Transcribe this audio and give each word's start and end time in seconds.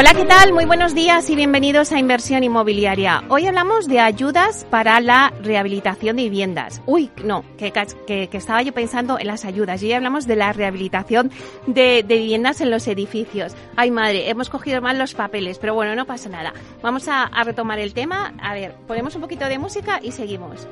Hola, 0.00 0.14
¿qué 0.14 0.24
tal? 0.26 0.52
Muy 0.52 0.64
buenos 0.64 0.94
días 0.94 1.28
y 1.28 1.34
bienvenidos 1.34 1.90
a 1.90 1.98
Inversión 1.98 2.44
Inmobiliaria. 2.44 3.24
Hoy 3.30 3.48
hablamos 3.48 3.88
de 3.88 3.98
ayudas 3.98 4.64
para 4.70 5.00
la 5.00 5.32
rehabilitación 5.42 6.14
de 6.14 6.22
viviendas. 6.22 6.80
Uy, 6.86 7.10
no, 7.24 7.44
que, 7.56 7.72
estaba 8.32 8.62
yo 8.62 8.72
pensando 8.72 9.18
en 9.18 9.26
las 9.26 9.44
ayudas. 9.44 9.82
Y 9.82 9.86
hoy 9.86 9.94
hablamos 9.94 10.28
de 10.28 10.36
la 10.36 10.52
rehabilitación 10.52 11.32
de, 11.66 12.04
viviendas 12.06 12.60
en 12.60 12.70
los 12.70 12.86
edificios. 12.86 13.56
Ay, 13.74 13.90
madre, 13.90 14.30
hemos 14.30 14.50
cogido 14.50 14.80
mal 14.80 15.00
los 15.00 15.14
papeles, 15.14 15.58
pero 15.58 15.74
bueno, 15.74 15.96
no 15.96 16.06
pasa 16.06 16.28
nada. 16.28 16.52
Vamos 16.80 17.08
a 17.08 17.28
retomar 17.42 17.80
el 17.80 17.92
tema. 17.92 18.34
A 18.40 18.54
ver, 18.54 18.76
ponemos 18.86 19.16
un 19.16 19.22
poquito 19.22 19.46
de 19.46 19.58
música 19.58 19.98
y 20.00 20.12
seguimos. 20.12 20.68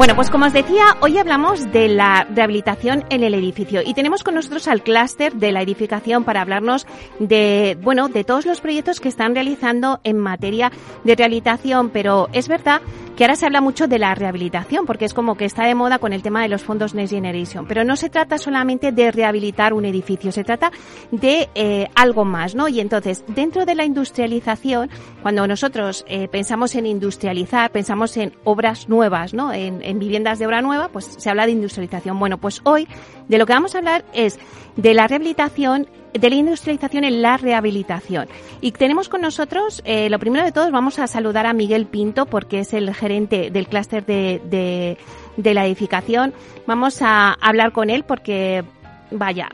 Bueno, 0.00 0.16
pues 0.16 0.30
como 0.30 0.46
os 0.46 0.54
decía, 0.54 0.96
hoy 1.02 1.18
hablamos 1.18 1.72
de 1.72 1.86
la 1.88 2.24
rehabilitación 2.24 3.04
en 3.10 3.22
el 3.22 3.34
edificio 3.34 3.82
y 3.84 3.92
tenemos 3.92 4.24
con 4.24 4.34
nosotros 4.34 4.66
al 4.66 4.82
clúster 4.82 5.34
de 5.34 5.52
la 5.52 5.60
edificación 5.60 6.24
para 6.24 6.40
hablarnos 6.40 6.86
de, 7.18 7.76
bueno, 7.82 8.08
de 8.08 8.24
todos 8.24 8.46
los 8.46 8.62
proyectos 8.62 8.98
que 8.98 9.10
están 9.10 9.34
realizando 9.34 10.00
en 10.02 10.16
materia 10.16 10.72
de 11.04 11.16
rehabilitación, 11.16 11.90
pero 11.90 12.30
es 12.32 12.48
verdad 12.48 12.80
que 13.20 13.24
ahora 13.24 13.36
se 13.36 13.44
habla 13.44 13.60
mucho 13.60 13.86
de 13.86 13.98
la 13.98 14.14
rehabilitación, 14.14 14.86
porque 14.86 15.04
es 15.04 15.12
como 15.12 15.36
que 15.36 15.44
está 15.44 15.66
de 15.66 15.74
moda 15.74 15.98
con 15.98 16.14
el 16.14 16.22
tema 16.22 16.40
de 16.40 16.48
los 16.48 16.62
fondos 16.62 16.94
Next 16.94 17.12
Generation. 17.12 17.66
Pero 17.66 17.84
no 17.84 17.94
se 17.94 18.08
trata 18.08 18.38
solamente 18.38 18.92
de 18.92 19.12
rehabilitar 19.12 19.74
un 19.74 19.84
edificio, 19.84 20.32
se 20.32 20.42
trata 20.42 20.72
de 21.10 21.50
eh, 21.54 21.88
algo 21.94 22.24
más, 22.24 22.54
¿no? 22.54 22.66
Y 22.66 22.80
entonces, 22.80 23.22
dentro 23.26 23.66
de 23.66 23.74
la 23.74 23.84
industrialización, 23.84 24.88
cuando 25.20 25.46
nosotros 25.46 26.02
eh, 26.08 26.28
pensamos 26.28 26.74
en 26.76 26.86
industrializar, 26.86 27.70
pensamos 27.70 28.16
en 28.16 28.32
obras 28.44 28.88
nuevas, 28.88 29.34
¿no? 29.34 29.52
En, 29.52 29.82
en 29.82 29.98
viviendas 29.98 30.38
de 30.38 30.46
obra 30.46 30.62
nueva, 30.62 30.88
pues 30.88 31.04
se 31.04 31.28
habla 31.28 31.44
de 31.44 31.52
industrialización. 31.52 32.18
Bueno, 32.18 32.38
pues 32.38 32.62
hoy 32.64 32.88
de 33.28 33.36
lo 33.36 33.44
que 33.44 33.52
vamos 33.52 33.74
a 33.74 33.78
hablar 33.80 34.02
es 34.14 34.38
de 34.76 34.94
la 34.94 35.06
rehabilitación 35.06 35.86
de 36.12 36.30
la 36.30 36.36
industrialización 36.36 37.04
en 37.04 37.22
la 37.22 37.36
rehabilitación. 37.36 38.28
Y 38.60 38.72
tenemos 38.72 39.08
con 39.08 39.20
nosotros, 39.20 39.82
eh, 39.84 40.10
lo 40.10 40.18
primero 40.18 40.44
de 40.44 40.52
todos, 40.52 40.70
vamos 40.70 40.98
a 40.98 41.06
saludar 41.06 41.46
a 41.46 41.52
Miguel 41.52 41.86
Pinto, 41.86 42.26
porque 42.26 42.60
es 42.60 42.72
el 42.74 42.94
gerente 42.94 43.50
del 43.50 43.66
clúster 43.68 44.04
de, 44.04 44.40
de, 44.44 44.98
de, 45.36 45.54
la 45.54 45.66
edificación. 45.66 46.34
Vamos 46.66 47.02
a 47.02 47.32
hablar 47.32 47.72
con 47.72 47.90
él 47.90 48.04
porque, 48.04 48.64
vaya, 49.10 49.48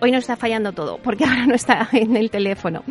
hoy 0.00 0.10
no 0.10 0.18
está 0.18 0.36
fallando 0.36 0.72
todo, 0.72 0.98
porque 0.98 1.24
ahora 1.26 1.46
no 1.46 1.54
está 1.54 1.88
en 1.92 2.16
el 2.16 2.30
teléfono. 2.30 2.82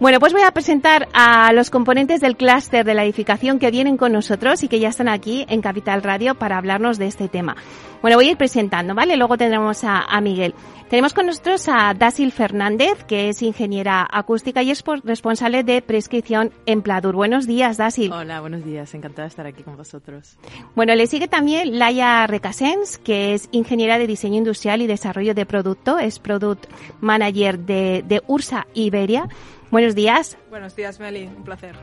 Bueno, 0.00 0.18
pues 0.18 0.32
voy 0.32 0.42
a 0.42 0.50
presentar 0.50 1.08
a 1.12 1.52
los 1.52 1.70
componentes 1.70 2.20
del 2.20 2.36
clúster 2.36 2.84
de 2.84 2.94
la 2.94 3.04
edificación 3.04 3.58
que 3.58 3.70
vienen 3.70 3.96
con 3.96 4.12
nosotros 4.12 4.62
y 4.64 4.68
que 4.68 4.80
ya 4.80 4.88
están 4.88 5.08
aquí 5.08 5.46
en 5.48 5.62
Capital 5.62 6.02
Radio 6.02 6.34
para 6.34 6.58
hablarnos 6.58 6.98
de 6.98 7.06
este 7.06 7.28
tema. 7.28 7.56
Bueno, 8.02 8.16
voy 8.18 8.26
a 8.26 8.30
ir 8.32 8.36
presentando, 8.36 8.94
¿vale? 8.94 9.16
Luego 9.16 9.38
tendremos 9.38 9.82
a, 9.84 10.20
Miguel. 10.20 10.54
Tenemos 10.90 11.14
con 11.14 11.26
nosotros 11.26 11.68
a 11.68 11.94
Dasil 11.94 12.32
Fernández, 12.32 13.04
que 13.04 13.30
es 13.30 13.40
ingeniera 13.40 14.06
acústica 14.10 14.62
y 14.62 14.70
es 14.70 14.84
responsable 15.04 15.64
de 15.64 15.80
prescripción 15.80 16.52
en 16.66 16.82
Pladur. 16.82 17.14
Buenos 17.14 17.46
días, 17.46 17.78
Dasil. 17.78 18.12
Hola, 18.12 18.40
buenos 18.40 18.64
días. 18.64 18.92
Encantada 18.94 19.22
de 19.22 19.28
estar 19.28 19.46
aquí 19.46 19.62
con 19.62 19.76
vosotros. 19.76 20.36
Bueno, 20.74 20.94
le 20.94 21.06
sigue 21.06 21.28
también 21.28 21.78
Laia 21.78 22.26
Recasens, 22.26 22.98
que 22.98 23.32
es 23.32 23.48
ingeniera 23.52 23.98
de 23.98 24.06
diseño 24.06 24.36
industrial 24.36 24.82
y 24.82 24.86
desarrollo 24.86 25.34
de 25.34 25.46
producto, 25.46 25.98
es 25.98 26.18
product 26.18 26.66
manager 27.00 27.60
de, 27.60 28.04
de 28.06 28.22
Ursa 28.26 28.66
Iberia. 28.74 29.28
Buenos 29.74 29.96
días. 29.96 30.38
Buenos 30.50 30.76
días, 30.76 31.00
Meli. 31.00 31.24
Un 31.26 31.42
placer. 31.42 31.74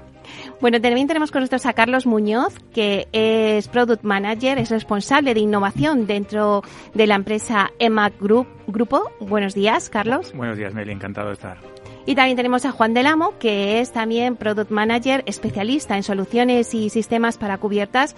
Bueno, 0.61 0.79
también 0.79 1.07
tenemos 1.07 1.29
con 1.29 1.41
nosotros 1.41 1.65
a 1.65 1.73
Carlos 1.73 2.05
Muñoz, 2.05 2.55
que 2.73 3.09
es 3.11 3.67
Product 3.67 4.05
Manager, 4.05 4.57
es 4.59 4.69
responsable 4.69 5.33
de 5.33 5.41
innovación 5.41 6.07
dentro 6.07 6.63
de 6.93 7.05
la 7.05 7.15
empresa 7.15 7.69
EMAC 7.79 8.13
Group, 8.17 8.47
Grupo. 8.67 9.11
Buenos 9.19 9.55
días, 9.55 9.89
Carlos. 9.89 10.31
Buenos 10.33 10.57
días, 10.57 10.73
Meli. 10.73 10.93
Encantado 10.93 11.27
de 11.27 11.33
estar. 11.33 11.57
Y 12.05 12.15
también 12.15 12.37
tenemos 12.37 12.63
a 12.63 12.71
Juan 12.71 12.93
Delamo, 12.93 13.37
que 13.39 13.81
es 13.81 13.91
también 13.91 14.37
Product 14.37 14.71
Manager, 14.71 15.21
especialista 15.25 15.97
en 15.97 16.03
soluciones 16.03 16.73
y 16.73 16.89
sistemas 16.89 17.37
para 17.37 17.57
cubiertas 17.57 18.15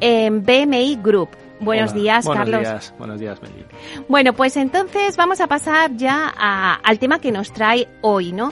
en 0.00 0.42
BMI 0.42 0.98
Group. 1.02 1.30
Buenos 1.60 1.94
días, 1.94 2.26
Buenos 2.26 2.44
Carlos. 2.44 2.60
Días. 2.60 2.94
Buenos 2.98 3.18
días, 3.18 3.40
Meli. 3.40 3.64
Bueno, 4.06 4.34
pues 4.34 4.58
entonces 4.58 5.16
vamos 5.16 5.40
a 5.40 5.46
pasar 5.46 5.96
ya 5.96 6.28
al 6.28 6.98
tema 6.98 7.20
que 7.20 7.32
nos 7.32 7.54
trae 7.54 7.88
hoy, 8.02 8.32
¿no? 8.32 8.50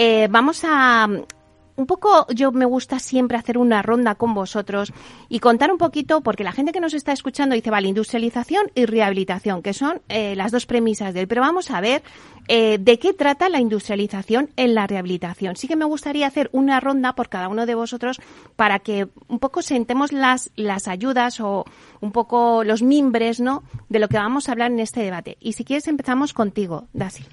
Eh, 0.00 0.28
vamos 0.30 0.62
a, 0.62 1.08
un 1.08 1.86
poco 1.86 2.24
yo 2.32 2.52
me 2.52 2.66
gusta 2.66 3.00
siempre 3.00 3.36
hacer 3.36 3.58
una 3.58 3.82
ronda 3.82 4.14
con 4.14 4.32
vosotros 4.32 4.92
y 5.28 5.40
contar 5.40 5.72
un 5.72 5.78
poquito, 5.78 6.20
porque 6.20 6.44
la 6.44 6.52
gente 6.52 6.70
que 6.70 6.78
nos 6.78 6.94
está 6.94 7.10
escuchando 7.10 7.56
dice, 7.56 7.70
vale, 7.70 7.88
industrialización 7.88 8.70
y 8.76 8.86
rehabilitación, 8.86 9.60
que 9.60 9.72
son 9.74 10.00
eh, 10.08 10.36
las 10.36 10.52
dos 10.52 10.66
premisas 10.66 11.14
de 11.14 11.20
hoy. 11.20 11.26
Pero 11.26 11.40
vamos 11.40 11.72
a 11.72 11.80
ver 11.80 12.04
eh, 12.46 12.78
de 12.80 13.00
qué 13.00 13.12
trata 13.12 13.48
la 13.48 13.58
industrialización 13.58 14.50
en 14.54 14.76
la 14.76 14.86
rehabilitación. 14.86 15.56
Sí 15.56 15.66
que 15.66 15.74
me 15.74 15.84
gustaría 15.84 16.28
hacer 16.28 16.48
una 16.52 16.78
ronda 16.78 17.16
por 17.16 17.28
cada 17.28 17.48
uno 17.48 17.66
de 17.66 17.74
vosotros 17.74 18.20
para 18.54 18.78
que 18.78 19.08
un 19.26 19.40
poco 19.40 19.62
sentemos 19.62 20.12
las, 20.12 20.52
las 20.54 20.86
ayudas 20.86 21.40
o 21.40 21.64
un 22.00 22.12
poco 22.12 22.62
los 22.62 22.82
mimbres, 22.82 23.40
¿no?, 23.40 23.64
de 23.88 23.98
lo 23.98 24.06
que 24.06 24.16
vamos 24.16 24.48
a 24.48 24.52
hablar 24.52 24.70
en 24.70 24.78
este 24.78 25.02
debate. 25.02 25.36
Y 25.40 25.54
si 25.54 25.64
quieres 25.64 25.88
empezamos 25.88 26.34
contigo, 26.34 26.86
Dasi. 26.92 27.24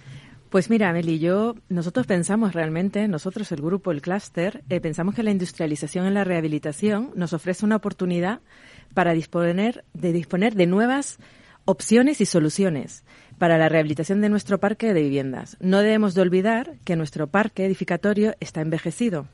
Pues 0.50 0.70
mira, 0.70 0.94
Meli, 0.94 1.20
yo, 1.20 1.56
nosotros 1.70 2.08
pensamos 2.08 2.54
realmente, 2.54 3.08
nosotros, 3.08 3.52
el 3.52 3.62
grupo, 3.62 3.92
el 3.92 4.02
clúster, 4.02 4.64
eh, 4.70 4.80
pensamos 4.80 5.16
que 5.16 5.24
la 5.24 5.32
industrialización 5.32 6.06
en 6.06 6.14
la 6.14 6.24
rehabilitación 6.24 7.12
nos 7.16 7.34
ofrece 7.34 7.66
una 7.66 7.76
oportunidad 7.76 8.42
para 8.94 9.14
disponer 9.14 9.84
de, 9.94 10.14
disponer 10.14 10.56
de 10.56 10.68
nuevas 10.68 11.18
opciones 11.66 12.22
y 12.22 12.26
soluciones 12.26 13.04
para 13.38 13.58
la 13.58 13.70
rehabilitación 13.70 14.22
de 14.22 14.30
nuestro 14.30 14.60
parque 14.60 14.94
de 14.94 15.02
viviendas. 15.02 15.58
No 15.60 15.80
debemos 15.80 16.14
de 16.14 16.22
olvidar 16.22 16.76
que 16.86 16.96
nuestro 16.96 17.28
parque 17.28 17.66
edificatorio 17.66 18.36
está 18.40 18.62
envejecido 18.62 19.28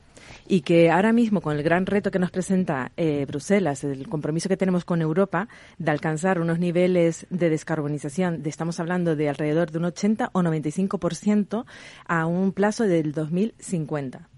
y 0.48 0.62
que 0.62 0.92
ahora 0.92 1.14
mismo 1.14 1.42
con 1.42 1.58
el 1.58 1.64
gran 1.64 1.86
reto 1.86 2.12
que 2.12 2.20
nos 2.20 2.32
presenta 2.32 2.92
eh, 2.98 3.26
Bruselas, 3.28 3.84
el 3.84 4.08
compromiso 4.08 4.50
que 4.50 4.58
tenemos 4.58 4.86
con 4.86 5.02
Europa 5.02 5.48
de 5.78 5.92
alcanzar 5.92 6.40
unos 6.40 6.60
niveles 6.60 7.26
de 7.30 7.50
descarbonización, 7.50 8.44
de, 8.44 8.50
estamos 8.50 8.80
hablando 8.80 9.16
de 9.16 9.30
alrededor 9.30 9.72
de 9.72 9.78
un 9.78 9.86
80 9.86 10.30
o 10.34 10.42
95% 10.42 11.66
a 12.08 12.26
un 12.26 12.52
plazo 12.52 12.84
del 12.84 13.12
2050. 13.12 14.30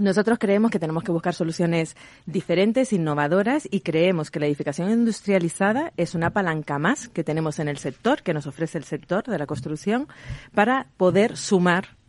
Nosotros 0.00 0.38
creemos 0.38 0.70
que 0.70 0.78
tenemos 0.78 1.04
que 1.04 1.12
buscar 1.12 1.34
soluciones 1.34 1.94
diferentes, 2.24 2.94
innovadoras 2.94 3.68
y 3.70 3.80
creemos 3.80 4.30
que 4.30 4.40
la 4.40 4.46
edificación 4.46 4.90
industrializada 4.90 5.92
es 5.98 6.14
una 6.14 6.30
palanca 6.30 6.78
más 6.78 7.08
que 7.08 7.22
tenemos 7.22 7.58
en 7.58 7.68
el 7.68 7.76
sector, 7.76 8.22
que 8.22 8.32
nos 8.32 8.46
ofrece 8.46 8.78
el 8.78 8.84
sector 8.84 9.24
de 9.24 9.36
la 9.36 9.46
construcción, 9.46 10.08
para 10.54 10.86
poder 10.96 11.36
sumar 11.36 11.99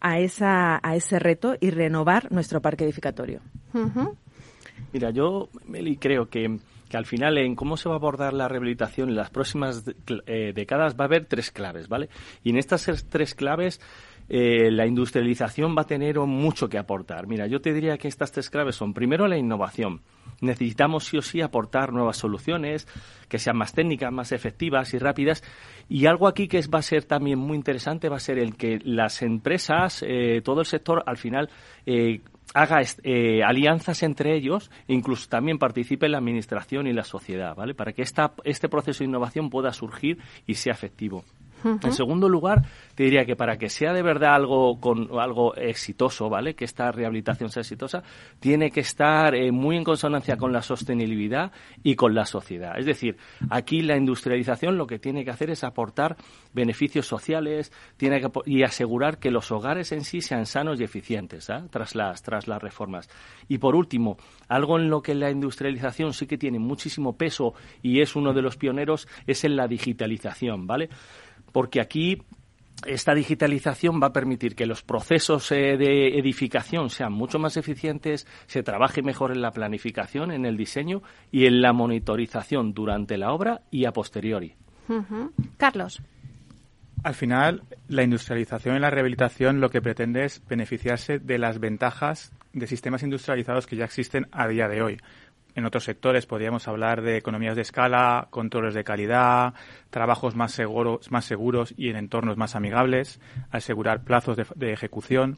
a, 0.00 0.18
esa, 0.18 0.80
a 0.82 0.96
ese 0.96 1.18
reto 1.18 1.56
y 1.60 1.70
renovar 1.70 2.30
nuestro 2.32 2.60
parque 2.60 2.84
edificatorio. 2.84 3.40
Mira, 4.92 5.10
yo, 5.10 5.48
Meli, 5.66 5.96
creo 5.96 6.28
que, 6.28 6.58
que, 6.88 6.96
al 6.96 7.06
final 7.06 7.38
en 7.38 7.54
cómo 7.54 7.76
se 7.76 7.88
va 7.88 7.96
a 7.96 7.98
abordar 7.98 8.32
la 8.32 8.48
rehabilitación 8.48 9.10
en 9.10 9.16
las 9.16 9.30
próximas 9.30 9.84
eh, 10.26 10.52
décadas 10.54 10.94
va 10.94 11.04
a 11.04 11.06
haber 11.06 11.26
tres 11.26 11.50
claves, 11.50 11.88
¿vale? 11.88 12.08
Y 12.42 12.50
en 12.50 12.58
estas 12.58 12.86
tres 13.08 13.34
claves 13.34 13.80
eh, 14.28 14.70
la 14.70 14.86
industrialización 14.86 15.74
va 15.76 15.82
a 15.82 15.86
tener 15.86 16.18
mucho 16.20 16.68
que 16.68 16.78
aportar. 16.78 17.26
Mira, 17.26 17.46
yo 17.46 17.60
te 17.60 17.72
diría 17.72 17.96
que 17.96 18.08
estas 18.08 18.30
tres 18.30 18.50
claves 18.50 18.76
son, 18.76 18.92
primero, 18.92 19.26
la 19.26 19.38
innovación. 19.38 20.02
Necesitamos 20.40 21.04
sí 21.04 21.16
o 21.16 21.22
sí 21.22 21.40
aportar 21.40 21.92
nuevas 21.92 22.18
soluciones 22.18 22.86
que 23.28 23.38
sean 23.38 23.56
más 23.56 23.72
técnicas, 23.72 24.12
más 24.12 24.32
efectivas 24.32 24.92
y 24.94 24.98
rápidas. 24.98 25.42
Y 25.88 26.06
algo 26.06 26.28
aquí 26.28 26.46
que 26.46 26.60
va 26.72 26.78
a 26.78 26.82
ser 26.82 27.04
también 27.04 27.38
muy 27.38 27.56
interesante 27.56 28.08
va 28.08 28.16
a 28.16 28.20
ser 28.20 28.38
el 28.38 28.56
que 28.56 28.78
las 28.84 29.22
empresas, 29.22 30.04
eh, 30.06 30.42
todo 30.44 30.60
el 30.60 30.66
sector, 30.66 31.02
al 31.06 31.16
final 31.16 31.48
eh, 31.86 32.20
haga 32.54 32.80
alianzas 33.46 34.02
entre 34.02 34.36
ellos 34.36 34.70
e 34.86 34.94
incluso 34.94 35.28
también 35.28 35.58
participe 35.58 36.08
la 36.08 36.18
administración 36.18 36.86
y 36.86 36.92
la 36.92 37.04
sociedad, 37.04 37.56
¿vale? 37.56 37.74
Para 37.74 37.92
que 37.92 38.02
esta, 38.02 38.32
este 38.44 38.68
proceso 38.68 39.00
de 39.00 39.08
innovación 39.08 39.50
pueda 39.50 39.72
surgir 39.72 40.18
y 40.46 40.54
sea 40.54 40.72
efectivo. 40.72 41.24
En 41.64 41.92
segundo 41.92 42.28
lugar, 42.28 42.62
te 42.94 43.04
diría 43.04 43.24
que 43.24 43.36
para 43.36 43.56
que 43.56 43.68
sea 43.68 43.92
de 43.92 44.02
verdad 44.02 44.34
algo 44.34 44.80
con 44.80 45.08
algo 45.18 45.54
exitoso, 45.54 46.28
¿vale? 46.28 46.54
Que 46.54 46.64
esta 46.64 46.90
rehabilitación 46.90 47.50
sea 47.50 47.62
exitosa, 47.62 48.02
tiene 48.40 48.70
que 48.70 48.80
estar 48.80 49.34
eh, 49.34 49.52
muy 49.52 49.76
en 49.76 49.84
consonancia 49.84 50.36
con 50.36 50.52
la 50.52 50.62
sostenibilidad 50.62 51.52
y 51.82 51.94
con 51.94 52.14
la 52.14 52.24
sociedad. 52.24 52.78
Es 52.78 52.86
decir, 52.86 53.16
aquí 53.50 53.82
la 53.82 53.96
industrialización 53.96 54.76
lo 54.76 54.86
que 54.86 54.98
tiene 54.98 55.24
que 55.24 55.30
hacer 55.30 55.50
es 55.50 55.64
aportar 55.64 56.16
beneficios 56.52 57.06
sociales, 57.06 57.72
tiene 57.96 58.20
que 58.20 58.28
y 58.46 58.62
asegurar 58.62 59.18
que 59.18 59.30
los 59.30 59.50
hogares 59.50 59.92
en 59.92 60.04
sí 60.04 60.20
sean 60.20 60.46
sanos 60.46 60.80
y 60.80 60.84
eficientes, 60.84 61.50
¿ah? 61.50 61.66
tras 61.70 61.94
las 61.94 62.22
tras 62.22 62.48
las 62.48 62.62
reformas. 62.62 63.08
Y 63.48 63.58
por 63.58 63.74
último, 63.74 64.16
algo 64.48 64.78
en 64.78 64.90
lo 64.90 65.02
que 65.02 65.14
la 65.14 65.30
industrialización 65.30 66.12
sí 66.12 66.26
que 66.26 66.38
tiene 66.38 66.58
muchísimo 66.58 67.16
peso 67.16 67.54
y 67.82 68.00
es 68.00 68.16
uno 68.16 68.32
de 68.32 68.42
los 68.42 68.56
pioneros 68.56 69.08
es 69.26 69.44
en 69.44 69.56
la 69.56 69.68
digitalización, 69.68 70.66
¿vale? 70.66 70.88
Porque 71.52 71.80
aquí 71.80 72.22
esta 72.86 73.14
digitalización 73.14 74.00
va 74.00 74.08
a 74.08 74.12
permitir 74.12 74.54
que 74.54 74.66
los 74.66 74.82
procesos 74.82 75.50
eh, 75.50 75.76
de 75.76 76.18
edificación 76.18 76.90
sean 76.90 77.12
mucho 77.12 77.38
más 77.38 77.56
eficientes, 77.56 78.26
se 78.46 78.62
trabaje 78.62 79.02
mejor 79.02 79.32
en 79.32 79.42
la 79.42 79.50
planificación, 79.50 80.30
en 80.30 80.46
el 80.46 80.56
diseño 80.56 81.02
y 81.32 81.46
en 81.46 81.60
la 81.60 81.72
monitorización 81.72 82.72
durante 82.72 83.18
la 83.18 83.32
obra 83.32 83.62
y 83.70 83.84
a 83.84 83.92
posteriori. 83.92 84.54
Carlos. 85.58 86.00
Al 87.04 87.14
final, 87.14 87.62
la 87.88 88.02
industrialización 88.02 88.76
y 88.76 88.80
la 88.80 88.90
rehabilitación 88.90 89.60
lo 89.60 89.70
que 89.70 89.82
pretende 89.82 90.24
es 90.24 90.42
beneficiarse 90.48 91.18
de 91.18 91.38
las 91.38 91.60
ventajas 91.60 92.32
de 92.52 92.66
sistemas 92.66 93.02
industrializados 93.02 93.66
que 93.66 93.76
ya 93.76 93.84
existen 93.84 94.26
a 94.32 94.48
día 94.48 94.66
de 94.68 94.82
hoy. 94.82 94.98
En 95.58 95.64
otros 95.64 95.82
sectores 95.82 96.24
podríamos 96.24 96.68
hablar 96.68 97.02
de 97.02 97.16
economías 97.16 97.56
de 97.56 97.62
escala, 97.62 98.28
controles 98.30 98.74
de 98.74 98.84
calidad, 98.84 99.54
trabajos 99.90 100.36
más 100.36 100.52
seguros, 100.52 101.10
más 101.10 101.24
seguros 101.24 101.74
y 101.76 101.88
en 101.88 101.96
entornos 101.96 102.36
más 102.36 102.54
amigables, 102.54 103.20
asegurar 103.50 104.04
plazos 104.04 104.36
de, 104.36 104.72
ejecución, 104.72 105.36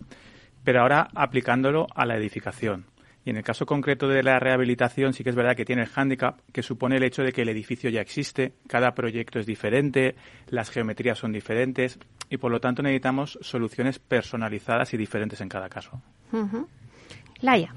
pero 0.62 0.82
ahora 0.82 1.08
aplicándolo 1.14 1.86
a 1.94 2.04
la 2.04 2.18
edificación. 2.18 2.84
Y 3.24 3.30
en 3.30 3.38
el 3.38 3.42
caso 3.42 3.64
concreto 3.64 4.08
de 4.08 4.22
la 4.22 4.38
rehabilitación 4.38 5.14
sí 5.14 5.24
que 5.24 5.30
es 5.30 5.36
verdad 5.36 5.56
que 5.56 5.64
tiene 5.64 5.84
el 5.84 5.88
hándicap 5.88 6.38
que 6.52 6.62
supone 6.62 6.98
el 6.98 7.02
hecho 7.04 7.22
de 7.22 7.32
que 7.32 7.40
el 7.40 7.48
edificio 7.48 7.88
ya 7.88 8.02
existe, 8.02 8.52
cada 8.68 8.94
proyecto 8.94 9.38
es 9.38 9.46
diferente, 9.46 10.16
las 10.48 10.68
geometrías 10.68 11.18
son 11.18 11.32
diferentes 11.32 11.98
y 12.28 12.36
por 12.36 12.52
lo 12.52 12.60
tanto 12.60 12.82
necesitamos 12.82 13.38
soluciones 13.40 13.98
personalizadas 13.98 14.92
y 14.92 14.98
diferentes 14.98 15.40
en 15.40 15.48
cada 15.48 15.70
caso. 15.70 16.02
Laia. 17.40 17.72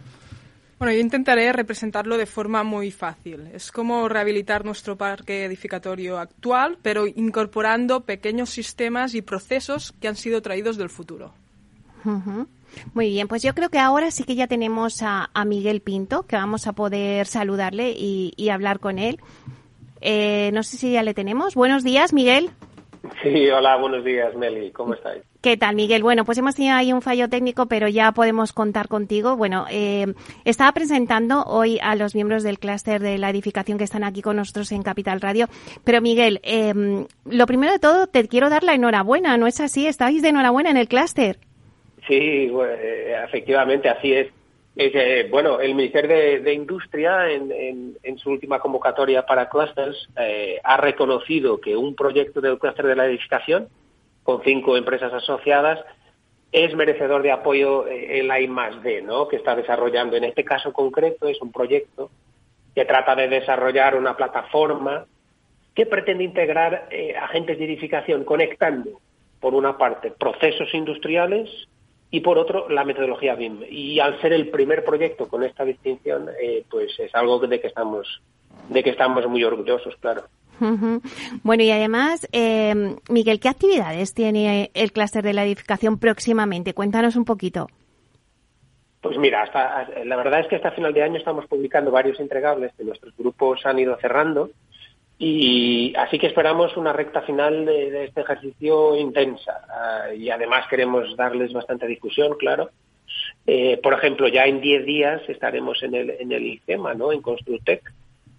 Bueno, 0.80 0.94
yo 0.94 1.00
intentaré 1.00 1.54
representarlo 1.54 2.18
de 2.18 2.26
forma 2.26 2.64
muy 2.64 2.92
fácil. 2.92 3.48
Es 3.54 3.72
como 3.72 4.10
rehabilitar 4.10 4.66
nuestro 4.66 4.98
parque 4.98 5.46
edificatorio 5.46 6.18
actual, 6.18 6.78
pero 6.82 7.08
incorporando 7.08 8.02
pequeños 8.02 8.50
sistemas 8.50 9.14
y 9.16 9.22
procesos 9.22 9.94
que 10.02 10.08
han 10.08 10.16
sido 10.16 10.42
traídos 10.42 10.78
del 10.78 10.90
futuro. 10.90 11.34
Muy 12.94 13.10
bien, 13.10 13.28
pues 13.28 13.42
yo 13.44 13.54
creo 13.54 13.70
que 13.70 13.80
ahora 13.80 14.12
sí 14.12 14.24
que 14.24 14.36
ya 14.36 14.48
tenemos 14.48 15.02
a, 15.02 15.30
Miguel 15.46 15.82
Pinto, 15.82 16.24
que 16.24 16.36
vamos 16.36 16.68
a 16.68 16.74
poder 16.74 17.28
saludarle 17.28 17.92
y, 17.92 18.50
hablar 18.50 18.80
con 18.80 19.00
él. 19.00 19.20
Eh, 20.02 20.52
no 20.54 20.64
sé 20.64 20.78
si 20.78 20.92
ya 20.92 21.04
le 21.04 21.14
tenemos. 21.14 21.56
Buenos 21.56 21.84
días, 21.84 22.12
Miguel. 22.12 22.52
Sí, 23.22 23.50
hola, 23.50 23.76
buenos 23.76 24.04
días, 24.06 24.34
Meli. 24.36 24.72
¿Cómo 24.72 24.94
estáis? 24.94 25.24
¿Qué 25.42 25.58
tal, 25.58 25.76
Miguel? 25.76 26.04
Bueno, 26.04 26.24
pues 26.24 26.38
hemos 26.38 26.56
tenido 26.56 26.76
ahí 26.76 26.94
un 26.94 27.02
fallo 27.02 27.28
técnico, 27.28 27.66
pero 27.66 27.90
ya 27.90 28.14
podemos 28.14 28.54
contar 28.54 28.88
contigo. 28.88 29.36
Bueno, 29.36 29.66
eh, 29.70 30.14
estaba 30.46 30.72
presentando 30.72 31.44
hoy 31.44 31.80
a 31.82 31.96
los 31.96 32.16
miembros 32.16 32.44
del 32.44 32.60
clúster 32.60 33.02
de 33.02 33.18
la 33.18 33.30
edificación 33.30 33.78
que 33.78 33.84
están 33.84 34.06
aquí 34.06 34.22
con 34.22 34.38
nosotros 34.38 34.72
en 34.72 34.84
Capital 34.84 35.20
Radio. 35.20 35.48
Pero, 35.84 36.00
Miguel, 36.00 36.40
eh, 36.44 36.74
lo 37.26 37.46
primero 37.46 37.74
de 37.74 37.80
todo, 37.80 38.08
te 38.08 38.26
quiero 38.30 38.50
dar 38.50 38.64
la 38.64 38.74
enhorabuena, 38.74 39.36
¿no 39.36 39.48
es 39.48 39.60
así? 39.60 39.86
¿Estáis 39.86 40.22
de 40.22 40.30
enhorabuena 40.30 40.70
en 40.70 40.78
el 40.78 40.88
clúster? 40.88 41.40
Sí, 42.08 42.16
eh, 42.16 43.16
efectivamente, 43.26 43.90
así 43.90 44.14
es. 44.14 44.28
Eh, 44.76 45.28
bueno, 45.30 45.60
el 45.60 45.76
Ministerio 45.76 46.42
de, 46.42 46.54
Industria, 46.54 47.30
en, 47.30 48.18
su 48.18 48.32
última 48.32 48.60
convocatoria 48.60 49.26
para 49.26 49.48
clusters, 49.48 50.10
eh, 50.18 50.60
ha 50.64 50.78
reconocido 50.78 51.62
que 51.62 51.76
un 51.76 51.96
proyecto 51.96 52.42
del 52.42 52.58
clúster 52.58 52.88
de 52.88 52.96
la 52.96 53.06
edificación, 53.06 53.68
con 54.24 54.42
cinco 54.44 54.76
empresas 54.76 55.14
asociadas, 55.14 55.80
es 56.52 56.76
merecedor 56.76 57.22
de 57.22 57.32
apoyo 57.32 57.88
eh, 57.88 58.20
en 58.20 58.28
la 58.28 58.40
I 58.40 58.48
¿no? 59.04 59.28
que 59.28 59.36
está 59.36 59.56
desarrollando. 59.56 60.16
En 60.16 60.24
este 60.24 60.44
caso 60.44 60.74
concreto 60.74 61.28
es 61.28 61.40
un 61.42 61.52
proyecto 61.52 62.10
que 62.74 62.86
trata 62.86 63.16
de 63.16 63.28
desarrollar 63.28 63.96
una 63.96 64.18
plataforma 64.18 65.06
que 65.76 65.86
pretende 65.86 66.24
integrar 66.24 66.88
agentes 67.20 67.58
de 67.58 67.66
edificación 67.66 68.24
conectando, 68.24 69.02
por 69.40 69.56
una 69.56 69.78
parte, 69.78 70.12
procesos 70.12 70.72
industriales 70.74 71.68
y 72.14 72.20
por 72.20 72.38
otro 72.38 72.70
la 72.70 72.84
metodología 72.84 73.34
BIM. 73.34 73.64
Y 73.72 74.00
al 74.00 74.22
ser 74.22 74.34
el 74.34 74.50
primer 74.50 74.86
proyecto 74.86 75.28
con 75.28 75.44
esta 75.44 75.66
distinción, 75.66 76.30
eh, 76.40 76.64
pues 76.70 76.92
es 77.00 77.14
algo 77.16 77.40
de 77.40 77.60
que 77.60 77.66
estamos 77.66 78.22
de 78.70 78.84
que 78.84 78.92
estamos 78.92 79.28
muy 79.28 79.44
orgullosos, 79.44 79.96
claro. 79.96 80.22
Bueno, 81.42 81.64
y 81.64 81.72
además, 81.72 82.30
eh, 82.32 82.96
Miguel, 83.10 83.40
¿qué 83.40 83.50
actividades 83.50 84.14
tiene 84.14 84.70
el 84.76 84.92
clúster 84.92 85.24
de 85.24 85.34
la 85.34 85.44
edificación 85.44 85.98
próximamente? 85.98 86.76
Cuéntanos 86.76 87.16
un 87.16 87.26
poquito. 87.26 87.68
Pues 89.02 89.18
mira, 89.18 89.42
hasta, 89.42 89.90
la 90.06 90.16
verdad 90.16 90.42
es 90.42 90.48
que 90.48 90.58
hasta 90.58 90.72
final 90.72 90.94
de 90.94 91.02
año 91.02 91.18
estamos 91.18 91.48
publicando 91.48 91.90
varios 91.90 92.20
entregables 92.20 92.72
que 92.78 92.84
nuestros 92.84 93.18
grupos 93.18 93.66
han 93.66 93.80
ido 93.80 93.98
cerrando 93.98 94.52
y 95.20 95.94
así 95.96 96.20
que 96.20 96.28
esperamos 96.28 96.76
una 96.76 96.92
recta 96.92 97.22
final 97.22 97.66
de, 97.66 98.06
este 98.06 98.22
ejercicio 98.22 98.96
intensa. 98.98 99.62
Ah, 99.70 100.14
y 100.14 100.30
además 100.30 100.68
queremos 100.70 101.16
darles 101.16 101.54
bastante 101.54 101.88
discusión, 101.88 102.36
claro. 102.38 102.72
Eh, 103.46 103.80
por 103.82 103.94
ejemplo, 103.94 104.28
ya 104.28 104.46
en 104.46 104.62
10 104.62 104.86
días 104.86 105.22
estaremos 105.28 105.82
en 105.84 105.96
el, 105.96 106.10
en 106.12 106.32
el 106.32 106.46
ICEMA, 106.46 106.94
¿no? 106.94 107.12
en 107.12 107.22
Construtec, 107.22 107.92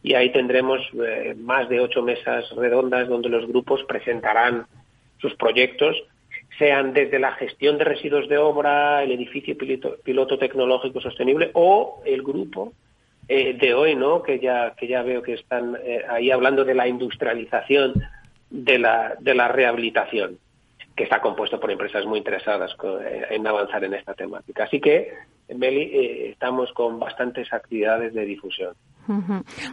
y 0.03 0.15
ahí 0.15 0.31
tendremos 0.33 0.81
eh, 1.03 1.35
más 1.39 1.69
de 1.69 1.81
ocho 1.81 2.03
mesas 2.03 2.51
redondas 2.57 3.09
donde 3.09 3.29
los 3.29 3.47
grupos 3.47 3.83
presentarán 3.85 4.67
sus 5.19 5.35
proyectos, 5.37 5.97
sean 6.59 6.93
desde 6.93 7.19
la 7.19 7.33
gestión 7.33 7.79
de 7.79 7.85
residuos 7.85 8.29
de 8.29 8.39
obra, 8.39 9.03
el 9.03 9.13
edificio 9.13 9.57
piloto, 9.57 9.97
piloto 10.05 10.39
tecnológico 10.39 11.01
sostenible 11.01 11.51
o 11.55 12.03
el 12.05 12.23
grupo 12.23 12.73
eh, 13.29 13.55
de 13.55 13.75
hoy, 13.75 13.95
¿no? 13.95 14.23
Que 14.23 14.39
ya, 14.39 14.75
que 14.77 14.87
ya 14.87 15.03
veo 15.03 15.23
que 15.23 15.35
están 15.35 15.77
eh, 15.83 16.03
ahí 16.09 16.31
hablando 16.31 16.65
de 16.65 16.75
la 16.75 16.87
industrialización 16.87 17.95
de 18.51 18.79
la, 18.79 19.15
de 19.19 19.35
la 19.35 19.49
rehabilitación, 19.49 20.39
que 20.95 21.05
está 21.05 21.21
compuesto 21.21 21.59
por 21.59 21.71
empresas 21.71 22.05
muy 22.05 22.19
interesadas 22.19 22.77
eh, 22.83 23.27
en 23.31 23.47
avanzar 23.47 23.83
en 23.85 23.95
esta 23.95 24.15
temática. 24.15 24.65
Así 24.65 24.81
que, 24.81 25.13
Meli, 25.49 26.31
estamos 26.31 26.73
con 26.73 26.99
bastantes 26.99 27.53
actividades 27.53 28.13
de 28.15 28.25
difusión. 28.25 28.75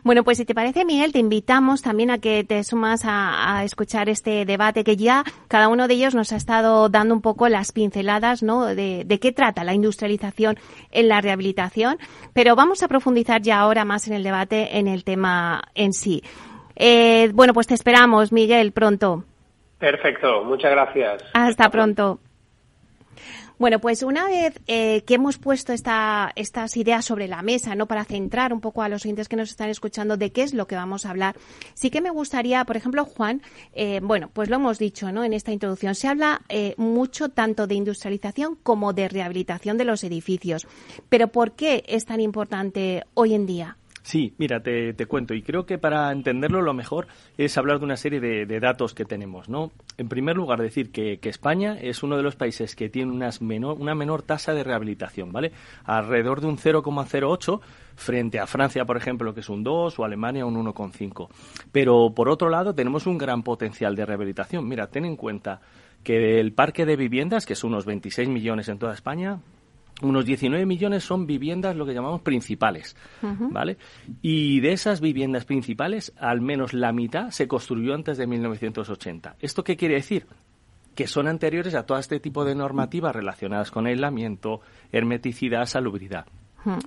Bueno, 0.03 0.23
pues 0.23 0.37
si 0.37 0.45
te 0.45 0.53
parece, 0.53 0.85
Miguel, 0.85 1.11
te 1.11 1.19
invitamos 1.19 1.81
también 1.81 2.11
a 2.11 2.19
que 2.19 2.43
te 2.43 2.63
sumas 2.63 3.01
a, 3.05 3.63
escuchar 3.63 4.09
este 4.09 4.45
debate 4.45 4.83
que 4.83 4.97
ya 4.97 5.23
cada 5.47 5.67
uno 5.67 5.87
de 5.87 5.93
ellos 5.93 6.15
nos 6.15 6.31
ha 6.31 6.35
estado 6.35 6.89
dando 6.89 7.13
un 7.13 7.21
poco 7.21 7.47
las 7.47 7.71
pinceladas, 7.71 8.43
¿no? 8.43 8.65
De, 8.65 9.05
qué 9.21 9.31
trata 9.31 9.63
la 9.63 9.73
industrialización 9.73 10.57
en 10.91 11.07
la 11.07 11.21
rehabilitación, 11.21 11.97
pero 12.33 12.55
vamos 12.55 12.81
a 12.83 12.87
profundizar 12.87 13.41
ya 13.41 13.59
ahora 13.59 13.85
más 13.85 14.07
en 14.07 14.13
el 14.13 14.23
debate 14.23 14.77
en 14.77 14.87
el 14.87 15.03
tema 15.03 15.61
en 15.75 15.93
sí. 15.93 16.23
Eh, 16.75 17.29
bueno, 17.33 17.53
pues 17.53 17.67
te 17.67 17.73
esperamos, 17.73 18.31
Miguel, 18.31 18.71
pronto. 18.71 19.23
Perfecto, 19.77 20.43
muchas 20.43 20.71
gracias. 20.71 21.23
Hasta 21.33 21.69
pronto. 21.69 22.19
Bueno, 23.61 23.77
pues 23.77 24.01
una 24.01 24.25
vez 24.25 24.59
eh, 24.65 25.03
que 25.03 25.13
hemos 25.13 25.37
puesto 25.37 25.71
esta, 25.71 26.31
estas 26.35 26.75
ideas 26.77 27.05
sobre 27.05 27.27
la 27.27 27.43
mesa, 27.43 27.75
¿no? 27.75 27.85
Para 27.85 28.05
centrar 28.05 28.53
un 28.53 28.59
poco 28.59 28.81
a 28.81 28.89
los 28.89 29.05
oyentes 29.05 29.29
que 29.29 29.35
nos 29.35 29.51
están 29.51 29.69
escuchando 29.69 30.17
de 30.17 30.31
qué 30.31 30.41
es 30.41 30.55
lo 30.55 30.65
que 30.65 30.75
vamos 30.75 31.05
a 31.05 31.11
hablar, 31.11 31.35
sí 31.75 31.91
que 31.91 32.01
me 32.01 32.09
gustaría, 32.09 32.65
por 32.65 32.75
ejemplo, 32.75 33.05
Juan, 33.05 33.43
eh, 33.73 33.99
bueno, 34.01 34.31
pues 34.33 34.49
lo 34.49 34.55
hemos 34.55 34.79
dicho, 34.79 35.11
¿no? 35.11 35.23
En 35.23 35.33
esta 35.33 35.51
introducción 35.51 35.93
se 35.93 36.07
habla 36.07 36.41
eh, 36.49 36.73
mucho 36.77 37.29
tanto 37.29 37.67
de 37.67 37.75
industrialización 37.75 38.55
como 38.63 38.93
de 38.93 39.07
rehabilitación 39.09 39.77
de 39.77 39.85
los 39.85 40.03
edificios. 40.03 40.67
Pero 41.09 41.27
¿por 41.27 41.51
qué 41.51 41.83
es 41.85 42.05
tan 42.05 42.19
importante 42.19 43.03
hoy 43.13 43.35
en 43.35 43.45
día? 43.45 43.77
Sí, 44.03 44.33
mira, 44.37 44.61
te, 44.61 44.93
cuento. 45.05 45.33
Y 45.33 45.43
creo 45.43 45.65
que 45.65 45.77
para 45.77 46.11
entenderlo 46.11 46.61
lo 46.61 46.73
mejor 46.73 47.07
es 47.37 47.57
hablar 47.57 47.79
de 47.79 47.85
una 47.85 47.97
serie 47.97 48.19
de, 48.19 48.59
datos 48.59 48.93
que 48.93 49.05
tenemos, 49.05 49.47
¿no? 49.47 49.71
En 49.97 50.09
primer 50.09 50.35
lugar, 50.35 50.61
decir 50.61 50.91
que, 50.91 51.19
España 51.23 51.77
es 51.79 52.03
uno 52.03 52.17
de 52.17 52.23
los 52.23 52.35
países 52.35 52.75
que 52.75 52.89
tiene 52.89 53.11
unas 53.11 53.41
menor, 53.41 53.77
una 53.79 53.95
menor 53.95 54.23
tasa 54.23 54.53
de 54.53 54.63
rehabilitación, 54.63 55.31
¿vale? 55.31 55.51
Alrededor 55.85 56.41
de 56.41 56.47
un 56.47 56.57
0,08 56.57 57.61
frente 57.95 58.39
a 58.39 58.47
Francia, 58.47 58.85
por 58.85 58.97
ejemplo, 58.97 59.33
que 59.33 59.41
es 59.41 59.49
un 59.49 59.63
2, 59.63 59.99
o 59.99 60.03
Alemania 60.03 60.45
un 60.45 60.55
1,5. 60.55 61.29
Pero, 61.71 62.13
por 62.15 62.27
otro 62.27 62.49
lado, 62.49 62.73
tenemos 62.73 63.05
un 63.05 63.17
gran 63.17 63.43
potencial 63.43 63.95
de 63.95 64.05
rehabilitación. 64.05 64.67
Mira, 64.67 64.87
ten 64.87 65.05
en 65.05 65.15
cuenta 65.15 65.61
que 66.03 66.39
el 66.39 66.53
parque 66.53 66.85
de 66.85 66.95
viviendas, 66.95 67.45
que 67.45 67.53
es 67.53 67.63
unos 67.63 67.85
26 67.85 68.27
millones 68.27 68.67
en 68.67 68.79
toda 68.79 68.93
España, 68.93 69.39
unos 70.01 70.25
19 70.25 70.65
millones 70.65 71.03
son 71.03 71.25
viviendas 71.25 71.75
lo 71.75 71.85
que 71.85 71.93
llamamos 71.93 72.21
principales, 72.21 72.95
¿vale? 73.21 73.77
Y 74.21 74.59
de 74.59 74.73
esas 74.73 75.01
viviendas 75.01 75.45
principales, 75.45 76.13
al 76.19 76.41
menos 76.41 76.73
la 76.73 76.91
mitad 76.91 77.29
se 77.29 77.47
construyó 77.47 77.93
antes 77.93 78.17
de 78.17 78.27
1980. 78.27 79.35
¿Esto 79.39 79.63
qué 79.63 79.77
quiere 79.77 79.95
decir? 79.95 80.25
que 80.95 81.07
son 81.07 81.27
anteriores 81.27 81.73
a 81.73 81.85
todo 81.85 81.97
este 81.97 82.19
tipo 82.19 82.43
de 82.43 82.53
normativas 82.53 83.15
relacionadas 83.15 83.71
con 83.71 83.87
aislamiento, 83.87 84.59
hermeticidad, 84.91 85.65
salubridad. 85.65 86.25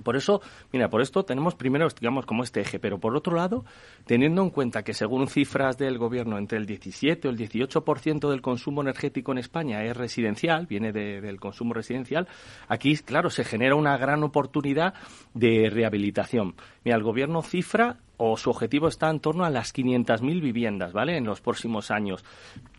Por 0.03 0.15
eso, 0.15 0.41
mira, 0.71 0.89
por 0.89 1.01
esto 1.01 1.23
tenemos 1.23 1.55
primero, 1.55 1.87
digamos, 1.99 2.25
como 2.25 2.43
este 2.43 2.61
eje, 2.61 2.79
pero 2.79 2.99
por 2.99 3.15
otro 3.15 3.35
lado, 3.35 3.65
teniendo 4.05 4.41
en 4.41 4.49
cuenta 4.49 4.83
que 4.83 4.93
según 4.93 5.27
cifras 5.27 5.77
del 5.77 5.97
gobierno, 5.97 6.37
entre 6.37 6.57
el 6.57 6.65
17 6.65 7.27
o 7.27 7.31
el 7.31 7.37
18% 7.37 8.29
del 8.29 8.41
consumo 8.41 8.81
energético 8.81 9.31
en 9.31 9.39
España 9.39 9.83
es 9.83 9.95
residencial, 9.95 10.65
viene 10.65 10.91
del 10.91 11.39
consumo 11.39 11.73
residencial, 11.73 12.27
aquí, 12.67 12.95
claro, 12.97 13.29
se 13.29 13.43
genera 13.43 13.75
una 13.75 13.97
gran 13.97 14.23
oportunidad 14.23 14.93
de 15.33 15.69
rehabilitación. 15.69 16.55
Mira, 16.83 16.97
el 16.97 17.03
gobierno 17.03 17.41
cifra 17.41 17.97
o 18.17 18.37
su 18.37 18.49
objetivo 18.49 18.87
está 18.87 19.09
en 19.09 19.19
torno 19.19 19.43
a 19.43 19.49
las 19.49 19.73
500.000 19.73 20.41
viviendas, 20.41 20.93
¿vale? 20.93 21.17
En 21.17 21.25
los 21.25 21.41
próximos 21.41 21.91
años. 21.91 22.23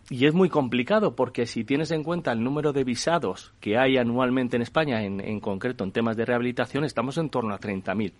Y 0.08 0.26
es 0.26 0.34
muy 0.34 0.48
complicado 0.48 1.16
porque 1.16 1.46
si 1.46 1.64
tienes 1.64 1.90
en 1.90 2.04
cuenta 2.04 2.32
el 2.32 2.42
número 2.42 2.72
de 2.72 2.84
visados 2.84 3.52
que 3.60 3.76
hay 3.76 3.96
anualmente 3.96 4.56
en 4.56 4.62
España, 4.62 5.02
en, 5.02 5.20
en 5.20 5.40
concreto 5.40 5.82
en 5.82 5.90
temas 5.90 6.16
de 6.16 6.24
rehabilitación, 6.24 6.84
estamos 6.84 7.18
en 7.18 7.28
torno 7.28 7.54
a 7.54 7.58
30.000. 7.58 8.12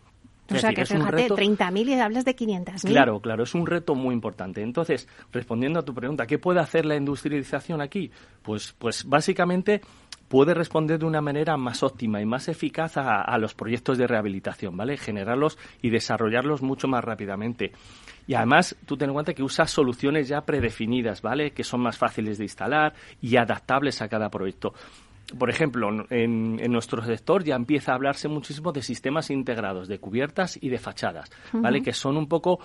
O 0.55 0.59
sea, 0.59 0.73
que 0.73 0.85
fíjate, 0.85 1.28
30.000 1.28 1.88
y 1.88 1.95
hablas 1.95 2.25
de 2.25 2.37
500.000. 2.37 2.88
Claro, 2.88 3.21
claro, 3.21 3.43
es 3.43 3.55
un 3.55 3.66
reto 3.66 3.95
muy 3.95 4.14
importante. 4.14 4.62
Entonces, 4.62 5.09
respondiendo 5.33 5.81
a 5.81 5.85
tu 5.85 5.93
pregunta, 5.93 6.26
¿qué 6.26 6.38
puede 6.38 6.61
hacer 6.61 6.87
la 6.87 6.97
industrialización 6.97 7.81
aquí? 7.81 8.11
Pues, 8.43 8.75
pues 8.78 9.05
básicamente 9.05 9.81
puede 10.28 10.55
responder 10.55 10.99
de 10.99 11.07
una 11.07 11.21
manera 11.21 11.57
más 11.57 11.83
óptima 11.83 12.21
y 12.21 12.26
más 12.26 12.49
eficaz 12.49 12.97
a, 12.97 13.23
a 13.23 13.38
los 13.38 13.55
proyectos 13.55 13.99
de 13.99 14.07
rehabilitación, 14.07 14.76
¿vale? 14.76 14.97
Generarlos 14.97 15.59
y 15.83 15.90
desarrollarlos 15.90 16.62
mucho 16.62 16.87
más 16.87 17.05
rápidamente. 17.05 17.73
Y 18.26 18.35
además, 18.35 18.76
tú 18.87 18.97
ten 18.97 19.11
en 19.11 19.14
cuenta 19.14 19.35
que 19.35 19.42
usas 19.42 19.71
soluciones 19.71 20.28
ya 20.28 20.40
predefinidas, 20.40 21.23
¿vale? 21.23 21.52
Que 21.52 21.64
son 21.64 21.80
más 21.80 21.97
fáciles 21.97 22.38
de 22.38 22.45
instalar 22.45 22.95
y 23.21 23.37
adaptables 23.37 24.02
a 24.02 24.09
cada 24.09 24.28
proyecto. 24.28 24.75
Por 25.38 25.50
ejemplo, 25.50 25.88
en, 26.11 26.56
nuestro 26.71 27.04
sector 27.04 27.42
ya 27.42 27.56
empieza 27.56 27.92
a 27.92 27.95
hablarse 27.97 28.28
muchísimo 28.28 28.73
de 28.73 28.83
sistemas 28.83 29.30
integrados, 29.30 29.88
de 29.88 29.99
cubiertas 29.99 30.59
y 30.61 30.68
de 30.68 30.78
fachadas, 30.78 31.30
¿vale? 31.52 31.83
Que 31.83 31.92
son 31.92 32.16
un 32.16 32.28
poco 32.28 32.61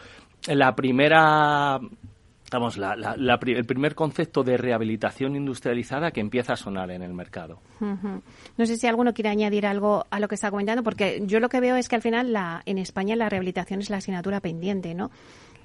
la 0.48 0.76
primera 0.76 1.80
Vamos, 2.52 2.78
el 2.78 3.66
primer 3.66 3.96
concepto 3.96 4.44
de 4.44 4.58
rehabilitación 4.58 5.38
industrializada 5.38 6.12
que 6.12 6.20
empieza 6.20 6.54
a 6.54 6.56
sonar 6.58 6.92
en 6.92 7.02
el 7.02 7.14
mercado. 7.14 7.62
No 7.80 8.66
sé 8.66 8.76
si 8.76 8.88
alguno 8.88 9.14
quiere 9.14 9.30
añadir 9.30 9.66
algo 9.66 10.06
a 10.10 10.20
lo 10.20 10.28
que 10.28 10.36
está 10.36 10.52
comentando, 10.52 10.84
porque 10.84 11.24
yo 11.26 11.40
lo 11.40 11.48
que 11.48 11.62
veo 11.62 11.78
es 11.78 11.88
que 11.88 11.96
al 11.96 12.02
final 12.02 12.34
la, 12.34 12.62
en 12.66 12.78
España 12.78 13.16
la 13.16 13.30
rehabilitación 13.30 13.80
es 13.80 13.90
la 13.90 13.98
asignatura 13.98 14.42
pendiente, 14.42 14.94
¿no? 14.94 15.12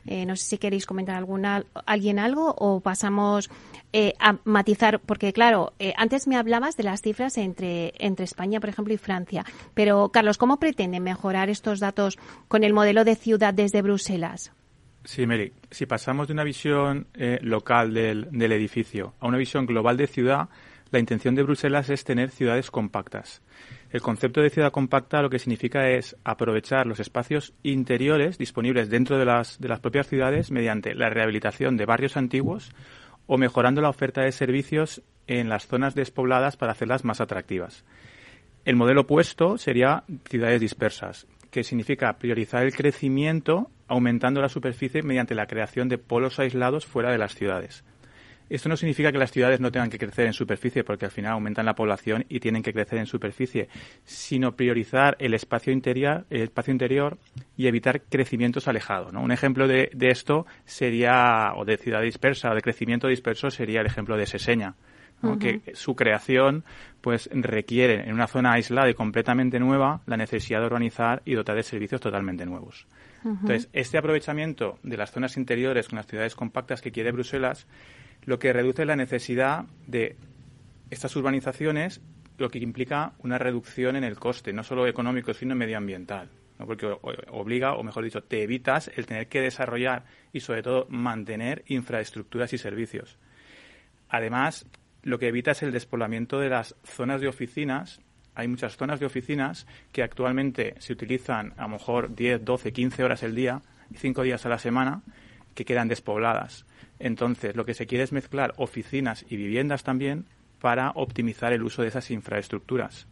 Eh, 0.07 0.27
no 0.27 0.37
sé 0.37 0.45
si 0.45 0.59
queréis 0.59 0.87
comentar 0.87 1.17
alguna, 1.17 1.65
alguien 1.85 2.19
algo 2.19 2.55
o 2.59 2.81
pasamos 2.81 3.51
eh, 3.93 4.15
a 4.19 4.39
matizar, 4.45 5.01
porque 5.01 5.33
claro, 5.33 5.73
eh, 5.79 5.95
antes 5.97 6.27
me 6.27 6.37
hablabas 6.37 6.77
de 6.77 6.85
las 6.85 7.03
cifras 7.03 7.39
entre, 7.39 7.93
entre 7.99 8.25
España, 8.25 8.61
por 8.61 8.69
ejemplo, 8.69 8.95
y 8.95 8.99
Francia. 8.99 9.45
Pero, 9.75 10.11
Carlos, 10.11 10.39
¿cómo 10.39 10.59
pretenden 10.59 11.03
mejorar 11.03 11.51
estos 11.51 11.81
datos 11.81 12.19
con 12.49 12.65
el 12.65 12.73
modelo 12.73 13.05
de 13.05 13.17
ciudad 13.17 13.55
desde 13.55 13.83
Bruselas? 13.83 14.53
Sí, 15.05 15.27
Mary, 15.27 15.53
si 15.71 15.87
pasamos 15.87 16.27
de 16.27 16.33
una 16.33 16.43
visión 16.43 17.07
local 17.43 17.95
del, 17.95 18.29
del 18.33 18.51
edificio 18.51 19.15
a 19.21 19.29
una 19.29 19.39
visión 19.39 19.65
global 19.65 19.97
de 19.97 20.09
ciudad, 20.09 20.49
la 20.91 20.99
intención 20.99 21.35
de 21.35 21.43
Bruselas 21.43 21.91
es 21.91 22.05
tener 22.05 22.31
ciudades 22.31 22.71
compactas. 22.71 23.43
El 23.91 24.03
concepto 24.03 24.41
de 24.41 24.51
ciudad 24.51 24.73
compacta 24.73 25.23
lo 25.23 25.31
que 25.31 25.39
significa 25.39 25.91
es 25.91 26.17
aprovechar 26.25 26.87
los 26.87 27.01
espacios 27.01 27.55
interiores 27.63 28.39
disponibles 28.39 28.89
dentro 28.89 29.19
de 29.19 29.25
las, 29.25 29.61
de 29.61 29.69
las 29.69 29.81
propias 29.81 30.07
ciudades 30.07 30.51
mediante 30.51 30.95
la 30.95 31.11
rehabilitación 31.11 31.77
de 31.77 31.87
barrios 31.87 32.17
antiguos 32.17 32.71
o 33.27 33.39
mejorando 33.39 33.81
la 33.81 33.89
oferta 33.89 34.23
de 34.23 34.33
servicios 34.33 35.03
en 35.27 35.49
las 35.49 35.67
zonas 35.67 35.95
despobladas 35.95 36.57
para 36.57 36.73
hacerlas 36.73 37.05
más 37.05 37.21
atractivas. 37.21 37.85
El 38.65 38.77
modelo 38.77 39.03
opuesto 39.03 39.59
sería 39.59 40.05
ciudades 40.29 40.61
dispersas, 40.61 41.27
que 41.51 41.65
significa 41.65 42.19
priorizar 42.19 42.65
el 42.65 42.75
crecimiento 42.75 43.71
aumentando 43.89 44.41
la 44.41 44.49
superficie 44.49 45.03
mediante 45.03 45.35
la 45.35 45.47
creación 45.47 45.89
de 45.89 45.99
polos 45.99 46.39
aislados 46.39 46.87
fuera 46.87 47.11
de 47.11 47.19
las 47.19 47.35
ciudades. 47.35 47.85
Esto 48.49 48.69
no 48.69 48.77
significa 48.77 49.11
que 49.11 49.19
las 49.19 49.33
ciudades 49.33 49.61
no 49.61 49.73
tengan 49.73 49.91
que 49.91 49.99
crecer 49.99 50.27
en 50.27 50.33
superficie, 50.33 50.85
porque 50.85 51.07
al 51.07 51.11
final 51.11 51.33
aumentan 51.33 51.67
la 51.67 51.75
población 51.75 52.25
y 52.29 52.41
tienen 52.41 52.63
que 52.63 52.73
crecer 52.73 52.99
en 52.99 53.07
superficie, 53.07 53.69
sino 54.05 54.55
priorizar 54.55 55.17
el 55.19 55.35
espacio 55.35 55.73
interior, 55.73 56.27
el 56.31 56.43
espacio 56.43 56.73
interior 56.73 57.19
y 57.57 57.67
evitar 57.67 58.03
crecimientos 58.03 58.69
alejados. 58.69 59.13
Un 59.13 59.33
ejemplo 59.33 59.67
de, 59.67 59.91
esto 60.01 60.47
sería, 60.65 61.53
o 61.57 61.65
de 61.65 61.77
ciudad 61.77 62.03
dispersa, 62.03 62.51
o 62.51 62.55
de 62.55 62.63
crecimiento 62.63 63.09
disperso, 63.09 63.51
sería 63.51 63.81
el 63.81 63.87
ejemplo 63.87 64.17
de 64.17 64.27
Seseña. 64.27 64.75
que 65.41 65.63
su 65.75 65.97
creación 65.97 66.65
pues 67.01 67.29
requiere 67.33 68.07
en 68.07 68.13
una 68.13 68.27
zona 68.27 68.53
aislada 68.53 68.91
y 68.91 68.95
completamente 68.95 69.59
nueva 69.59 70.03
la 70.07 70.17
necesidad 70.17 70.61
de 70.61 70.67
organizar 70.67 71.23
y 71.25 71.35
dotar 71.35 71.57
de 71.57 71.63
servicios 71.63 72.01
totalmente 72.01 72.45
nuevos. 72.45 72.87
Entonces, 73.25 73.69
este 73.73 73.99
aprovechamiento 73.99 74.79
de 74.85 74.97
las 74.97 75.11
zonas 75.11 75.37
interiores 75.37 75.89
con 75.89 75.97
las 75.97 76.07
ciudades 76.07 76.37
compactas 76.37 76.81
que 76.81 76.93
quiere 76.93 77.11
Bruselas 77.11 77.67
lo 78.27 78.39
que 78.39 78.53
reduce 78.53 78.85
la 78.85 78.97
necesidad 78.97 79.65
de 79.87 80.17
estas 80.91 81.15
urbanizaciones, 81.17 82.01
lo 82.39 82.51
que 82.51 82.59
implica 82.59 83.13
una 83.21 83.39
reducción 83.39 83.97
en 83.97 84.05
el 84.05 84.19
coste, 84.19 84.53
no 84.53 84.63
solo 84.63 84.87
económico, 84.87 85.33
sino 85.33 85.55
medioambiental. 85.55 86.29
porque 86.59 86.87
obliga, 87.31 87.75
o 87.75 87.83
mejor 87.83 88.05
dicho, 88.05 88.23
te 88.23 88.43
evitas 88.43 88.91
el 88.97 89.07
tener 89.07 89.29
que 89.29 89.41
desarrollar 89.41 90.05
y 90.33 90.41
sobre 90.41 90.63
todo 90.63 90.87
mantener 90.89 91.65
infraestructuras 91.67 92.53
y 92.53 92.59
servicios. 92.59 93.19
Además, 94.09 94.67
lo 95.03 95.19
que 95.19 95.29
evita 95.29 95.53
es 95.53 95.63
el 95.63 95.71
despoblamiento 95.71 96.41
de 96.41 96.49
las 96.49 96.75
zonas 96.83 97.21
de 97.21 97.29
oficinas. 97.29 98.01
Hay 98.35 98.49
muchas 98.49 98.77
zonas 98.77 99.01
de 99.01 99.07
oficinas 99.07 99.67
que 99.93 100.03
actualmente 100.03 100.75
se 100.79 100.93
utilizan 100.95 101.53
a 101.59 101.63
lo 101.63 101.69
mejor 101.69 102.15
10, 102.15 102.45
12, 102.45 102.73
15 102.73 103.05
horas 103.05 103.23
el 103.23 103.35
día 103.35 103.63
y 103.91 103.97
5 103.99 104.23
días 104.23 104.47
a 104.47 104.49
la 104.49 104.59
semana 104.59 105.03
que 105.55 105.65
quedan 105.65 105.89
despobladas. 105.89 106.67
Entonces, 106.99 107.57
lo 107.57 107.65
que 107.65 107.75
se 107.75 107.87
quiere 107.87 108.05
es 108.05 108.13
mezclar 108.13 108.55
oficinas 108.57 109.25
y 109.29 109.37
viviendas 109.37 109.85
también 109.85 110.25
para 110.61 110.91
optimizar 110.95 111.53
el 111.53 111.63
uso 111.63 111.83
de 111.83 111.89
esas 111.89 112.11
infraestructuras. 112.11 113.07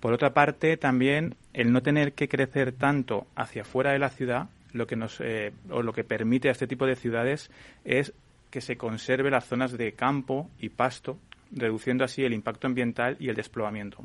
Por 0.00 0.12
otra 0.12 0.34
parte, 0.34 0.76
también 0.76 1.34
el 1.52 1.72
no 1.72 1.82
tener 1.82 2.12
que 2.12 2.28
crecer 2.28 2.72
tanto 2.72 3.26
hacia 3.34 3.64
fuera 3.64 3.92
de 3.92 3.98
la 3.98 4.10
ciudad, 4.10 4.48
lo 4.72 4.86
que 4.86 4.96
nos 4.96 5.20
eh, 5.20 5.52
o 5.70 5.82
lo 5.82 5.92
que 5.92 6.04
permite 6.04 6.48
a 6.48 6.52
este 6.52 6.66
tipo 6.66 6.86
de 6.86 6.96
ciudades 6.96 7.50
es 7.84 8.12
que 8.50 8.60
se 8.60 8.76
conserve 8.76 9.30
las 9.30 9.46
zonas 9.46 9.76
de 9.76 9.92
campo 9.92 10.50
y 10.60 10.68
pasto, 10.68 11.18
reduciendo 11.50 12.04
así 12.04 12.24
el 12.24 12.34
impacto 12.34 12.66
ambiental 12.66 13.16
y 13.18 13.28
el 13.28 13.36
despoblamiento. 13.36 14.04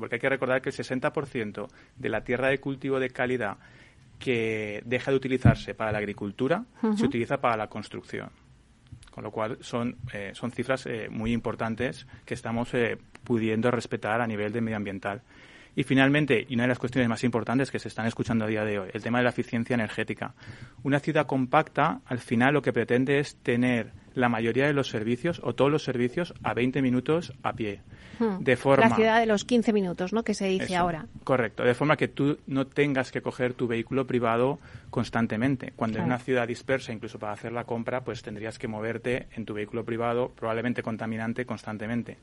Porque 0.00 0.16
hay 0.16 0.20
que 0.20 0.28
recordar 0.28 0.62
que 0.62 0.70
el 0.70 0.76
60% 0.76 1.68
de 1.96 2.08
la 2.08 2.22
tierra 2.22 2.48
de 2.48 2.58
cultivo 2.58 2.98
de 2.98 3.10
calidad 3.10 3.56
que 4.24 4.82
deja 4.86 5.10
de 5.10 5.18
utilizarse 5.18 5.74
para 5.74 5.92
la 5.92 5.98
agricultura, 5.98 6.64
se 6.96 7.04
utiliza 7.04 7.42
para 7.42 7.58
la 7.58 7.66
construcción. 7.66 8.30
Con 9.10 9.22
lo 9.22 9.30
cual 9.30 9.58
son, 9.60 9.98
eh, 10.14 10.30
son 10.32 10.50
cifras 10.50 10.86
eh, 10.86 11.08
muy 11.10 11.34
importantes 11.34 12.06
que 12.24 12.32
estamos 12.32 12.72
eh, 12.72 12.96
pudiendo 13.22 13.70
respetar 13.70 14.22
a 14.22 14.26
nivel 14.26 14.50
de 14.50 14.62
medioambiental. 14.62 15.20
Y 15.76 15.82
finalmente, 15.82 16.46
y 16.48 16.54
una 16.54 16.64
de 16.64 16.68
las 16.68 16.78
cuestiones 16.78 17.08
más 17.08 17.24
importantes 17.24 17.70
que 17.70 17.78
se 17.78 17.88
están 17.88 18.06
escuchando 18.06 18.44
a 18.44 18.48
día 18.48 18.64
de 18.64 18.78
hoy, 18.78 18.90
el 18.92 19.02
tema 19.02 19.18
de 19.18 19.24
la 19.24 19.30
eficiencia 19.30 19.74
energética. 19.74 20.34
Una 20.82 21.00
ciudad 21.00 21.26
compacta, 21.26 22.00
al 22.06 22.18
final, 22.18 22.54
lo 22.54 22.62
que 22.62 22.72
pretende 22.72 23.18
es 23.18 23.36
tener 23.36 23.92
la 24.14 24.28
mayoría 24.28 24.66
de 24.66 24.72
los 24.72 24.88
servicios 24.88 25.40
o 25.42 25.54
todos 25.54 25.70
los 25.70 25.82
servicios 25.82 26.34
a 26.42 26.54
20 26.54 26.82
minutos 26.82 27.32
a 27.42 27.52
pie. 27.52 27.82
Hmm. 28.18 28.38
De 28.38 28.56
forma, 28.56 28.88
la 28.88 28.94
ciudad 28.94 29.20
de 29.20 29.26
los 29.26 29.44
15 29.44 29.72
minutos, 29.72 30.12
¿no? 30.12 30.22
Que 30.22 30.34
se 30.34 30.46
dice 30.46 30.76
ahora. 30.76 31.06
Correcto. 31.24 31.64
De 31.64 31.74
forma 31.74 31.96
que 31.96 32.08
tú 32.08 32.38
no 32.46 32.66
tengas 32.66 33.10
que 33.10 33.20
coger 33.20 33.54
tu 33.54 33.66
vehículo 33.66 34.06
privado 34.06 34.60
constantemente. 34.90 35.72
Cuando 35.74 35.98
en 35.98 36.04
una 36.04 36.18
ciudad 36.18 36.46
dispersa, 36.46 36.92
incluso 36.92 37.18
para 37.18 37.32
hacer 37.32 37.52
la 37.52 37.64
compra, 37.64 38.04
pues 38.04 38.22
tendrías 38.22 38.58
que 38.58 38.68
moverte 38.68 39.26
en 39.34 39.44
tu 39.44 39.54
vehículo 39.54 39.84
privado, 39.84 40.32
probablemente 40.36 40.82
contaminante, 40.82 41.44
constantemente. 41.44 42.18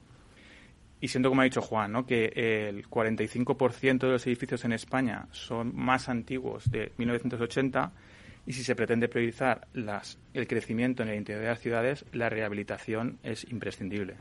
Y 1.02 1.08
siendo 1.08 1.30
como 1.30 1.42
ha 1.42 1.46
dicho 1.46 1.62
Juan, 1.62 1.92
¿no? 1.92 2.06
que 2.06 2.26
el 2.36 2.88
45% 2.88 4.00
de 4.00 4.12
los 4.12 4.28
edificios 4.28 4.64
en 4.66 4.72
España 4.72 5.28
son 5.32 5.76
más 5.76 6.08
antiguos 6.08 6.70
de 6.70 6.94
1980 6.98 7.92
y 8.46 8.54
si 8.54 8.64
se 8.64 8.76
pretende 8.76 9.08
priorizar 9.08 9.68
las, 9.74 10.20
el 10.34 10.48
crecimiento 10.48 11.04
en 11.04 11.10
el 11.10 11.18
interior 11.18 11.44
de 11.44 11.50
las 11.50 11.60
ciudades, 11.60 12.06
la 12.14 12.30
rehabilitación 12.30 13.18
es 13.24 13.50
imprescindible. 13.52 14.16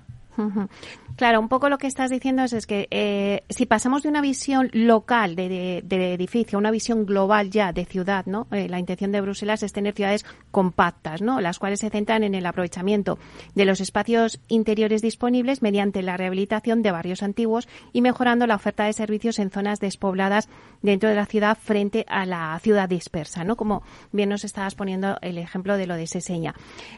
Claro, 1.16 1.40
un 1.40 1.48
poco 1.48 1.68
lo 1.68 1.78
que 1.78 1.86
estás 1.86 2.10
diciendo 2.10 2.42
es, 2.44 2.66
que 2.66 2.88
eh, 2.90 3.42
si 3.50 3.66
pasamos 3.66 4.02
de 4.02 4.08
una 4.08 4.20
visión 4.20 4.70
local 4.72 5.36
de, 5.36 5.82
edificio 6.14 6.56
a 6.56 6.60
una 6.60 6.70
visión 6.70 7.04
global 7.04 7.50
ya 7.50 7.72
de 7.72 7.84
ciudad, 7.84 8.24
¿no? 8.26 8.46
Eh, 8.52 8.68
la 8.68 8.78
intención 8.78 9.12
de 9.12 9.20
Bruselas 9.20 9.62
es 9.62 9.72
tener 9.72 9.94
ciudades 9.94 10.24
compactas, 10.50 11.20
¿no? 11.20 11.40
Las 11.40 11.58
cuales 11.58 11.80
se 11.80 11.90
centran 11.90 12.22
en 12.22 12.34
el 12.34 12.46
aprovechamiento 12.46 13.18
de 13.54 13.64
los 13.64 13.80
espacios 13.80 14.40
interiores 14.48 15.02
disponibles 15.02 15.62
mediante 15.62 16.02
la 16.02 16.16
rehabilitación 16.16 16.82
de 16.82 16.90
barrios 16.90 17.22
antiguos 17.22 17.68
y 17.92 18.00
mejorando 18.00 18.46
la 18.46 18.54
oferta 18.54 18.84
de 18.84 18.92
servicios 18.92 19.38
en 19.38 19.50
zonas 19.50 19.78
despobladas 19.80 20.48
dentro 20.80 21.08
de 21.08 21.16
la 21.16 21.26
ciudad 21.26 21.58
frente 21.60 22.06
a 22.08 22.24
la 22.24 22.58
ciudad 22.62 22.88
dispersa, 22.88 23.44
¿no? 23.44 23.56
Como 23.56 23.82
bien 24.12 24.30
nos 24.30 24.44
estabas 24.44 24.74
poniendo 24.74 25.18
el 25.20 25.38
ejemplo 25.38 25.76
de 25.76 25.86
lo 25.86 25.96
de 25.96 26.06
Seseña. 26.06 26.54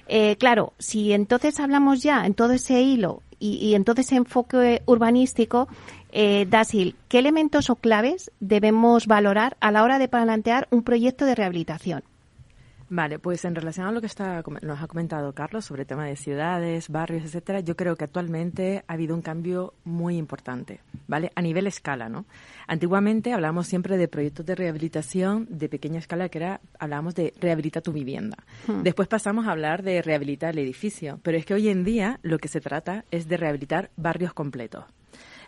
Eh, 0.06 0.36
claro, 0.36 0.74
si 0.78 1.12
entonces 1.12 1.58
hablamos 1.58 2.02
ya 2.02 2.24
en 2.24 2.34
todo 2.34 2.52
ese 2.52 2.80
hilo 2.82 3.21
y, 3.42 3.74
en 3.74 3.84
todo 3.84 4.00
ese 4.00 4.14
enfoque 4.14 4.82
urbanístico, 4.86 5.68
eh, 6.12 6.46
¿qué 7.08 7.18
elementos 7.18 7.70
o 7.70 7.76
claves 7.76 8.30
debemos 8.38 9.06
valorar 9.06 9.56
a 9.60 9.72
la 9.72 9.82
hora 9.82 9.98
de 9.98 10.08
plantear 10.08 10.68
un 10.70 10.84
proyecto 10.84 11.24
de 11.24 11.34
rehabilitación? 11.34 12.04
Vale, 12.94 13.18
pues 13.18 13.42
en 13.46 13.54
relación 13.54 13.86
a 13.86 13.90
lo 13.90 14.02
que 14.02 14.06
está, 14.06 14.42
nos 14.60 14.82
ha 14.82 14.86
comentado 14.86 15.32
Carlos 15.32 15.64
sobre 15.64 15.80
el 15.80 15.86
tema 15.86 16.04
de 16.04 16.14
ciudades, 16.14 16.90
barrios, 16.90 17.24
etcétera, 17.24 17.60
yo 17.60 17.74
creo 17.74 17.96
que 17.96 18.04
actualmente 18.04 18.84
ha 18.86 18.92
habido 18.92 19.14
un 19.14 19.22
cambio 19.22 19.72
muy 19.82 20.18
importante, 20.18 20.80
¿vale? 21.08 21.32
A 21.34 21.40
nivel 21.40 21.66
escala, 21.66 22.10
¿no? 22.10 22.26
Antiguamente 22.66 23.32
hablábamos 23.32 23.66
siempre 23.66 23.96
de 23.96 24.08
proyectos 24.08 24.44
de 24.44 24.56
rehabilitación 24.56 25.46
de 25.48 25.70
pequeña 25.70 26.00
escala, 26.00 26.28
que 26.28 26.36
era, 26.36 26.60
hablábamos 26.78 27.14
de 27.14 27.32
rehabilita 27.40 27.80
tu 27.80 27.92
vivienda. 27.92 28.36
Hmm. 28.66 28.82
Después 28.82 29.08
pasamos 29.08 29.46
a 29.46 29.52
hablar 29.52 29.82
de 29.82 30.02
rehabilitar 30.02 30.50
el 30.50 30.58
edificio, 30.58 31.18
pero 31.22 31.38
es 31.38 31.46
que 31.46 31.54
hoy 31.54 31.70
en 31.70 31.84
día 31.84 32.20
lo 32.20 32.36
que 32.36 32.48
se 32.48 32.60
trata 32.60 33.06
es 33.10 33.26
de 33.26 33.38
rehabilitar 33.38 33.90
barrios 33.96 34.34
completos. 34.34 34.84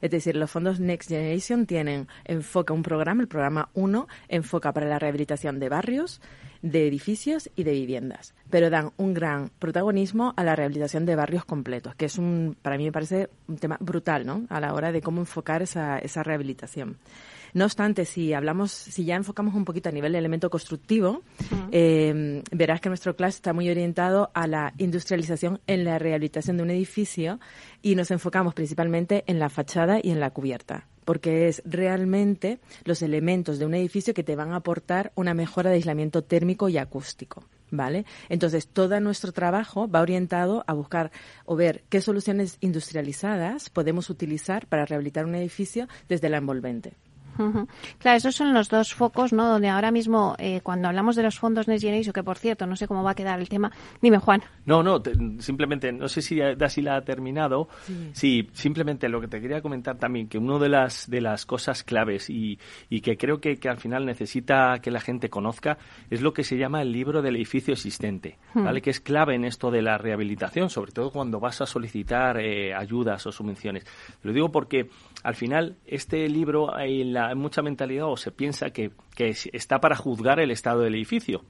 Es 0.01 0.11
decir, 0.11 0.37
los 0.37 0.51
fondos 0.51 0.81
Next 0.81 1.09
Generation 1.09 1.67
tienen, 1.67 2.09
enfoca 2.25 2.75
un 2.75 2.83
programa, 2.83 3.23
el 3.23 3.29
programa 3.29 3.69
1, 3.75 4.09
enfoca 4.29 4.73
para 4.73 4.87
la 4.87 4.99
rehabilitación 4.99 5.59
de 5.61 5.69
barrios, 5.69 6.21
de 6.63 6.89
edificios 6.89 7.51
y 7.57 7.65
de 7.65 7.73
viviendas, 7.73 8.35
pero 8.49 8.71
dan 8.71 8.93
un 8.97 9.13
gran 9.13 9.51
protagonismo 9.59 10.33
a 10.35 10.45
la 10.45 10.57
rehabilitación 10.57 11.05
de 11.05 11.15
barrios 11.15 11.45
completos, 11.45 11.95
que 11.95 12.07
es 12.07 12.17
un, 12.17 12.57
para 12.63 12.79
mí 12.79 12.85
me 12.85 12.93
parece 12.93 13.29
un 13.49 13.59
tema 13.59 13.77
brutal, 13.81 14.25
¿no? 14.25 14.47
A 14.49 14.61
la 14.61 14.73
hora 14.73 14.91
de 14.91 15.03
cómo 15.03 15.21
enfocar 15.21 15.61
esa, 15.61 15.99
esa 15.99 16.23
rehabilitación. 16.23 16.97
No 17.55 17.65
obstante, 17.65 18.05
si 18.05 18.33
hablamos, 18.33 18.73
si 18.73 19.05
ya 19.05 19.15
enfocamos 19.15 19.55
un 19.55 19.65
poquito 19.65 19.89
a 19.89 19.93
nivel 19.93 20.13
de 20.13 20.19
elemento 20.19 20.51
constructivo, 20.51 21.23
eh, 21.71 22.43
verás 22.51 22.81
que 22.81 22.89
nuestro 22.89 23.15
clase 23.15 23.37
está 23.37 23.53
muy 23.53 23.71
orientado 23.71 24.31
a 24.35 24.49
la 24.49 24.75
industrialización 24.77 25.61
en 25.69 25.85
la 25.85 26.01
rehabilitación 26.01 26.57
de 26.57 26.65
un 26.65 26.71
edificio 26.71 27.39
y 27.81 27.95
nos 27.95 28.11
enfocamos 28.11 28.55
principalmente 28.55 29.23
en 29.29 29.39
la 29.39 29.51
fachada 29.51 30.01
y 30.03 30.11
en 30.11 30.19
la 30.21 30.31
cubierta 30.31 30.89
porque 31.05 31.49
es 31.49 31.63
realmente 31.67 32.61
los 32.85 33.03
elementos 33.03 33.59
de 33.59 33.67
un 33.67 33.75
edificio 33.75 34.15
que 34.15 34.25
te 34.25 34.37
van 34.37 34.53
a 34.53 34.57
aportar 34.57 35.13
una 35.15 35.35
mejora 35.35 35.69
de 35.69 35.77
aislamiento 35.77 36.25
térmico 36.25 36.69
y 36.69 36.79
acústico. 36.79 37.45
¿Vale? 37.71 38.05
Entonces, 38.29 38.69
todo 38.69 38.99
nuestro 39.01 39.33
trabajo 39.33 39.89
va 39.89 40.01
orientado 40.01 40.65
a 40.67 40.73
buscar 40.75 41.11
o 41.45 41.57
ver 41.57 41.83
qué 41.89 42.01
soluciones 42.01 42.57
industrializadas 42.61 43.69
podemos 43.69 44.11
utilizar 44.11 44.67
para 44.67 44.87
rehabilitar 44.87 45.25
un 45.27 45.35
edificio 45.35 45.89
desde 46.09 46.29
la 46.29 46.37
envolvente. 46.37 46.95
Claro, 47.99 48.17
esos 48.17 48.35
son 48.35 48.55
los 48.55 48.69
dos 48.69 48.95
focos, 48.95 49.33
¿no? 49.33 49.49
Donde 49.49 49.69
ahora 49.69 49.91
mismo, 49.91 50.35
eh, 50.39 50.61
cuando 50.63 50.89
hablamos 50.89 51.17
de 51.17 51.23
los 51.23 51.39
fondos 51.39 51.69
Next 51.69 51.83
Generation, 51.83 52.13
que 52.13 52.23
por 52.23 52.39
cierto, 52.39 52.67
no 52.67 52.77
sé 52.77 52.87
cómo 52.87 53.03
va 53.03 53.13
a 53.13 53.15
quedar 53.15 53.41
el 53.41 53.49
tema. 53.49 53.71
Dime, 54.01 54.19
Juan. 54.19 54.43
No, 54.67 54.83
no, 54.83 55.03
simplemente, 55.39 55.93
no 55.93 56.09
sé 56.09 56.23
si 56.23 56.39
Dasila 56.39 56.97
ha 56.97 57.05
terminado. 57.05 57.69
Sí. 58.13 58.49
simplemente 58.53 59.09
lo 59.09 59.21
que 59.21 59.29
te 59.29 59.41
quería 59.41 59.61
comentar 59.61 59.97
también, 59.97 60.29
que 60.29 60.39
una 60.39 60.59
de 60.59 60.69
las, 60.69 61.09
de 61.09 61.21
las 61.21 61.47
cosas 61.47 61.83
claves 61.83 62.31
y, 62.31 62.59
y 62.89 63.01
que 63.01 63.17
creo 63.17 63.41
que, 63.41 63.57
que, 63.57 63.69
al 63.69 63.79
final 63.79 64.07
necesita 64.07 64.79
que 64.81 64.91
la 64.91 65.01
gente 65.01 65.29
conozca 65.29 65.79
es 66.11 66.23
lo 66.23 66.33
que 66.33 66.45
se 66.45 66.57
llama 66.57 66.83
el 66.83 66.93
libro 66.93 67.23
del 67.23 67.37
edificio 67.37 67.73
existente, 67.73 68.39
hmm. 68.55 68.65
¿vale? 68.65 68.83
Que 68.83 68.91
es 68.91 69.01
clave 69.01 69.35
en 69.35 69.45
esto 69.45 69.71
de 69.71 69.83
la 69.83 69.99
rehabilitación, 69.99 70.71
sobre 70.71 70.93
todo 70.93 71.11
cuando 71.11 71.41
vas 71.41 71.61
a 71.61 71.67
solicitar 71.67 72.39
eh, 72.39 72.75
ayudas 72.75 73.27
o 73.27 73.33
subvenciones. 73.33 73.87
Lo 74.23 74.33
digo 74.33 74.51
porque 74.51 74.89
al 75.23 75.35
final 75.35 75.77
este 75.87 76.29
libro 76.29 76.79
en 76.79 77.13
la 77.13 77.24
hay 77.29 77.35
mucha 77.35 77.63
mentalidad 77.63 78.07
o 78.07 78.17
se 78.17 78.31
piensa 78.31 78.71
que, 78.71 78.93
que 79.15 79.35
está 79.53 79.81
para 79.81 79.97
juzgar 79.97 80.41
el 80.41 80.51
estado 80.51 80.81
del 80.81 80.95
edificio. 80.95 81.45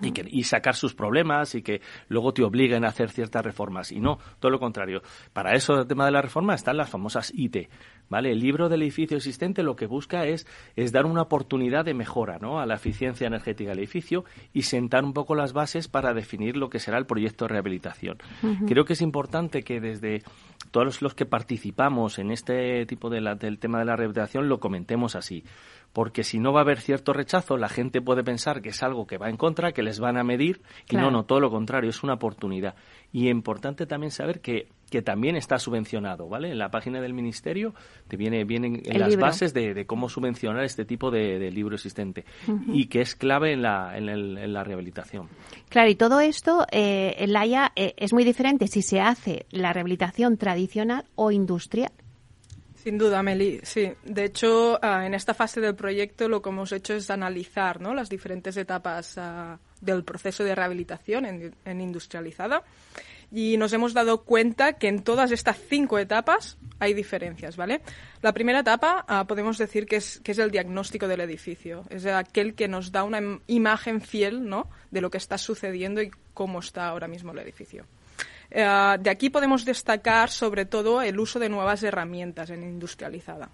Y, 0.00 0.12
que, 0.12 0.24
y 0.26 0.44
sacar 0.44 0.74
sus 0.74 0.94
problemas 0.94 1.54
y 1.54 1.60
que 1.60 1.82
luego 2.08 2.32
te 2.32 2.42
obliguen 2.42 2.86
a 2.86 2.88
hacer 2.88 3.10
ciertas 3.10 3.44
reformas. 3.44 3.92
Y 3.92 4.00
no, 4.00 4.18
todo 4.40 4.50
lo 4.50 4.58
contrario. 4.58 5.02
Para 5.34 5.54
eso, 5.54 5.80
el 5.80 5.86
tema 5.86 6.06
de 6.06 6.12
la 6.12 6.22
reforma, 6.22 6.54
están 6.54 6.78
las 6.78 6.88
famosas 6.88 7.30
IT. 7.36 7.68
¿Vale? 8.08 8.32
El 8.32 8.40
libro 8.40 8.68
del 8.68 8.82
edificio 8.82 9.16
existente 9.16 9.62
lo 9.62 9.76
que 9.76 9.86
busca 9.86 10.26
es, 10.26 10.46
es 10.76 10.92
dar 10.92 11.06
una 11.06 11.22
oportunidad 11.22 11.84
de 11.84 11.94
mejora 11.94 12.38
¿no? 12.38 12.60
a 12.60 12.66
la 12.66 12.74
eficiencia 12.74 13.26
energética 13.26 13.70
del 13.70 13.80
edificio 13.80 14.24
y 14.52 14.62
sentar 14.62 15.04
un 15.04 15.12
poco 15.12 15.34
las 15.34 15.52
bases 15.52 15.88
para 15.88 16.14
definir 16.14 16.56
lo 16.56 16.70
que 16.70 16.78
será 16.78 16.98
el 16.98 17.06
proyecto 17.06 17.44
de 17.44 17.50
rehabilitación. 17.50 18.18
Creo 18.66 18.84
que 18.84 18.94
es 18.94 19.02
importante 19.02 19.62
que 19.62 19.80
desde 19.80 20.22
todos 20.70 21.02
los 21.02 21.14
que 21.14 21.26
participamos 21.26 22.18
en 22.18 22.30
este 22.30 22.86
tipo 22.86 23.10
de 23.10 23.16
del 23.38 23.58
tema 23.58 23.78
de 23.78 23.86
la 23.86 23.96
rehabilitación 23.96 24.48
lo 24.48 24.60
comentemos 24.60 25.16
así. 25.16 25.44
Porque 25.92 26.24
si 26.24 26.38
no 26.38 26.52
va 26.52 26.60
a 26.60 26.62
haber 26.62 26.80
cierto 26.80 27.14
rechazo, 27.14 27.56
la 27.56 27.70
gente 27.70 28.02
puede 28.02 28.22
pensar 28.22 28.60
que 28.60 28.68
es 28.68 28.82
algo 28.82 29.06
que 29.06 29.16
va 29.16 29.30
en 29.30 29.38
contra, 29.38 29.72
que 29.72 29.82
les 29.82 29.98
van 29.98 30.18
a 30.18 30.24
medir, 30.24 30.60
y 30.90 30.96
no, 30.96 31.10
no, 31.10 31.24
todo 31.24 31.40
lo 31.40 31.50
contrario, 31.50 31.88
es 31.88 32.02
una 32.02 32.14
oportunidad. 32.14 32.74
Y 33.12 33.28
es 33.28 33.30
importante 33.30 33.86
también 33.86 34.10
saber 34.10 34.42
que 34.42 34.68
que 34.90 35.02
también 35.02 35.36
está 35.36 35.58
subvencionado, 35.58 36.28
¿vale? 36.28 36.50
En 36.50 36.58
la 36.58 36.70
página 36.70 37.00
del 37.00 37.12
ministerio 37.12 37.74
te 38.08 38.16
viene 38.16 38.44
vienen 38.44 38.82
en 38.84 39.00
las 39.00 39.16
bases 39.16 39.52
de, 39.52 39.86
cómo 39.86 40.08
subvencionar 40.08 40.64
este 40.64 40.84
tipo 40.84 41.10
de, 41.10 41.50
libro 41.50 41.74
existente 41.76 42.24
y 42.72 42.86
que 42.86 43.00
es 43.00 43.14
clave 43.14 43.52
en 43.52 43.62
la, 43.62 43.96
en, 43.96 44.52
la 44.52 44.64
rehabilitación. 44.64 45.28
Claro, 45.68 45.90
y 45.90 45.94
todo 45.94 46.20
esto, 46.20 46.66
eh, 46.70 47.14
en 47.18 47.32
la 47.32 47.46
eh, 47.76 47.94
es 47.96 48.12
muy 48.12 48.24
diferente 48.24 48.66
si 48.66 48.82
se 48.82 49.00
hace 49.00 49.46
la 49.50 49.72
rehabilitación 49.72 50.36
tradicional 50.36 51.04
o 51.14 51.30
industrial. 51.30 51.92
Sin 52.74 52.98
duda, 52.98 53.22
Meli. 53.22 53.60
Sí, 53.62 53.92
de 54.04 54.24
hecho, 54.24 54.78
ah, 54.80 55.06
en 55.06 55.14
esta 55.14 55.34
fase 55.34 55.60
del 55.60 55.74
proyecto 55.74 56.28
lo 56.28 56.40
que 56.40 56.50
hemos 56.50 56.70
hecho 56.70 56.94
es 56.94 57.10
analizar 57.10 57.80
¿no? 57.80 57.94
las 57.94 58.08
diferentes 58.08 58.56
etapas 58.56 59.18
ah, 59.18 59.58
del 59.80 60.04
proceso 60.04 60.44
de 60.44 60.54
rehabilitación 60.54 61.24
en, 61.24 61.54
en 61.64 61.80
industrializada 61.80 62.62
y 63.36 63.58
nos 63.58 63.74
hemos 63.74 63.92
dado 63.92 64.22
cuenta 64.22 64.78
que 64.78 64.88
en 64.88 65.02
todas 65.02 65.30
estas 65.30 65.58
cinco 65.68 65.98
etapas 65.98 66.56
hay 66.78 66.94
diferencias, 66.94 67.58
¿vale? 67.58 67.82
La 68.22 68.32
primera 68.32 68.60
etapa 68.60 69.04
ah, 69.06 69.26
podemos 69.26 69.58
decir 69.58 69.84
que 69.84 69.96
es, 69.96 70.20
que 70.20 70.32
es 70.32 70.38
el 70.38 70.50
diagnóstico 70.50 71.06
del 71.06 71.20
edificio, 71.20 71.84
es 71.90 72.06
aquel 72.06 72.54
que 72.54 72.66
nos 72.66 72.92
da 72.92 73.04
una 73.04 73.20
imagen 73.46 74.00
fiel, 74.00 74.48
¿no?, 74.48 74.70
de 74.90 75.02
lo 75.02 75.10
que 75.10 75.18
está 75.18 75.36
sucediendo 75.36 76.00
y 76.00 76.10
cómo 76.32 76.60
está 76.60 76.88
ahora 76.88 77.08
mismo 77.08 77.32
el 77.32 77.40
edificio. 77.40 77.84
Eh, 78.50 78.96
de 79.00 79.10
aquí 79.10 79.28
podemos 79.28 79.66
destacar 79.66 80.30
sobre 80.30 80.64
todo 80.64 81.02
el 81.02 81.20
uso 81.20 81.38
de 81.38 81.50
nuevas 81.50 81.82
herramientas 81.82 82.48
en 82.48 82.62
industrializada. 82.62 83.50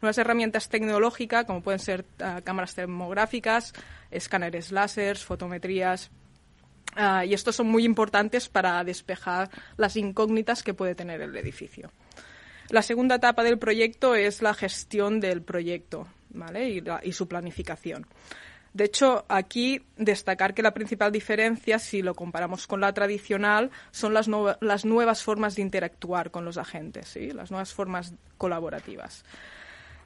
Nuevas 0.00 0.18
herramientas 0.18 0.68
tecnológicas 0.68 1.44
como 1.44 1.62
pueden 1.62 1.78
ser 1.78 2.04
ah, 2.18 2.40
cámaras 2.42 2.74
termográficas, 2.74 3.72
escáneres 4.10 4.72
láser, 4.72 5.16
fotometrías, 5.16 6.10
Ah, 6.94 7.24
y 7.24 7.34
estos 7.34 7.56
son 7.56 7.68
muy 7.68 7.84
importantes 7.84 8.48
para 8.48 8.82
despejar 8.84 9.50
las 9.76 9.96
incógnitas 9.96 10.62
que 10.62 10.74
puede 10.74 10.94
tener 10.94 11.20
el 11.22 11.34
edificio. 11.36 11.90
La 12.68 12.82
segunda 12.82 13.16
etapa 13.16 13.42
del 13.42 13.58
proyecto 13.58 14.14
es 14.14 14.42
la 14.42 14.54
gestión 14.54 15.20
del 15.20 15.42
proyecto 15.42 16.06
y, 17.02 17.12
su 17.12 17.28
planificación. 17.28 18.06
De 18.72 18.84
hecho, 18.84 19.26
aquí 19.28 19.82
destacar 19.96 20.54
que 20.54 20.62
la 20.62 20.72
principal 20.72 21.12
diferencia, 21.12 21.78
si 21.78 22.00
lo 22.00 22.14
comparamos 22.14 22.66
con 22.66 22.80
la 22.80 22.94
tradicional, 22.94 23.70
son 23.90 24.14
las, 24.14 24.28
las 24.60 24.84
nuevas 24.86 25.22
formas 25.22 25.56
de 25.56 25.62
interactuar 25.62 26.30
con 26.30 26.46
los 26.46 26.56
agentes, 26.56 27.08
¿sí? 27.08 27.32
las 27.32 27.50
nuevas 27.50 27.74
formas 27.74 28.14
colaborativas. 28.38 29.24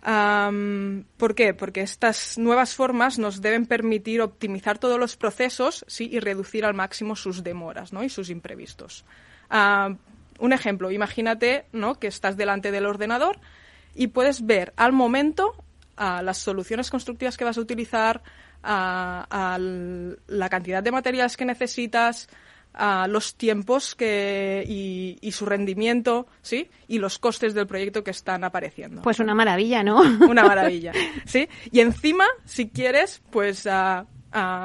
¿Por 0.06 1.34
qué? 1.34 1.52
Porque 1.52 1.80
estas 1.80 2.38
nuevas 2.38 2.76
formas 2.76 3.18
nos 3.18 3.42
deben 3.42 3.66
permitir 3.66 4.20
optimizar 4.20 4.78
todos 4.78 5.00
los 5.00 5.16
procesos 5.16 5.84
¿sí? 5.88 6.08
y 6.12 6.20
reducir 6.20 6.64
al 6.64 6.74
máximo 6.74 7.16
sus 7.16 7.42
demoras 7.42 7.92
¿no? 7.92 8.04
y 8.04 8.08
sus 8.08 8.30
imprevistos. 8.30 9.04
un 9.50 10.52
ejemplo, 10.52 10.92
imagínate 10.92 11.64
¿no? 11.72 11.98
que 11.98 12.06
estás 12.06 12.36
delante 12.36 12.70
del 12.70 12.86
ordenador 12.86 13.40
y 13.96 14.08
puedes 14.08 14.46
ver 14.46 14.72
al 14.76 14.92
momento 14.92 15.56
las 15.96 16.38
soluciones 16.38 16.88
constructivas 16.88 17.36
que 17.36 17.44
vas 17.44 17.58
a 17.58 17.62
utilizar, 17.62 18.22
la 18.62 20.48
cantidad 20.48 20.84
de 20.84 20.92
materiales 20.92 21.36
que 21.36 21.44
necesitas, 21.44 22.28
a 22.76 23.08
los 23.08 23.34
tiempos 23.34 23.94
que, 23.94 24.64
y, 24.66 25.32
su 25.32 25.46
rendimiento, 25.46 26.26
¿sí? 26.42 26.68
Y 26.88 26.98
los 26.98 27.18
costes 27.18 27.54
del 27.54 27.66
proyecto 27.66 28.04
que 28.04 28.10
están 28.10 28.44
apareciendo. 28.44 29.02
Pues 29.02 29.18
una 29.18 29.34
maravilla, 29.34 29.82
¿no? 29.82 30.00
Una 30.28 30.44
maravilla, 30.44 30.92
¿sí? 31.24 31.48
Y 31.70 31.80
encima, 31.80 32.26
si 32.44 32.68
quieres, 32.68 33.22
pues 33.30 33.66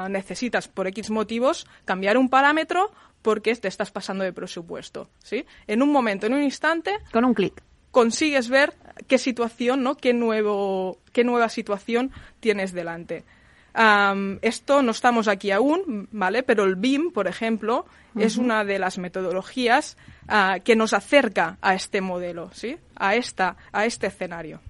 necesitas 0.08 0.68
por 0.68 0.86
X 0.86 1.10
motivos 1.10 1.66
cambiar 1.84 2.18
un 2.18 2.28
parámetro, 2.28 2.92
porque 3.22 3.54
te 3.54 3.68
estás 3.68 3.90
pasando 3.90 4.24
de 4.24 4.32
presupuesto. 4.32 5.08
¿sí? 5.22 5.46
En 5.66 5.82
un 5.82 5.90
momento, 5.90 6.26
en 6.26 6.34
un 6.34 6.42
instante. 6.42 6.98
Con 7.12 7.24
un 7.24 7.34
clic. 7.34 7.62
Consigues 7.90 8.48
ver 8.48 8.74
qué 9.06 9.18
situación, 9.18 9.82
¿no? 9.82 9.96
qué, 9.96 10.12
nuevo, 10.12 10.98
qué 11.12 11.24
nueva 11.24 11.48
situación 11.48 12.10
tienes 12.40 12.72
delante. 12.72 13.24
Esto 13.74 14.82
no 14.82 14.90
estamos 14.90 15.28
aquí 15.28 15.50
aún, 15.50 16.08
¿vale? 16.12 16.42
Pero 16.42 16.64
el 16.64 16.76
BIM, 16.76 17.10
por 17.10 17.26
ejemplo, 17.26 17.86
es 18.16 18.36
una 18.36 18.64
de 18.64 18.78
las 18.78 18.98
metodologías 18.98 19.96
ah, 20.28 20.58
que 20.62 20.76
nos 20.76 20.92
acerca 20.92 21.58
a 21.62 21.74
este 21.74 22.00
modelo, 22.00 22.50
¿sí? 22.52 22.76
A, 22.96 23.14
esta, 23.14 23.56
a 23.72 23.86
este 23.86 24.08
escenario. 24.08 24.60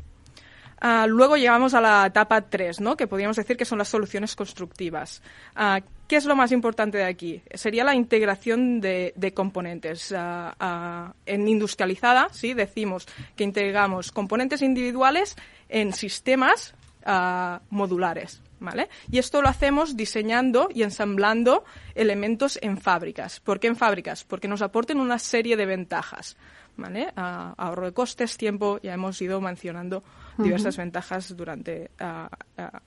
Ah, 0.85 1.07
luego 1.09 1.37
llegamos 1.37 1.75
a 1.75 1.81
la 1.81 2.07
etapa 2.07 2.41
3, 2.41 2.81
¿no? 2.81 2.97
que 2.97 3.07
podríamos 3.07 3.37
decir 3.37 3.57
que 3.57 3.65
son 3.65 3.79
las 3.79 3.87
soluciones 3.87 4.35
constructivas. 4.35 5.23
Ah, 5.55 5.81
¿Qué 6.09 6.17
es 6.17 6.25
lo 6.25 6.35
más 6.35 6.51
importante 6.51 6.99
de 6.99 7.05
aquí? 7.05 7.41
Sería 7.55 7.85
la 7.85 7.95
integración 7.95 8.81
de, 8.81 9.33
componentes. 9.35 10.13
En 10.13 11.49
industrializada, 11.49 12.29
sí, 12.33 12.53
decimos 12.53 13.07
que 13.37 13.45
integramos 13.45 14.13
componentes 14.13 14.61
individuales 14.61 15.37
en 15.69 15.93
sistemas 15.93 16.75
modulares. 17.71 18.43
¿Vale? 18.63 18.89
Y 19.11 19.19
esto 19.19 19.43
lo 19.43 19.49
hacemos 19.49 19.97
diseñando 19.97 20.69
y 20.73 20.85
ensamblando 20.85 21.65
elementos 21.97 22.61
en 22.63 22.79
fábricas. 22.79 23.41
¿Por 23.41 23.59
qué 23.59 23.67
en 23.67 23.75
fábricas? 23.75 24.23
Porque 24.23 24.47
nos 24.47 24.63
aporten 24.63 25.01
una 25.01 25.19
serie 25.19 25.57
de 25.57 25.67
ventajas. 25.67 26.37
¿vale? 26.77 27.13
ahorro 27.17 27.87
de 27.87 27.93
costes, 27.93 28.37
tiempo, 28.37 28.79
ya 28.83 28.95
hemos 28.95 29.21
ido 29.21 29.41
mencionando 29.41 30.03
diversas 30.39 30.77
ventajas 30.77 31.37
durante 31.37 31.91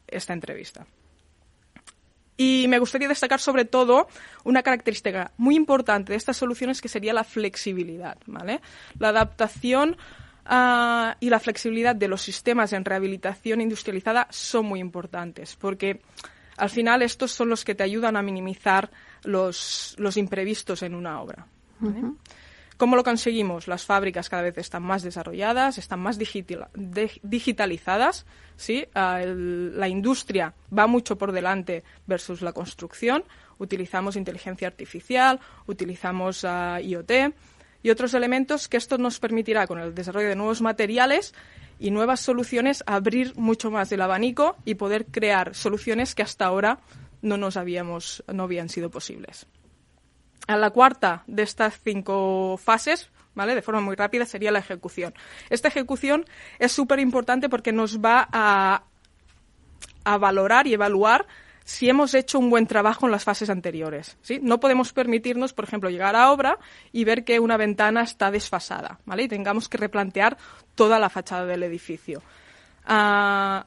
esta 0.08 0.34
entrevista. 0.34 0.88
Y 2.38 2.66
me 2.68 2.80
gustaría 2.80 3.08
destacar 3.08 3.40
sobre 3.40 3.66
todo 3.66 4.08
una 4.44 4.62
característica 4.64 5.32
muy 5.38 5.56
importante 5.56 6.12
de 6.12 6.18
estas 6.18 6.36
soluciones 6.38 6.82
que 6.82 6.90
sería 6.90 7.14
la 7.14 7.24
flexibilidad, 7.24 8.18
¿vale? 8.26 8.60
La 9.00 9.10
adaptación 9.10 9.98
y 10.47 11.29
la 11.29 11.39
flexibilidad 11.39 11.95
de 11.95 12.08
los 12.08 12.21
sistemas 12.21 12.71
en 12.73 12.86
rehabilitación 12.86 13.62
industrializada 13.62 14.27
son 14.29 14.67
muy 14.67 14.79
importantes 14.79 15.55
porque 15.55 16.01
al 16.58 16.69
final 16.69 17.01
estos 17.01 17.31
son 17.31 17.49
los 17.49 17.65
que 17.65 17.73
te 17.73 17.84
ayudan 17.84 18.15
a 18.15 18.21
minimizar 18.21 18.91
los, 19.23 19.95
imprevistos 20.15 20.84
en 20.84 20.93
una 20.93 21.21
obra. 21.21 21.47
¿Cómo 22.77 22.97
lo 22.97 23.03
conseguimos? 23.03 23.67
Las 23.67 23.86
fábricas 23.86 24.29
cada 24.29 24.43
vez 24.43 24.58
están 24.58 24.84
más 24.84 25.01
desarrolladas, 25.01 25.77
están 25.77 25.99
más 25.99 26.19
digitalizadas, 26.19 28.25
¿sí? 28.58 28.86
Ah, 28.93 29.21
la 29.25 29.88
industria 29.88 30.53
va 30.77 30.86
mucho 30.86 31.17
por 31.17 31.31
delante 31.31 31.86
versus 32.05 32.41
la 32.41 32.51
construcción. 32.51 33.23
Utilizamos 33.60 34.17
inteligencia 34.17 34.67
artificial, 34.67 35.39
utilizamos 35.67 36.43
ah, 36.43 36.81
IoT 36.81 37.12
y 37.86 37.91
otros 37.91 38.15
elementos 38.15 38.67
que 38.67 38.78
esto 38.78 38.98
nos 38.98 39.19
permitirá, 39.19 39.67
con 39.67 39.78
el 39.78 39.93
desarrollo 39.93 40.30
de 40.30 40.36
nuevos 40.36 40.60
materiales 40.60 41.36
y 41.78 41.91
nuevas 41.91 42.19
soluciones, 42.19 42.84
abrir 42.88 43.38
mucho 43.38 43.69
más 43.69 43.91
el 43.91 44.02
abanico 44.02 44.58
y 44.65 44.74
poder 44.74 45.06
crear 45.06 45.54
soluciones 45.54 46.15
que 46.15 46.24
hasta 46.24 46.48
ahora 46.48 46.80
no 47.21 47.38
nos 47.38 47.58
habíamos, 47.58 48.24
no 48.26 48.41
habían 48.41 48.69
sido 48.69 48.89
posibles. 48.89 49.45
A 50.48 50.58
la 50.58 50.71
cuarta 50.71 51.26
de 51.28 51.43
estas 51.43 51.80
cinco 51.80 52.58
fases, 52.58 53.12
¿vale? 53.36 53.54
De 53.54 53.62
forma 53.62 53.82
muy 53.82 53.95
rápida 53.95 54.26
sería 54.26 54.52
la 54.52 54.58
ejecución. 54.58 55.13
Esta 55.52 55.67
ejecución 55.67 56.26
es 56.58 56.71
súper 56.71 56.98
importante 56.98 57.50
porque 57.50 57.71
nos 57.71 58.00
va 58.00 58.28
a, 58.32 58.82
a 60.06 60.17
valorar 60.17 60.65
y 60.65 60.74
evaluar 60.74 61.28
si 61.65 61.89
hemos 61.89 62.13
hecho 62.13 62.38
un 62.38 62.51
buen 62.51 62.67
trabajo 62.67 63.08
en 63.08 63.12
las 63.12 63.23
fases 63.23 63.49
anteriores. 63.49 64.17
¿sí? 64.21 64.39
No 64.41 64.60
podemos 64.60 64.93
permitirnos, 64.93 65.51
por 65.51 65.65
ejemplo, 65.65 65.89
llegar 65.89 66.15
a 66.15 66.32
obra 66.32 66.60
y 66.93 67.04
ver 67.04 67.25
que 67.25 67.39
una 67.39 67.58
ventana 67.58 68.04
está 68.04 68.30
desfasada, 68.30 68.99
¿vale? 69.06 69.23
Y 69.23 69.28
tengamos 69.28 69.67
que 69.67 69.78
replantear 69.78 70.38
toda 70.75 70.99
la 70.99 71.10
fachada 71.10 71.45
del 71.47 71.63
edificio. 71.63 72.21
Ah, 72.86 73.65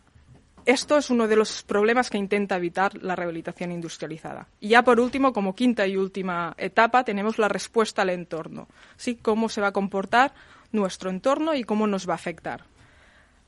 esto 0.64 0.96
es 0.96 1.10
uno 1.10 1.26
de 1.26 1.34
los 1.34 1.64
problemas 1.64 2.08
que 2.08 2.18
intenta 2.18 2.56
evitar 2.56 3.02
la 3.02 3.16
rehabilitación 3.16 3.72
industrializada. 3.72 4.46
Y 4.60 4.68
ya 4.68 4.84
por 4.84 5.00
último, 5.00 5.32
como 5.32 5.56
quinta 5.56 5.84
y 5.86 5.96
última 5.96 6.54
etapa, 6.56 7.02
tenemos 7.02 7.36
la 7.38 7.48
respuesta 7.48 8.02
al 8.02 8.10
entorno. 8.10 8.68
¿sí? 8.96 9.16
Cómo 9.16 9.48
se 9.48 9.60
va 9.60 9.68
a 9.68 9.72
comportar 9.72 10.32
nuestro 10.70 11.10
entorno 11.10 11.52
y 11.54 11.64
cómo 11.64 11.88
nos 11.88 12.08
va 12.08 12.12
a 12.12 12.16
afectar. 12.16 12.62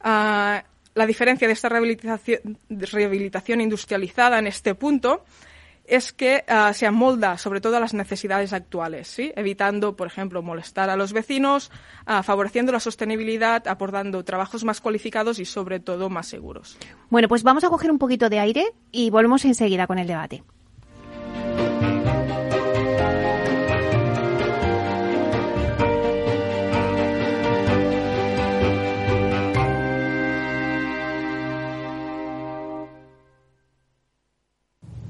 Ah, 0.00 0.64
la 1.00 1.06
diferencia 1.06 1.48
de 1.48 1.54
esta 1.54 1.70
rehabilitación 1.70 3.60
industrializada 3.62 4.38
en 4.38 4.46
este 4.46 4.74
punto 4.74 5.24
es 5.86 6.12
que 6.12 6.44
uh, 6.46 6.74
se 6.74 6.86
amolda 6.86 7.38
sobre 7.38 7.62
todo 7.62 7.78
a 7.78 7.80
las 7.80 7.94
necesidades 7.94 8.52
actuales, 8.52 9.08
¿sí? 9.08 9.32
evitando, 9.34 9.96
por 9.96 10.06
ejemplo, 10.06 10.42
molestar 10.42 10.90
a 10.90 10.96
los 10.96 11.14
vecinos, 11.14 11.70
uh, 12.06 12.22
favoreciendo 12.22 12.70
la 12.70 12.80
sostenibilidad, 12.80 13.66
aportando 13.66 14.22
trabajos 14.24 14.62
más 14.62 14.82
cualificados 14.82 15.38
y, 15.38 15.46
sobre 15.46 15.80
todo, 15.80 16.10
más 16.10 16.26
seguros. 16.28 16.76
Bueno, 17.08 17.28
pues 17.28 17.42
vamos 17.42 17.64
a 17.64 17.70
coger 17.70 17.90
un 17.90 17.98
poquito 17.98 18.28
de 18.28 18.38
aire 18.38 18.74
y 18.92 19.08
volvemos 19.08 19.46
enseguida 19.46 19.86
con 19.86 19.98
el 19.98 20.06
debate. 20.06 20.44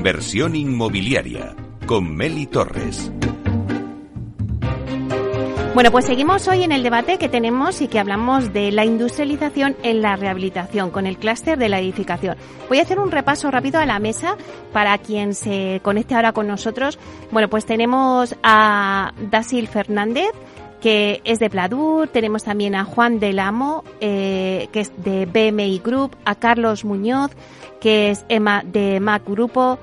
Inversión 0.00 0.56
inmobiliaria 0.56 1.54
con 1.84 2.16
Meli 2.16 2.46
Torres. 2.46 3.12
Bueno, 5.74 5.90
pues 5.90 6.06
seguimos 6.06 6.48
hoy 6.48 6.62
en 6.62 6.72
el 6.72 6.82
debate 6.82 7.18
que 7.18 7.28
tenemos 7.28 7.82
y 7.82 7.88
que 7.88 7.98
hablamos 7.98 8.54
de 8.54 8.72
la 8.72 8.86
industrialización 8.86 9.76
en 9.82 10.00
la 10.00 10.16
rehabilitación 10.16 10.88
con 10.90 11.06
el 11.06 11.18
clúster 11.18 11.58
de 11.58 11.68
la 11.68 11.80
edificación. 11.80 12.38
Voy 12.70 12.78
a 12.78 12.82
hacer 12.82 12.98
un 12.98 13.10
repaso 13.10 13.50
rápido 13.50 13.78
a 13.78 13.84
la 13.84 13.98
mesa 13.98 14.38
para 14.72 14.96
quien 14.96 15.34
se 15.34 15.82
conecte 15.82 16.14
ahora 16.14 16.32
con 16.32 16.46
nosotros. 16.46 16.98
Bueno, 17.30 17.50
pues 17.50 17.66
tenemos 17.66 18.34
a 18.42 19.12
Dasil 19.30 19.68
Fernández, 19.68 20.30
que 20.80 21.20
es 21.24 21.38
de 21.40 21.50
Pladur, 21.50 22.08
tenemos 22.08 22.42
también 22.42 22.74
a 22.74 22.84
Juan 22.84 23.20
del 23.20 23.38
Amo, 23.38 23.84
eh, 24.00 24.68
que 24.72 24.80
es 24.80 24.92
de 25.04 25.26
BMI 25.26 25.82
Group, 25.84 26.16
a 26.24 26.36
Carlos 26.36 26.86
Muñoz, 26.86 27.32
que 27.80 28.10
es 28.10 28.24
Emma 28.28 28.62
de 28.64 29.00
Mac 29.00 29.22
Grupo, 29.26 29.78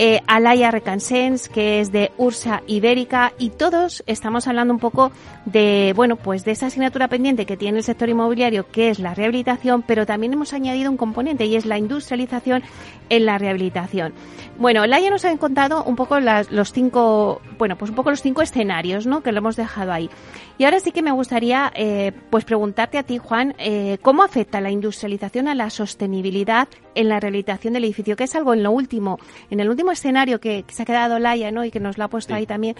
eh, 0.00 0.20
Alaya 0.28 0.70
Recansens, 0.70 1.48
que 1.48 1.80
es 1.80 1.90
de 1.90 2.12
Ursa 2.18 2.62
Ibérica, 2.68 3.32
y 3.36 3.50
todos 3.50 4.04
estamos 4.06 4.46
hablando 4.46 4.72
un 4.72 4.78
poco 4.78 5.10
de, 5.44 5.92
bueno, 5.96 6.14
pues 6.14 6.44
de 6.44 6.52
esa 6.52 6.66
asignatura 6.66 7.08
pendiente 7.08 7.46
que 7.46 7.56
tiene 7.56 7.78
el 7.78 7.84
sector 7.84 8.08
inmobiliario, 8.08 8.68
que 8.70 8.90
es 8.90 9.00
la 9.00 9.14
rehabilitación, 9.14 9.82
pero 9.82 10.06
también 10.06 10.34
hemos 10.34 10.52
añadido 10.52 10.88
un 10.88 10.96
componente 10.96 11.46
y 11.46 11.56
es 11.56 11.66
la 11.66 11.78
industrialización 11.78 12.62
en 13.08 13.26
la 13.26 13.38
rehabilitación. 13.38 14.12
Bueno, 14.56 14.82
Alaya 14.82 15.10
nos 15.10 15.24
ha 15.24 15.36
contado 15.36 15.82
un 15.82 15.96
poco 15.96 16.20
los 16.20 16.72
cinco, 16.72 17.40
bueno, 17.58 17.76
pues 17.76 17.90
un 17.90 17.96
poco 17.96 18.10
los 18.10 18.22
cinco 18.22 18.42
escenarios, 18.42 19.04
¿no? 19.04 19.22
Que 19.22 19.32
lo 19.32 19.38
hemos 19.38 19.56
dejado 19.56 19.92
ahí. 19.92 20.10
Y 20.58 20.64
ahora 20.64 20.80
sí 20.80 20.92
que 20.92 21.02
me 21.02 21.12
gustaría, 21.12 21.72
eh, 21.74 22.12
pues 22.30 22.44
preguntarte 22.44 22.98
a 22.98 23.02
ti, 23.02 23.18
Juan, 23.18 23.54
eh, 23.58 23.98
¿cómo 24.02 24.22
afecta 24.22 24.60
la 24.60 24.70
industrialización 24.70 25.48
a 25.48 25.54
la 25.54 25.70
sostenibilidad 25.70 26.68
en 26.98 27.08
la 27.08 27.20
rehabilitación 27.20 27.74
del 27.74 27.84
edificio? 27.84 28.16
Que 28.16 28.24
es 28.24 28.34
algo 28.34 28.54
en 28.54 28.62
lo 28.62 28.70
último, 28.70 29.18
en 29.50 29.60
el 29.60 29.68
último 29.68 29.92
escenario 29.92 30.40
que, 30.40 30.64
se 30.68 30.82
ha 30.82 30.86
quedado 30.86 31.18
Laia, 31.18 31.50
¿no? 31.50 31.64
Y 31.64 31.70
que 31.70 31.80
nos 31.80 31.98
lo 31.98 32.04
ha 32.04 32.08
puesto 32.08 32.34
ahí 32.34 32.46
también. 32.46 32.76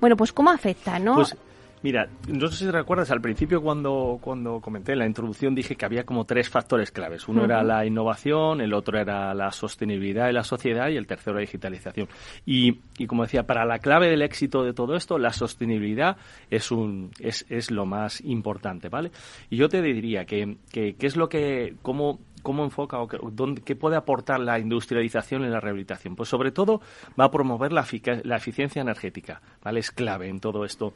Bueno, 0.00 0.16
pues 0.16 0.32
¿cómo 0.32 0.50
afecta, 0.50 0.98
no? 0.98 1.14
Pues 1.14 1.34
Mira, 1.82 2.08
no 2.26 2.48
sé 2.48 2.64
si 2.64 2.70
recuerdas, 2.70 3.10
al 3.10 3.20
principio 3.20 3.62
cuando, 3.62 4.18
cuando 4.20 4.60
comenté 4.60 4.94
en 4.94 4.98
la 4.98 5.06
introducción 5.06 5.54
dije 5.54 5.76
que 5.76 5.84
había 5.84 6.04
como 6.04 6.24
tres 6.24 6.48
factores 6.48 6.90
claves. 6.90 7.28
Uno 7.28 7.44
era 7.44 7.62
la 7.62 7.86
innovación, 7.86 8.60
el 8.60 8.72
otro 8.72 8.98
era 8.98 9.32
la 9.34 9.52
sostenibilidad 9.52 10.26
de 10.26 10.32
la 10.32 10.42
sociedad 10.42 10.88
y 10.88 10.96
el 10.96 11.06
tercero 11.06 11.34
la 11.34 11.42
digitalización. 11.42 12.08
Y, 12.44 12.80
y 12.98 13.06
como 13.06 13.22
decía, 13.22 13.44
para 13.46 13.64
la 13.64 13.78
clave 13.78 14.08
del 14.08 14.22
éxito 14.22 14.64
de 14.64 14.72
todo 14.72 14.96
esto, 14.96 15.18
la 15.18 15.32
sostenibilidad 15.32 16.16
es, 16.50 16.72
un, 16.72 17.10
es, 17.20 17.46
es 17.50 17.70
lo 17.70 17.86
más 17.86 18.20
importante, 18.22 18.88
¿vale? 18.88 19.12
Y 19.48 19.56
yo 19.56 19.68
te 19.68 19.80
diría 19.82 20.24
que, 20.24 20.56
que, 20.72 20.96
es 20.98 21.16
lo 21.16 21.28
que, 21.28 21.76
cómo, 21.82 22.18
cómo 22.46 22.62
enfoca 22.62 23.00
o 23.00 23.08
qué 23.08 23.74
puede 23.74 23.96
aportar 23.96 24.38
la 24.38 24.60
industrialización 24.60 25.42
en 25.42 25.50
la 25.50 25.58
rehabilitación. 25.58 26.14
Pues 26.14 26.28
sobre 26.28 26.52
todo 26.52 26.80
va 27.18 27.24
a 27.24 27.30
promover 27.32 27.72
la, 27.72 27.84
la 28.22 28.36
eficiencia 28.36 28.80
energética, 28.80 29.42
¿vale? 29.64 29.80
Es 29.80 29.90
clave 29.90 30.28
en 30.28 30.38
todo 30.38 30.64
esto 30.64 30.94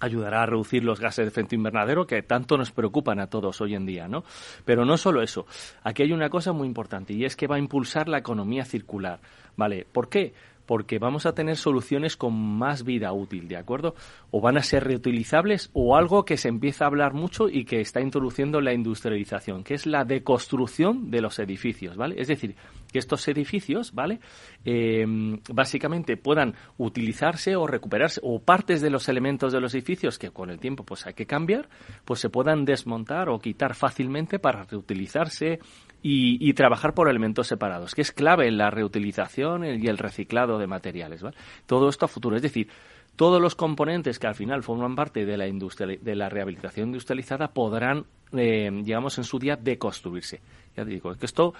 ayudará 0.00 0.42
a 0.42 0.46
reducir 0.46 0.82
los 0.82 0.98
gases 0.98 1.24
de 1.24 1.28
efecto 1.28 1.54
invernadero 1.54 2.04
que 2.04 2.22
tanto 2.22 2.56
nos 2.56 2.72
preocupan 2.72 3.20
a 3.20 3.28
todos 3.28 3.60
hoy 3.60 3.76
en 3.76 3.86
día, 3.86 4.08
¿no? 4.08 4.24
Pero 4.64 4.84
no 4.84 4.96
solo 4.96 5.22
eso. 5.22 5.46
Aquí 5.84 6.02
hay 6.02 6.12
una 6.12 6.30
cosa 6.30 6.52
muy 6.52 6.66
importante 6.66 7.12
y 7.12 7.24
es 7.24 7.36
que 7.36 7.46
va 7.46 7.56
a 7.56 7.60
impulsar 7.60 8.08
la 8.08 8.18
economía 8.18 8.64
circular, 8.64 9.20
¿vale? 9.56 9.86
¿Por 9.90 10.08
qué? 10.08 10.34
Porque 10.68 10.98
vamos 10.98 11.24
a 11.24 11.32
tener 11.32 11.56
soluciones 11.56 12.18
con 12.18 12.34
más 12.34 12.84
vida 12.84 13.10
útil, 13.14 13.48
¿de 13.48 13.56
acuerdo? 13.56 13.94
O 14.30 14.42
van 14.42 14.58
a 14.58 14.62
ser 14.62 14.84
reutilizables 14.84 15.70
o 15.72 15.96
algo 15.96 16.26
que 16.26 16.36
se 16.36 16.50
empieza 16.50 16.84
a 16.84 16.88
hablar 16.88 17.14
mucho 17.14 17.48
y 17.48 17.64
que 17.64 17.80
está 17.80 18.02
introduciendo 18.02 18.60
la 18.60 18.74
industrialización, 18.74 19.64
que 19.64 19.72
es 19.72 19.86
la 19.86 20.04
deconstrucción 20.04 21.10
de 21.10 21.22
los 21.22 21.38
edificios, 21.38 21.96
¿vale? 21.96 22.16
Es 22.20 22.28
decir, 22.28 22.54
que 22.92 22.98
estos 22.98 23.26
edificios, 23.28 23.94
¿vale? 23.94 24.20
Em, 24.62 25.40
básicamente 25.50 26.18
puedan 26.18 26.54
utilizarse 26.76 27.56
o 27.56 27.66
recuperarse 27.66 28.20
o 28.22 28.38
partes 28.40 28.82
de 28.82 28.90
los 28.90 29.08
elementos 29.08 29.54
de 29.54 29.62
los 29.62 29.72
edificios 29.74 30.18
que 30.18 30.30
con 30.32 30.50
el 30.50 30.58
tiempo 30.58 30.84
pues 30.84 31.06
hay 31.06 31.14
que 31.14 31.24
cambiar, 31.24 31.70
pues 32.04 32.20
se 32.20 32.28
puedan 32.28 32.66
desmontar 32.66 33.30
o 33.30 33.38
quitar 33.38 33.74
fácilmente 33.74 34.38
para 34.38 34.64
reutilizarse 34.64 35.60
y, 36.02 36.52
trabajar 36.54 36.94
por 36.94 37.08
elementos 37.08 37.46
separados, 37.46 37.94
que 37.94 38.02
es 38.02 38.12
clave 38.12 38.46
en 38.46 38.58
la 38.58 38.70
reutilización 38.70 39.64
y 39.64 39.86
el 39.86 39.98
reciclado 39.98 40.58
de 40.58 40.66
materiales. 40.66 41.24
Todo 41.66 41.88
esto 41.88 42.04
a 42.04 42.08
futuro. 42.08 42.36
Es 42.36 42.42
decir, 42.42 42.68
todos 43.16 43.42
los 43.42 43.56
componentes 43.56 44.18
que 44.18 44.28
al 44.28 44.34
final 44.34 44.62
forman 44.62 44.94
parte 44.94 45.26
de 45.26 45.36
la, 45.36 45.48
industria, 45.48 45.98
de 46.00 46.14
la 46.14 46.28
rehabilitación 46.28 46.88
industrializada 46.88 47.48
podrán, 47.48 48.06
eh, 48.32 48.70
digamos, 48.84 49.18
en 49.18 49.24
su 49.24 49.38
día 49.38 49.56
deconstruirse. 49.56 50.40
Ya 50.76 50.84
digo, 50.84 51.12
que 51.16 51.26
esto 51.26 51.52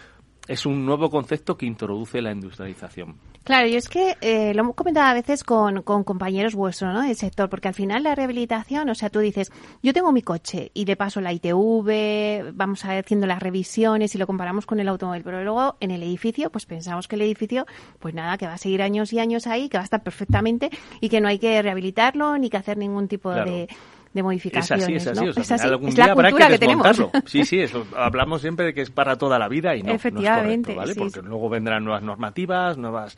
es 0.46 0.64
un 0.66 0.86
nuevo 0.86 1.10
concepto 1.10 1.56
que 1.56 1.66
introduce 1.66 2.22
la 2.22 2.30
industrialización. 2.30 3.16
Claro, 3.44 3.66
y 3.66 3.76
es 3.76 3.88
que 3.88 4.16
eh, 4.20 4.52
lo 4.52 4.60
hemos 4.60 4.74
comentado 4.74 5.06
a 5.06 5.14
veces 5.14 5.42
con, 5.42 5.82
con 5.82 6.04
compañeros 6.04 6.54
vuestros 6.54 6.92
¿no? 6.92 7.00
del 7.02 7.16
sector, 7.16 7.48
porque 7.48 7.68
al 7.68 7.74
final 7.74 8.02
la 8.02 8.14
rehabilitación, 8.14 8.90
o 8.90 8.94
sea, 8.94 9.08
tú 9.08 9.20
dices, 9.20 9.50
yo 9.82 9.94
tengo 9.94 10.12
mi 10.12 10.20
coche 10.20 10.70
y 10.74 10.84
le 10.84 10.96
paso 10.96 11.22
la 11.22 11.32
ITV, 11.32 12.52
vamos 12.52 12.84
haciendo 12.84 13.26
las 13.26 13.42
revisiones 13.42 14.14
y 14.14 14.18
lo 14.18 14.26
comparamos 14.26 14.66
con 14.66 14.80
el 14.80 14.88
automóvil, 14.88 15.22
pero 15.22 15.42
luego 15.42 15.76
en 15.80 15.90
el 15.90 16.02
edificio, 16.02 16.50
pues 16.50 16.66
pensamos 16.66 17.08
que 17.08 17.16
el 17.16 17.22
edificio, 17.22 17.66
pues 17.98 18.14
nada, 18.14 18.36
que 18.36 18.46
va 18.46 18.54
a 18.54 18.58
seguir 18.58 18.82
años 18.82 19.12
y 19.14 19.18
años 19.18 19.46
ahí, 19.46 19.70
que 19.70 19.78
va 19.78 19.82
a 19.82 19.84
estar 19.84 20.02
perfectamente 20.02 20.70
y 21.00 21.08
que 21.08 21.22
no 21.22 21.28
hay 21.28 21.38
que 21.38 21.62
rehabilitarlo 21.62 22.36
ni 22.36 22.50
que 22.50 22.58
hacer 22.58 22.76
ningún 22.76 23.08
tipo 23.08 23.30
de 23.30 23.68
de 24.12 24.22
modificaciones. 24.22 24.88
Es 24.88 25.06
así, 25.06 25.26
es 25.26 25.52
así. 25.52 25.66
algún 25.66 25.90
día 25.90 26.12
habrá 26.12 26.32
que, 26.32 26.58
desmontarlo. 26.58 27.10
Sí, 27.26 27.44
sí, 27.44 27.60
eso, 27.60 27.86
hablamos 27.96 28.40
siempre 28.40 28.66
de 28.66 28.74
que 28.74 28.82
es 28.82 28.90
para 28.90 29.16
toda 29.16 29.38
la 29.38 29.48
vida 29.48 29.76
y 29.76 29.82
no, 29.82 29.92
Efectivamente, 29.92 30.74
¿vale? 30.74 30.94
Porque 30.94 31.22
luego 31.22 31.48
vendrán 31.48 31.84
nuevas 31.84 32.02
normativas, 32.02 32.78
nuevas 32.78 33.16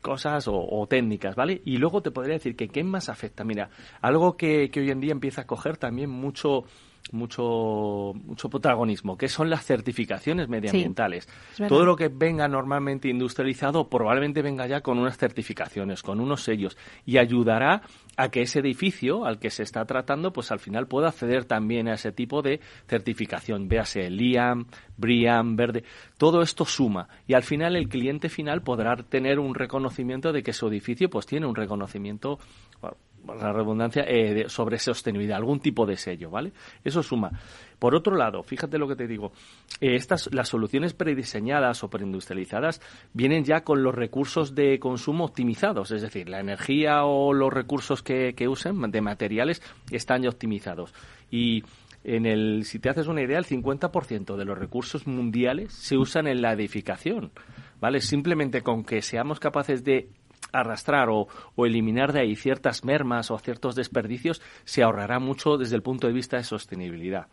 cosas 0.00 0.44
o, 0.48 0.86
técnicas, 0.88 1.34
¿vale? 1.34 1.62
Y 1.64 1.78
luego 1.78 2.02
te 2.02 2.10
podría 2.10 2.34
decir 2.34 2.56
que 2.56 2.68
qué 2.68 2.84
más 2.84 3.08
afecta. 3.08 3.42
Mira, 3.44 3.70
algo 4.02 4.36
que, 4.36 4.70
que 4.70 4.80
hoy 4.80 4.90
en 4.90 5.00
día 5.00 5.12
empieza 5.12 5.42
a 5.42 5.46
coger 5.46 5.78
también 5.78 6.10
mucho 6.10 6.64
mucho, 7.12 8.12
mucho 8.14 8.48
protagonismo, 8.48 9.16
que 9.16 9.28
son 9.28 9.50
las 9.50 9.64
certificaciones 9.64 10.48
medioambientales. 10.48 11.28
Todo 11.68 11.84
lo 11.84 11.96
que 11.96 12.08
venga 12.08 12.48
normalmente 12.48 13.08
industrializado 13.08 13.88
probablemente 13.88 14.42
venga 14.42 14.66
ya 14.66 14.80
con 14.80 14.98
unas 14.98 15.18
certificaciones, 15.18 16.02
con 16.02 16.20
unos 16.20 16.42
sellos, 16.42 16.76
y 17.04 17.18
ayudará 17.18 17.82
a 18.16 18.28
que 18.28 18.42
ese 18.42 18.60
edificio 18.60 19.24
al 19.24 19.38
que 19.38 19.50
se 19.50 19.62
está 19.62 19.84
tratando, 19.84 20.32
pues 20.32 20.50
al 20.52 20.60
final 20.60 20.86
pueda 20.86 21.08
acceder 21.08 21.44
también 21.44 21.88
a 21.88 21.94
ese 21.94 22.12
tipo 22.12 22.42
de 22.42 22.60
certificación, 22.86 23.68
véase 23.68 24.08
LIAM, 24.10 24.66
BRIAM, 24.96 25.56
Verde, 25.56 25.84
todo 26.18 26.42
esto 26.42 26.64
suma 26.64 27.08
y 27.26 27.34
al 27.34 27.42
final 27.42 27.76
el 27.76 27.88
cliente 27.88 28.28
final 28.28 28.62
podrá 28.62 28.96
tener 28.96 29.38
un 29.38 29.54
reconocimiento 29.54 30.32
de 30.32 30.42
que 30.42 30.52
su 30.52 30.68
edificio 30.68 31.10
pues 31.10 31.26
tiene 31.26 31.46
un 31.46 31.54
reconocimiento 31.54 32.38
la 33.26 33.52
redundancia, 33.52 34.04
eh, 34.06 34.44
sobre 34.48 34.78
sostenibilidad, 34.78 35.38
algún 35.38 35.60
tipo 35.60 35.86
de 35.86 35.96
sello, 35.96 36.30
¿vale? 36.30 36.52
Eso 36.82 37.02
suma. 37.02 37.30
Por 37.78 37.94
otro 37.94 38.16
lado, 38.16 38.42
fíjate 38.42 38.78
lo 38.78 38.88
que 38.88 38.96
te 38.96 39.06
digo, 39.06 39.32
eh, 39.80 39.94
estas, 39.96 40.32
las 40.32 40.48
soluciones 40.48 40.94
prediseñadas 40.94 41.82
o 41.84 41.90
preindustrializadas 41.90 42.80
vienen 43.12 43.44
ya 43.44 43.62
con 43.62 43.82
los 43.82 43.94
recursos 43.94 44.54
de 44.54 44.78
consumo 44.78 45.24
optimizados, 45.24 45.90
es 45.90 46.02
decir, 46.02 46.28
la 46.28 46.40
energía 46.40 47.04
o 47.04 47.32
los 47.32 47.52
recursos 47.52 48.02
que, 48.02 48.34
que 48.34 48.48
usen 48.48 48.80
de 48.90 49.00
materiales 49.00 49.62
están 49.90 50.22
ya 50.22 50.28
optimizados. 50.28 50.94
Y 51.30 51.64
en 52.04 52.26
el, 52.26 52.64
si 52.64 52.78
te 52.78 52.90
haces 52.90 53.06
una 53.06 53.22
idea, 53.22 53.38
el 53.38 53.46
50% 53.46 54.36
de 54.36 54.44
los 54.44 54.58
recursos 54.58 55.06
mundiales 55.06 55.72
se 55.72 55.96
usan 55.96 56.26
en 56.26 56.42
la 56.42 56.52
edificación, 56.52 57.32
¿vale? 57.80 58.00
Simplemente 58.00 58.60
con 58.60 58.84
que 58.84 59.00
seamos 59.00 59.40
capaces 59.40 59.84
de 59.84 60.08
arrastrar 60.60 61.08
o, 61.10 61.28
o, 61.54 61.66
eliminar 61.66 62.12
de 62.12 62.20
ahí 62.20 62.36
ciertas 62.36 62.84
mermas 62.84 63.30
o 63.30 63.38
ciertos 63.38 63.74
desperdicios, 63.74 64.40
se 64.64 64.82
ahorrará 64.82 65.18
mucho 65.18 65.58
desde 65.58 65.76
el 65.76 65.82
punto 65.82 66.06
de 66.06 66.12
vista 66.12 66.36
de 66.36 66.44
sostenibilidad. 66.44 67.26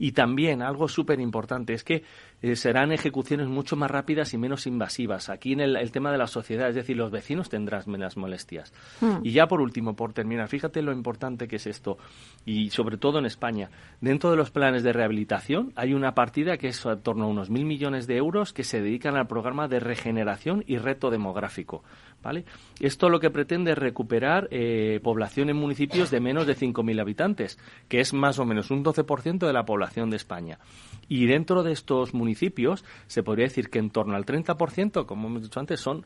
Y 0.00 0.12
también 0.12 0.62
algo 0.62 0.88
súper 0.88 1.20
importante 1.20 1.74
es 1.74 1.84
que 1.84 2.02
eh, 2.40 2.56
serán 2.56 2.90
ejecuciones 2.90 3.48
mucho 3.48 3.76
más 3.76 3.90
rápidas 3.90 4.32
y 4.32 4.38
menos 4.38 4.66
invasivas. 4.66 5.28
Aquí 5.28 5.52
en 5.52 5.60
el, 5.60 5.92
tema 5.92 6.10
de 6.10 6.16
la 6.16 6.26
sociedad, 6.26 6.70
es 6.70 6.74
decir, 6.74 6.96
los 6.96 7.10
vecinos 7.10 7.50
tendrán 7.50 7.82
menos 7.86 8.16
molestias. 8.16 8.72
Hmm. 9.02 9.18
Y 9.22 9.32
ya 9.32 9.46
por 9.46 9.60
último, 9.60 9.94
por 9.94 10.14
terminar, 10.14 10.48
fíjate 10.48 10.80
lo 10.80 10.92
importante 10.92 11.46
que 11.46 11.56
es 11.56 11.66
esto, 11.66 11.98
y 12.46 12.70
sobre 12.70 12.96
todo 12.96 13.18
en 13.18 13.26
España. 13.26 13.70
Dentro 14.00 14.30
de 14.30 14.38
los 14.38 14.50
planes 14.50 14.82
de 14.82 14.94
rehabilitación 14.94 15.74
hay 15.76 15.92
una 15.92 16.14
partida 16.14 16.56
que 16.56 16.68
es 16.68 16.82
en 16.86 17.02
torno 17.02 17.24
a 17.24 17.28
unos 17.28 17.50
mil 17.50 17.66
millones 17.66 18.06
de 18.06 18.16
euros 18.16 18.54
que 18.54 18.64
se 18.64 18.80
dedican 18.80 19.16
al 19.16 19.26
programa 19.26 19.68
de 19.68 19.80
regeneración 19.80 20.64
y 20.66 20.78
reto 20.78 21.10
demográfico. 21.10 21.84
¿Vale? 22.22 22.44
Esto 22.80 23.08
lo 23.08 23.18
que 23.18 23.30
pretende 23.30 23.72
es 23.72 23.78
recuperar 23.78 24.46
eh, 24.50 25.00
población 25.02 25.48
en 25.48 25.56
municipios 25.56 26.10
de 26.10 26.20
menos 26.20 26.46
de 26.46 26.54
5.000 26.54 27.00
habitantes, 27.00 27.58
que 27.88 28.00
es 28.00 28.12
más 28.12 28.38
o 28.38 28.44
menos 28.44 28.70
un 28.70 28.84
12% 28.84 29.38
de 29.46 29.52
la 29.52 29.64
población 29.64 30.10
de 30.10 30.16
España. 30.16 30.58
Y 31.08 31.24
dentro 31.26 31.62
de 31.62 31.72
estos 31.72 32.12
municipios 32.12 32.84
se 33.06 33.22
podría 33.22 33.46
decir 33.46 33.70
que 33.70 33.78
en 33.78 33.90
torno 33.90 34.16
al 34.16 34.26
30%, 34.26 35.06
como 35.06 35.28
hemos 35.28 35.42
dicho 35.42 35.60
antes, 35.60 35.80
son 35.80 36.04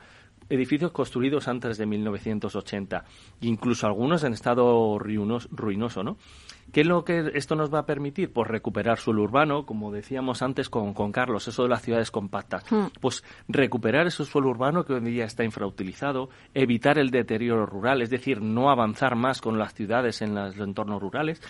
edificios 0.48 0.92
construidos 0.92 1.48
antes 1.48 1.78
de 1.78 1.86
1980, 1.86 3.04
incluso 3.40 3.86
algunos 3.86 4.24
en 4.24 4.34
estado 4.34 4.98
ruinoso, 4.98 6.04
¿no? 6.04 6.16
¿Qué 6.72 6.80
es 6.82 6.86
lo 6.86 7.04
que 7.04 7.30
esto 7.34 7.54
nos 7.54 7.72
va 7.72 7.80
a 7.80 7.86
permitir? 7.86 8.32
Pues 8.32 8.48
recuperar 8.48 8.98
suelo 8.98 9.22
urbano, 9.22 9.66
como 9.66 9.92
decíamos 9.92 10.42
antes 10.42 10.68
con, 10.68 10.94
con 10.94 11.12
Carlos, 11.12 11.46
eso 11.48 11.62
de 11.62 11.68
las 11.68 11.82
ciudades 11.82 12.10
compactas. 12.10 12.64
Hmm. 12.70 12.86
Pues 13.00 13.24
recuperar 13.48 14.06
ese 14.06 14.24
suelo 14.24 14.48
urbano 14.48 14.84
que 14.84 14.92
hoy 14.92 14.98
en 14.98 15.04
día 15.04 15.24
está 15.24 15.44
infrautilizado, 15.44 16.30
evitar 16.54 16.98
el 16.98 17.10
deterioro 17.10 17.66
rural, 17.66 18.02
es 18.02 18.10
decir, 18.10 18.40
no 18.40 18.70
avanzar 18.70 19.16
más 19.16 19.40
con 19.40 19.58
las 19.58 19.74
ciudades 19.74 20.22
en 20.22 20.34
los 20.34 20.58
entornos 20.58 21.00
rurales. 21.00 21.40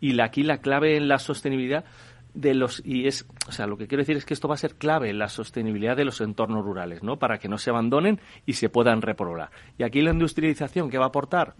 Y 0.00 0.20
aquí 0.20 0.42
la 0.42 0.58
clave 0.58 0.96
en 0.96 1.08
la 1.08 1.18
sostenibilidad 1.18 1.84
de 2.34 2.54
los 2.54 2.82
y 2.84 3.06
es 3.06 3.26
o 3.48 3.52
sea 3.52 3.66
lo 3.66 3.76
que 3.76 3.88
quiero 3.88 4.02
decir 4.02 4.16
es 4.16 4.24
que 4.24 4.34
esto 4.34 4.48
va 4.48 4.54
a 4.54 4.58
ser 4.58 4.74
clave 4.74 5.10
en 5.10 5.18
la 5.18 5.28
sostenibilidad 5.28 5.96
de 5.96 6.04
los 6.04 6.20
entornos 6.20 6.64
rurales 6.64 7.02
no 7.02 7.18
para 7.18 7.38
que 7.38 7.48
no 7.48 7.58
se 7.58 7.70
abandonen 7.70 8.20
y 8.46 8.52
se 8.52 8.68
puedan 8.68 9.02
repoblar 9.02 9.50
y 9.78 9.82
aquí 9.82 10.02
la 10.02 10.12
industrialización 10.12 10.90
que 10.90 10.98
va 10.98 11.06
a 11.06 11.08
aportar 11.08 11.54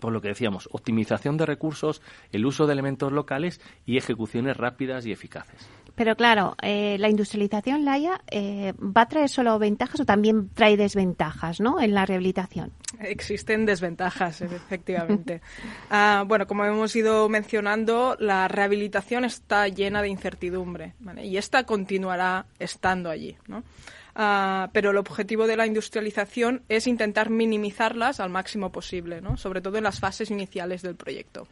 por 0.00 0.12
lo 0.12 0.20
que 0.20 0.28
decíamos, 0.28 0.68
optimización 0.72 1.36
de 1.36 1.46
recursos, 1.46 2.02
el 2.32 2.46
uso 2.46 2.66
de 2.66 2.72
elementos 2.72 3.12
locales 3.12 3.60
y 3.86 3.96
ejecuciones 3.96 4.56
rápidas 4.56 5.06
y 5.06 5.12
eficaces. 5.12 5.68
Pero 6.00 6.16
claro, 6.16 6.56
eh, 6.62 6.96
la 6.98 7.10
industrialización, 7.10 7.84
Laia, 7.84 8.22
eh, 8.30 8.72
¿va 8.78 9.02
a 9.02 9.06
traer 9.06 9.28
solo 9.28 9.58
ventajas 9.58 10.00
o 10.00 10.06
también 10.06 10.48
trae 10.48 10.78
desventajas 10.78 11.60
¿no? 11.60 11.78
en 11.78 11.92
la 11.92 12.06
rehabilitación? 12.06 12.72
Existen 13.00 13.66
desventajas, 13.66 14.40
efectivamente. 14.40 15.42
Ah, 15.90 16.24
bueno, 16.26 16.46
como 16.46 16.64
hemos 16.64 16.96
ido 16.96 17.28
mencionando, 17.28 18.16
la 18.18 18.48
rehabilitación 18.48 19.26
está 19.26 19.68
llena 19.68 20.00
de 20.00 20.08
incertidumbre 20.08 20.94
y 21.22 21.36
esta 21.36 21.64
continuará 21.64 22.46
estando 22.58 23.10
allí. 23.10 23.36
¿no? 23.46 23.62
Ah, 24.14 24.70
pero 24.72 24.92
el 24.92 24.96
objetivo 24.96 25.46
de 25.46 25.58
la 25.58 25.66
industrialización 25.66 26.62
es 26.70 26.86
intentar 26.86 27.28
minimizarlas 27.28 28.20
al 28.20 28.30
máximo 28.30 28.72
posible, 28.72 29.20
¿no? 29.20 29.36
sobre 29.36 29.60
todo 29.60 29.76
en 29.76 29.84
las 29.84 30.00
fases 30.00 30.30
iniciales 30.30 30.80
del 30.80 30.96
proyecto. 30.96 31.46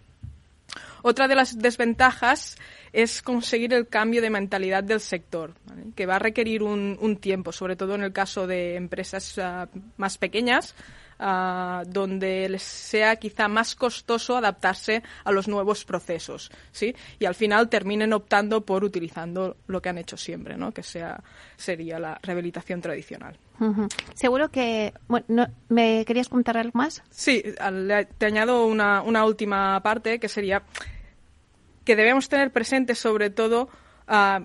Otra 1.02 1.28
de 1.28 1.34
las 1.34 1.58
desventajas 1.58 2.56
es 2.92 3.22
conseguir 3.22 3.74
el 3.74 3.88
cambio 3.88 4.22
de 4.22 4.30
mentalidad 4.30 4.82
del 4.82 5.00
sector, 5.00 5.54
que 5.94 6.06
va 6.06 6.16
a 6.16 6.20
requerir 6.20 6.62
un, 6.62 7.16
tiempo, 7.20 7.52
sobre 7.52 7.76
todo 7.76 7.94
en 7.94 8.02
el 8.02 8.12
caso 8.12 8.46
de 8.46 8.76
empresas 8.76 9.38
ah, 9.38 9.68
más 9.96 10.18
pequeñas, 10.18 10.74
Ah, 11.20 11.82
donde 11.84 12.48
les 12.48 12.62
sea 12.62 13.16
quizá 13.16 13.48
más 13.48 13.74
costoso 13.74 14.36
adaptarse 14.36 15.02
a 15.24 15.32
los 15.32 15.48
nuevos 15.48 15.84
procesos, 15.84 16.48
¿sí? 16.70 16.94
Y 17.18 17.24
al 17.24 17.34
final 17.34 17.68
terminen 17.68 18.12
optando 18.12 18.64
por 18.64 18.84
utilizando 18.84 19.56
lo 19.66 19.82
que 19.82 19.88
han 19.88 19.98
hecho 19.98 20.16
siempre, 20.16 20.56
¿no? 20.56 20.70
Que 20.70 20.84
sea 20.84 21.20
sería 21.56 21.98
la 21.98 22.20
rehabilitación 22.22 22.80
tradicional. 22.80 23.36
Seguro 24.14 24.48
que 24.50 24.94
bueno, 25.08 25.48
me 25.68 26.04
querías 26.04 26.28
contar 26.28 26.56
algo 26.56 26.78
más. 26.78 27.02
Sí, 27.10 27.42
te 28.16 28.26
añado 28.26 28.66
una, 28.66 29.02
una 29.02 29.24
última 29.24 29.82
parte 29.82 30.20
que 30.20 30.28
sería 30.28 30.62
que 31.84 31.96
debemos 31.96 32.28
tener 32.28 32.52
presente 32.52 32.94
sobre 32.94 33.30
todo 33.30 33.68
uh, 34.08 34.44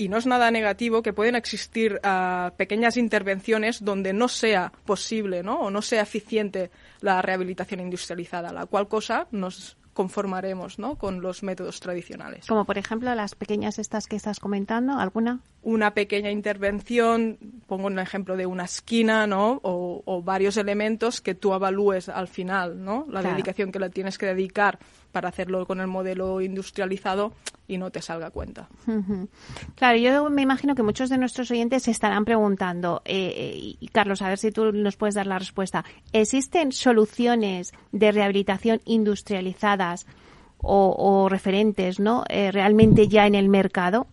y 0.00 0.08
no 0.08 0.16
es 0.16 0.26
nada 0.26 0.50
negativo 0.50 1.02
que 1.02 1.12
pueden 1.12 1.36
existir 1.36 2.00
ah, 2.02 2.54
pequeñas 2.56 2.96
intervenciones 2.96 3.84
donde 3.84 4.14
no 4.14 4.28
sea 4.28 4.72
posible 4.86 5.42
¿no? 5.42 5.60
o 5.60 5.70
no 5.70 5.82
sea 5.82 6.02
eficiente 6.02 6.70
la 7.00 7.20
rehabilitación 7.20 7.80
industrializada, 7.80 8.50
la 8.50 8.64
cual 8.64 8.88
cosa 8.88 9.26
nos 9.30 9.76
conformaremos 9.92 10.78
¿no? 10.78 10.96
con 10.96 11.20
los 11.20 11.42
métodos 11.42 11.80
tradicionales. 11.80 12.46
Como 12.46 12.64
por 12.64 12.78
ejemplo 12.78 13.14
las 13.14 13.34
pequeñas 13.34 13.78
estas 13.78 14.06
que 14.06 14.16
estás 14.16 14.40
comentando, 14.40 14.94
¿alguna? 14.94 15.40
Una 15.60 15.92
pequeña 15.92 16.30
intervención, 16.30 17.36
pongo 17.66 17.88
un 17.88 17.98
ejemplo 17.98 18.38
de 18.38 18.46
una 18.46 18.64
esquina, 18.64 19.26
¿no? 19.26 19.60
O, 19.62 20.22
varios 20.22 20.56
elementos 20.56 21.20
que 21.20 21.34
tú 21.34 21.52
evalúes 21.52 22.08
al 22.08 22.28
final, 22.28 22.82
¿no? 22.82 23.04
La 23.10 23.20
dedicación 23.20 23.70
que 23.70 23.78
le 23.78 23.90
tienes 23.90 24.16
que 24.16 24.26
dedicar 24.26 24.78
para 25.10 25.28
hacerlo 25.28 25.66
con 25.66 25.80
el 25.80 25.86
modelo 25.86 26.40
industrializado 26.40 27.32
y 27.66 27.78
no 27.78 27.90
te 27.90 28.02
salga 28.02 28.30
cuenta. 28.30 28.68
Claro, 29.76 29.98
yo 29.98 30.30
me 30.30 30.42
imagino 30.42 30.74
que 30.74 30.82
muchos 30.82 31.08
de 31.08 31.18
nuestros 31.18 31.50
oyentes 31.50 31.84
se 31.84 31.90
estarán 31.90 32.24
preguntando, 32.24 33.02
eh, 33.04 33.32
eh, 33.36 33.76
y 33.80 33.88
Carlos, 33.88 34.22
a 34.22 34.28
ver 34.28 34.38
si 34.38 34.50
tú 34.50 34.72
nos 34.72 34.96
puedes 34.96 35.14
dar 35.14 35.26
la 35.26 35.38
respuesta, 35.38 35.84
¿existen 36.12 36.72
soluciones 36.72 37.72
de 37.92 38.12
rehabilitación 38.12 38.80
industrializadas 38.84 40.06
o, 40.62 41.28
referentes 41.30 42.00
¿no? 42.00 42.24
Eh, 42.28 42.52
realmente 42.52 43.08
ya 43.08 43.26
en 43.26 43.34
el 43.34 43.48
mercado? 43.48 44.06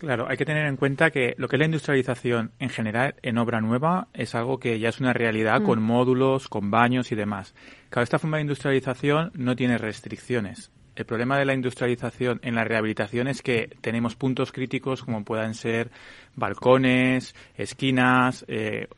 Claro, 0.00 0.26
hay 0.30 0.38
que 0.38 0.46
tener 0.46 0.64
en 0.64 0.76
cuenta 0.76 1.10
que 1.10 1.34
lo 1.36 1.46
que 1.46 1.56
es 1.56 1.60
la 1.60 1.66
industrialización 1.66 2.52
en 2.58 2.70
general 2.70 3.16
en 3.20 3.36
obra 3.36 3.60
nueva 3.60 4.08
es 4.14 4.34
algo 4.34 4.58
que 4.58 4.78
ya 4.78 4.88
es 4.88 4.98
una 4.98 5.12
realidad 5.12 5.60
mm. 5.60 5.64
con 5.64 5.82
módulos, 5.82 6.48
con 6.48 6.70
baños 6.70 7.12
y 7.12 7.16
demás. 7.16 7.54
Claro, 7.90 8.04
esta 8.04 8.18
forma 8.18 8.38
de 8.38 8.44
industrialización 8.44 9.30
no 9.34 9.54
tiene 9.56 9.76
restricciones. 9.76 10.72
El 10.96 11.04
problema 11.04 11.38
de 11.38 11.44
la 11.44 11.52
industrialización 11.52 12.40
en 12.42 12.54
la 12.54 12.64
rehabilitación 12.64 13.28
es 13.28 13.42
que 13.42 13.76
tenemos 13.82 14.16
puntos 14.16 14.52
críticos 14.52 15.04
como 15.04 15.22
puedan 15.22 15.52
ser 15.52 15.90
balcones, 16.34 17.34
esquinas, 17.54 18.46
eh, 18.48 18.88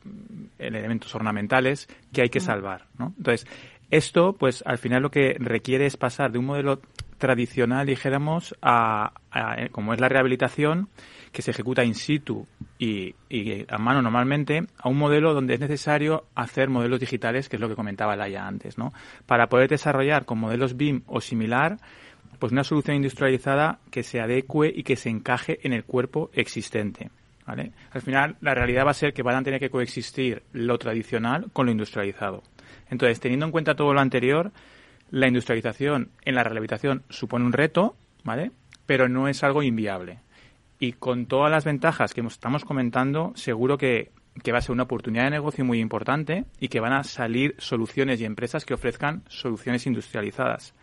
elementos 0.61 1.13
ornamentales 1.17 1.89
que 2.13 2.23
hay 2.23 2.29
que 2.29 2.39
mm. 2.39 2.45
salvar. 2.45 2.87
¿no? 2.97 3.13
Entonces, 3.19 3.45
esto, 3.93 4.33
pues 4.33 4.65
al 4.67 4.79
final 4.79 5.03
lo 5.03 5.11
que 5.11 5.37
requiere 5.39 5.85
es 5.85 5.99
pasar 5.99 6.33
de 6.33 6.39
un 6.39 6.47
modelo 6.47 6.81
tradicional, 7.19 7.87
dijéramos, 7.87 8.57
a, 8.63 9.13
como 9.71 9.93
es 9.93 10.01
la 10.01 10.09
rehabilitación, 10.09 10.89
que 11.31 11.43
se 11.43 11.51
ejecuta 11.51 11.85
in 11.85 11.95
situ 11.95 12.47
y, 12.79 13.15
a 13.69 13.77
mano 13.77 14.01
normalmente, 14.01 14.65
a 14.79 14.89
un 14.89 14.97
modelo 14.97 15.35
donde 15.35 15.55
es 15.55 15.61
necesario 15.61 16.25
hacer 16.35 16.71
modelos 16.71 17.01
digitales, 17.01 17.51
que 17.51 17.57
es 17.57 17.61
lo 17.61 17.69
que 17.69 17.77
comentaba 17.77 18.17
Laia 18.17 18.47
antes, 18.47 18.79
¿no? 18.79 18.95
Para 19.27 19.49
poder 19.49 19.69
desarrollar 19.69 20.25
con 20.25 20.39
modelos 20.39 20.75
BIM 20.79 21.03
o 21.07 21.21
similar, 21.21 21.77
pues 22.39 22.51
una 22.51 22.65
solución 22.65 22.97
industrializada 22.97 23.79
que 23.91 24.03
se 24.03 24.23
adecue 24.23 24.73
y 24.75 24.85
que 24.85 24.97
se 24.97 25.11
encaje 25.11 25.61
en 25.65 25.75
el 25.75 25.85
cuerpo 25.85 26.31
existente. 26.33 27.11
Al 27.45 28.01
final, 28.01 28.37
la 28.41 28.55
realidad 28.55 28.87
va 28.87 28.93
a 28.93 28.95
ser 28.95 29.13
que 29.13 29.23
van 29.23 29.37
a 29.37 29.43
tener 29.43 29.61
que 29.61 29.69
coexistir 29.69 30.43
lo 30.53 30.79
tradicional 30.79 31.51
con 31.53 31.67
lo 31.67 31.73
industrializado. 31.73 32.43
Entonces, 32.91 33.21
teniendo 33.21 33.47
en 33.47 33.53
cuenta 33.53 33.75
todo 33.75 33.93
lo 33.93 34.01
anterior, 34.01 34.53
la 35.11 35.29
industrialización 35.29 36.11
en 36.25 36.35
la 36.35 36.43
rehabilitación 36.43 37.03
supone 37.11 37.45
un 37.45 37.53
reto, 37.53 37.97
¿vale? 38.25 38.51
Pero 38.87 39.09
no 39.09 39.29
es 39.29 39.45
algo 39.45 39.63
inviable. 39.63 40.21
Y 40.79 40.95
con 40.95 41.27
todas 41.27 41.51
las 41.51 41.65
ventajas 41.65 42.13
que 42.13 42.23
estamos 42.23 42.65
comentando, 42.65 43.33
seguro 43.37 43.79
que, 43.79 44.11
va 44.53 44.59
a 44.59 44.63
ser 44.63 44.73
una 44.73 44.83
oportunidad 44.85 45.25
de 45.25 45.31
negocio 45.31 45.65
muy 45.65 45.79
importante 45.79 46.45
y 46.59 46.69
que 46.69 46.81
van 46.81 46.93
a 46.93 47.05
salir 47.05 47.55
soluciones 47.59 48.21
y 48.21 48.25
empresas 48.25 48.65
que 48.65 48.75
ofrezcan 48.75 49.23
soluciones 49.29 49.87
industrializadas. 49.87 50.75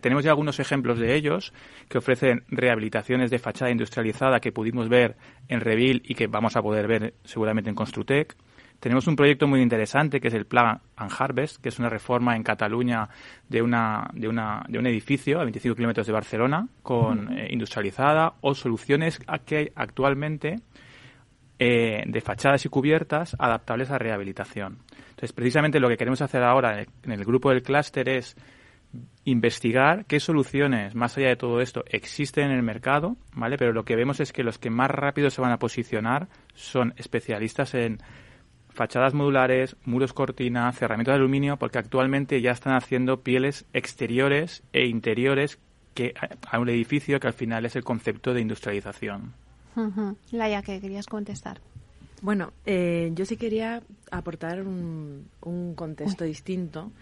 Tenemos 0.00 0.22
ya 0.22 0.30
algunos 0.30 0.60
ejemplos 0.60 1.00
de 1.00 1.16
ellos 1.16 1.52
que 1.88 1.98
ofrecen 1.98 2.44
rehabilitaciones 2.48 3.30
de 3.32 3.40
fachada 3.40 3.72
industrializada 3.72 4.38
que 4.38 4.52
pudimos 4.52 4.88
ver 4.88 5.16
en 5.48 5.60
Revil 5.60 6.02
y 6.06 6.14
que 6.14 6.28
vamos 6.28 6.56
a 6.56 6.62
poder 6.62 6.86
ver 6.86 7.14
seguramente 7.24 7.68
en 7.68 7.74
Construtec. 7.74 8.36
Tenemos 8.82 9.06
un 9.06 9.14
proyecto 9.14 9.46
muy 9.46 9.60
interesante 9.60 10.20
que 10.20 10.26
es 10.26 10.34
el 10.34 10.44
Plan 10.44 10.80
and 10.96 11.12
Harvest, 11.16 11.62
que 11.62 11.68
es 11.68 11.78
una 11.78 11.88
reforma 11.88 12.34
en 12.34 12.42
Cataluña 12.42 13.08
de, 13.48 13.62
una, 13.62 14.10
de, 14.12 14.26
una, 14.26 14.64
de 14.68 14.76
un 14.76 14.86
edificio 14.88 15.38
a 15.38 15.44
25 15.44 15.76
kilómetros 15.76 16.04
de 16.04 16.12
Barcelona, 16.12 16.66
con 16.82 17.32
eh, 17.32 17.46
industrializada 17.52 18.32
o 18.40 18.56
soluciones 18.56 19.20
que 19.46 19.56
hay 19.56 19.68
actualmente 19.76 20.56
eh, 21.60 22.02
de 22.04 22.20
fachadas 22.20 22.66
y 22.66 22.68
cubiertas 22.70 23.36
adaptables 23.38 23.88
a 23.92 23.98
rehabilitación. 23.98 24.78
Entonces, 25.10 25.32
precisamente 25.32 25.78
lo 25.78 25.88
que 25.88 25.96
queremos 25.96 26.20
hacer 26.20 26.42
ahora 26.42 26.82
en 26.82 27.12
el 27.12 27.24
grupo 27.24 27.50
del 27.50 27.62
clúster 27.62 28.08
es 28.08 28.36
investigar 29.24 30.06
qué 30.06 30.18
soluciones, 30.18 30.96
más 30.96 31.16
allá 31.16 31.28
de 31.28 31.36
todo 31.36 31.60
esto, 31.60 31.84
existen 31.86 32.46
en 32.46 32.56
el 32.56 32.64
mercado, 32.64 33.16
¿vale? 33.32 33.56
Pero 33.58 33.72
lo 33.72 33.84
que 33.84 33.94
vemos 33.94 34.18
es 34.18 34.32
que 34.32 34.42
los 34.42 34.58
que 34.58 34.70
más 34.70 34.90
rápido 34.90 35.30
se 35.30 35.40
van 35.40 35.52
a 35.52 35.58
posicionar 35.58 36.26
son 36.54 36.94
especialistas 36.96 37.74
en 37.74 37.98
fachadas 38.72 39.14
modulares, 39.14 39.76
muros 39.84 40.12
cortina, 40.12 40.70
cerramiento 40.72 41.10
de 41.10 41.18
aluminio, 41.18 41.56
porque 41.56 41.78
actualmente 41.78 42.40
ya 42.40 42.50
están 42.50 42.74
haciendo 42.74 43.20
pieles 43.20 43.66
exteriores 43.72 44.62
e 44.72 44.86
interiores 44.86 45.58
que 45.94 46.14
a 46.48 46.58
un 46.58 46.68
edificio 46.68 47.20
que 47.20 47.26
al 47.26 47.32
final 47.34 47.66
es 47.66 47.76
el 47.76 47.84
concepto 47.84 48.32
de 48.32 48.40
industrialización. 48.40 49.34
Laia, 50.30 50.62
que 50.62 50.80
querías 50.80 51.06
contestar. 51.06 51.60
Bueno, 52.20 52.52
eh, 52.66 53.10
yo 53.14 53.24
sí 53.24 53.36
quería 53.36 53.82
aportar 54.10 54.62
un, 54.62 55.28
contexto 55.74 56.24
distinto, 56.24 56.92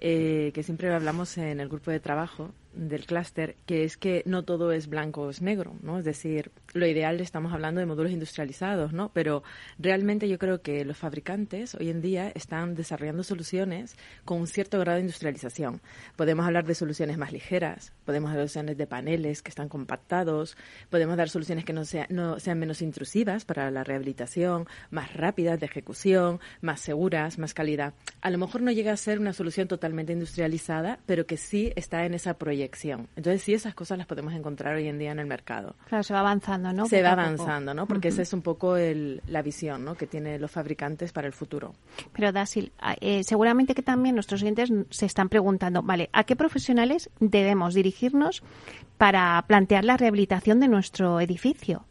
eh, 0.00 0.52
que 0.54 0.62
siempre 0.62 0.92
hablamos 0.94 1.36
en 1.38 1.58
el 1.60 1.68
grupo 1.68 1.90
de 1.90 2.00
trabajo, 2.00 2.50
del 2.74 3.06
clúster, 3.06 3.56
que 3.66 3.84
es 3.84 3.96
que 3.96 4.22
no 4.26 4.44
todo 4.44 4.72
es 4.72 4.88
blanco 4.88 5.22
o 5.22 5.30
es 5.30 5.40
negro, 5.40 5.74
¿no? 5.82 5.98
Es 5.98 6.04
decir, 6.04 6.52
lo 6.74 6.86
ideal 6.86 7.20
estamos 7.20 7.52
hablando 7.52 7.80
de 7.80 7.86
módulos 7.86 8.12
industrializados, 8.12 8.92
¿no? 8.92 9.10
Pero 9.12 9.42
realmente 9.78 10.28
yo 10.28 10.38
creo 10.38 10.60
que 10.60 10.84
los 10.84 10.96
fabricantes 10.96 11.74
hoy 11.74 11.90
en 11.90 12.02
día 12.02 12.30
están 12.34 12.74
desarrollando 12.74 13.22
soluciones 13.22 13.96
con 14.24 14.40
un 14.40 14.46
cierto 14.46 14.78
grado 14.78 14.96
de 14.96 15.02
industrialización. 15.02 15.80
Podemos 16.16 16.46
hablar 16.46 16.66
de 16.66 16.74
soluciones 16.74 17.16
más 17.16 17.32
ligeras, 17.32 17.92
podemos 18.04 18.30
hablar 18.30 18.44
de 18.44 18.48
soluciones 18.48 18.76
de 18.76 18.86
paneles 18.86 19.42
que 19.42 19.50
están 19.50 19.68
compactados, 19.68 20.56
podemos 20.90 21.16
dar 21.16 21.30
soluciones 21.30 21.64
que 21.64 21.72
no, 21.72 21.82
no 22.10 22.38
sean 22.38 22.58
menos 22.58 22.82
intrusivas 22.82 23.44
para 23.44 23.70
la 23.70 23.82
rehabilitación, 23.82 24.66
más 24.90 25.14
rápidas 25.14 25.58
de 25.58 25.66
ejecución, 25.66 26.38
más 26.60 26.80
seguras, 26.80 27.38
más 27.38 27.54
calidad. 27.54 27.94
A 28.20 28.30
lo 28.30 28.38
mejor 28.38 28.62
no 28.62 28.70
llega 28.70 28.92
a 28.92 28.96
ser 28.96 29.18
una 29.18 29.32
solución 29.32 29.68
totalmente 29.68 30.12
industrializada, 30.12 30.98
pero 31.06 31.26
que 31.26 31.36
sí 31.36 31.72
está 31.74 32.04
en 32.04 32.14
esa 32.14 32.34
proyección 32.34 32.57
entonces 33.16 33.42
sí, 33.42 33.54
esas 33.54 33.74
cosas 33.74 33.98
las 33.98 34.06
podemos 34.06 34.32
encontrar 34.34 34.74
hoy 34.74 34.88
en 34.88 34.98
día 34.98 35.12
en 35.12 35.18
el 35.18 35.26
mercado. 35.26 35.74
Claro, 35.86 36.02
se 36.02 36.12
va 36.12 36.20
avanzando, 36.20 36.72
¿no? 36.72 36.86
Se 36.86 37.02
va 37.02 37.12
avanzando, 37.12 37.74
¿no? 37.74 37.86
Porque 37.86 38.08
esa 38.08 38.22
es 38.22 38.32
un 38.32 38.42
poco 38.42 38.76
la 38.76 39.42
visión 39.42 39.84
¿no? 39.84 39.94
que 39.94 40.06
tienen 40.06 40.40
los 40.40 40.50
fabricantes 40.50 41.12
para 41.12 41.26
el 41.26 41.32
futuro. 41.32 41.74
Pero 42.12 42.32
Dasil, 42.32 42.72
ah, 42.78 42.96
eh, 43.00 43.22
seguramente 43.24 43.74
que 43.74 43.82
también 43.82 44.14
nuestros 44.14 44.40
clientes 44.40 44.70
se 44.90 45.06
están 45.06 45.28
preguntando, 45.28 45.82
vale, 45.82 46.10
¿a 46.12 46.24
qué 46.24 46.36
profesionales 46.36 47.10
debemos 47.20 47.74
dirigirnos 47.74 48.42
para 48.96 49.42
plantear 49.46 49.84
la 49.84 49.96
rehabilitación 49.96 50.60
de 50.60 50.68
nuestro 50.68 51.20
edificio? 51.20 51.84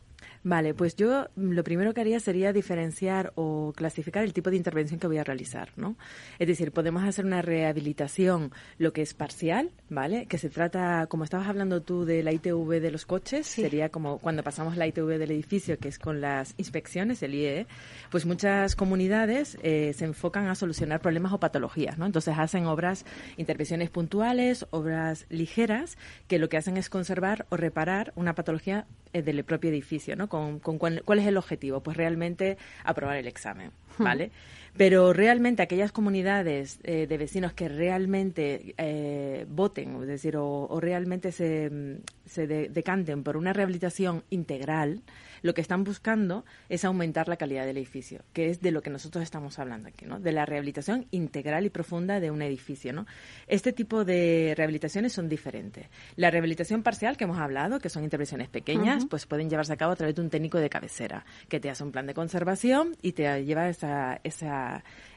Vale, 0.47 0.73
pues 0.73 0.95
yo 0.95 1.27
lo 1.35 1.61
primero 1.65 1.93
que 1.93 1.99
haría 1.99 2.21
sería 2.21 2.53
diferenciar 2.53 3.33
o 3.35 3.73
clasificar 3.75 4.23
el 4.23 4.31
tipo 4.31 4.49
de 4.49 4.55
intervención 4.55 4.97
que 4.97 5.05
voy 5.05 5.17
a 5.17 5.25
realizar, 5.25 5.71
¿no? 5.75 5.97
Es 6.39 6.47
decir, 6.47 6.71
podemos 6.71 7.03
hacer 7.03 7.25
una 7.25 7.41
rehabilitación, 7.41 8.53
lo 8.77 8.93
que 8.93 9.01
es 9.01 9.13
parcial, 9.13 9.71
¿vale? 9.89 10.25
Que 10.25 10.37
se 10.37 10.49
trata, 10.49 11.07
como 11.07 11.25
estabas 11.25 11.49
hablando 11.49 11.81
tú 11.81 12.05
de 12.05 12.23
la 12.23 12.31
ITV 12.31 12.79
de 12.79 12.91
los 12.91 13.05
coches, 13.05 13.45
sería 13.45 13.89
como 13.89 14.19
cuando 14.19 14.41
pasamos 14.41 14.77
la 14.77 14.87
ITV 14.87 15.17
del 15.17 15.31
edificio, 15.31 15.79
que 15.79 15.89
es 15.89 15.99
con 15.99 16.21
las 16.21 16.53
inspecciones, 16.55 17.21
el 17.23 17.35
IE, 17.35 17.67
pues 18.09 18.25
muchas 18.25 18.77
comunidades 18.77 19.57
eh, 19.63 19.91
se 19.97 20.05
enfocan 20.05 20.47
a 20.47 20.55
solucionar 20.55 21.01
problemas 21.01 21.33
o 21.33 21.41
patologías, 21.41 21.97
¿no? 21.97 22.05
Entonces 22.05 22.37
hacen 22.37 22.67
obras, 22.67 23.03
intervenciones 23.35 23.89
puntuales, 23.89 24.65
obras 24.69 25.25
ligeras, 25.27 25.97
que 26.29 26.39
lo 26.39 26.47
que 26.47 26.55
hacen 26.55 26.77
es 26.77 26.89
conservar 26.89 27.45
o 27.49 27.57
reparar 27.57 28.13
una 28.15 28.33
patología 28.33 28.87
eh, 29.13 29.21
del 29.21 29.43
propio 29.43 29.69
edificio, 29.69 30.15
¿no? 30.15 30.27
Con, 30.61 30.77
cuál, 30.77 31.19
es 31.19 31.27
el 31.27 31.37
objetivo, 31.37 31.81
pues 31.81 31.97
realmente 31.97 32.57
aprobar 32.83 33.17
el 33.17 33.27
examen, 33.27 33.71
¿vale? 33.97 34.31
Pero 34.77 35.11
realmente 35.11 35.63
aquellas 35.63 35.91
comunidades 35.91 36.79
eh, 36.83 37.07
de 37.07 37.17
vecinos 37.17 37.53
que 37.53 37.67
realmente 37.67 38.75
eh, 38.77 39.45
voten, 39.49 40.01
es 40.01 40.07
decir, 40.07 40.37
o, 40.37 40.79
realmente 40.79 41.31
se, 41.31 41.99
se 42.25 42.47
decanten 42.47 43.23
por 43.23 43.37
una 43.37 43.53
rehabilitación 43.53 44.23
integral, 44.29 45.01
lo 45.41 45.53
que 45.53 45.61
están 45.61 45.83
buscando 45.83 46.45
es 46.69 46.85
aumentar 46.85 47.27
la 47.27 47.37
calidad 47.37 47.65
del 47.65 47.77
edificio, 47.77 48.21
que 48.33 48.49
es 48.49 48.61
de 48.61 48.71
lo 48.71 48.81
que 48.81 48.89
nosotros 48.89 49.23
estamos 49.23 49.59
hablando 49.59 49.89
aquí, 49.89 50.05
¿no? 50.05 50.19
De 50.19 50.31
la 50.31 50.45
rehabilitación 50.45 51.07
integral 51.11 51.65
y 51.65 51.69
profunda 51.69 52.19
de 52.19 52.31
un 52.31 52.41
edificio, 52.41 52.93
¿no? 52.93 53.05
Este 53.47 53.73
tipo 53.73 54.05
de 54.05 54.53
rehabilitaciones 54.55 55.13
son 55.13 55.29
diferentes. 55.29 55.87
La 56.15 56.31
rehabilitación 56.31 56.83
parcial 56.83 57.17
que 57.17 57.25
hemos 57.25 57.39
hablado, 57.39 57.79
que 57.79 57.89
son 57.89 58.03
intervenciones 58.03 58.49
pequeñas, 58.49 59.05
pues 59.09 59.25
pueden 59.25 59.49
llevarse 59.49 59.73
a 59.73 59.77
cabo 59.77 59.93
a 59.93 59.95
través 59.95 60.15
de 60.15 60.21
un 60.21 60.29
técnico 60.29 60.59
de 60.59 60.69
cabecera, 60.69 61.25
que 61.49 61.59
te 61.59 61.69
hace 61.69 61.83
un 61.83 61.91
plan 61.91 62.07
de 62.07 62.13
conservación 62.13 62.95
y 63.01 63.13
te 63.13 63.45
lleva 63.45 63.69
esa, 63.69 64.19
esa, 64.23 64.66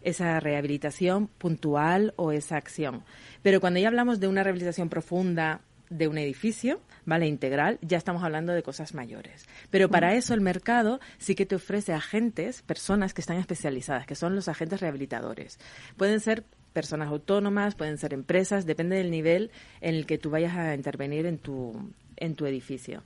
esa 0.02 0.40
rehabilitación 0.40 1.26
puntual 1.26 2.14
o 2.16 2.32
esa 2.32 2.56
acción. 2.56 3.02
Pero 3.42 3.60
cuando 3.60 3.80
ya 3.80 3.88
hablamos 3.88 4.20
de 4.20 4.28
una 4.28 4.42
rehabilitación 4.42 4.88
profunda, 4.88 5.60
de 5.90 6.06
un 6.06 6.18
edificio, 6.18 6.80
¿vale? 7.04 7.26
Integral, 7.26 7.78
ya 7.82 7.98
estamos 7.98 8.22
hablando 8.22 8.52
de 8.52 8.62
cosas 8.62 8.94
mayores. 8.94 9.46
Pero 9.70 9.88
para 9.88 10.14
eso 10.14 10.34
el 10.34 10.40
mercado 10.40 11.00
sí 11.18 11.34
que 11.34 11.46
te 11.46 11.56
ofrece 11.56 11.92
agentes, 11.92 12.62
personas 12.62 13.12
que 13.12 13.20
están 13.20 13.38
especializadas, 13.38 14.06
que 14.06 14.14
son 14.14 14.36
los 14.36 14.48
agentes 14.48 14.80
rehabilitadores. 14.80 15.58
Pueden 15.96 16.20
ser 16.20 16.44
personas 16.72 17.08
autónomas, 17.08 17.74
pueden 17.74 17.98
ser 17.98 18.14
empresas, 18.14 18.66
depende 18.66 18.96
del 18.96 19.10
nivel 19.10 19.50
en 19.80 19.96
el 19.96 20.06
que 20.06 20.18
tú 20.18 20.30
vayas 20.30 20.56
a 20.56 20.74
intervenir 20.74 21.26
en 21.26 21.38
tu, 21.38 21.92
en 22.16 22.36
tu 22.36 22.46
edificio. 22.46 23.02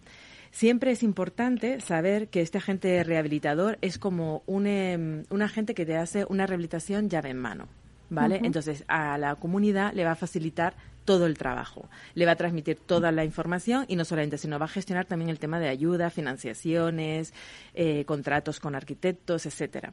Siempre 0.55 0.93
es 0.93 1.03
importante 1.03 1.81
saber 1.81 2.29
que 2.29 2.41
este 2.41 2.59
agente 2.59 3.03
rehabilitador 3.03 3.77
es 3.81 3.99
como 3.99 4.45
un, 4.47 4.69
em, 4.69 5.25
un 5.29 5.43
agente 5.43 5.75
que 5.75 5.85
te 5.85 5.97
hace 5.97 6.27
una 6.29 6.47
rehabilitación 6.47 7.11
llave 7.11 7.31
en 7.31 7.39
mano. 7.39 7.67
¿Vale? 8.09 8.39
Entonces, 8.41 8.85
a 8.87 9.19
la 9.19 9.35
comunidad 9.35 9.93
le 9.95 10.05
va 10.05 10.13
a 10.13 10.15
facilitar 10.15 10.77
todo 11.05 11.27
el 11.27 11.37
trabajo. 11.37 11.89
Le 12.15 12.25
va 12.25 12.33
a 12.33 12.37
transmitir 12.37 12.77
toda 12.77 13.11
la 13.11 13.25
información 13.25 13.85
y 13.89 13.97
no 13.97 14.05
solamente, 14.05 14.39
sino 14.39 14.61
va 14.61 14.67
a 14.67 14.69
gestionar 14.69 15.07
también 15.07 15.29
el 15.29 15.41
tema 15.41 15.59
de 15.59 15.69
ayuda, 15.69 16.09
financiaciones, 16.11 17.35
eh, 17.75 18.05
contratos 18.05 18.61
con 18.61 18.75
arquitectos, 18.75 19.47
etcétera. 19.47 19.93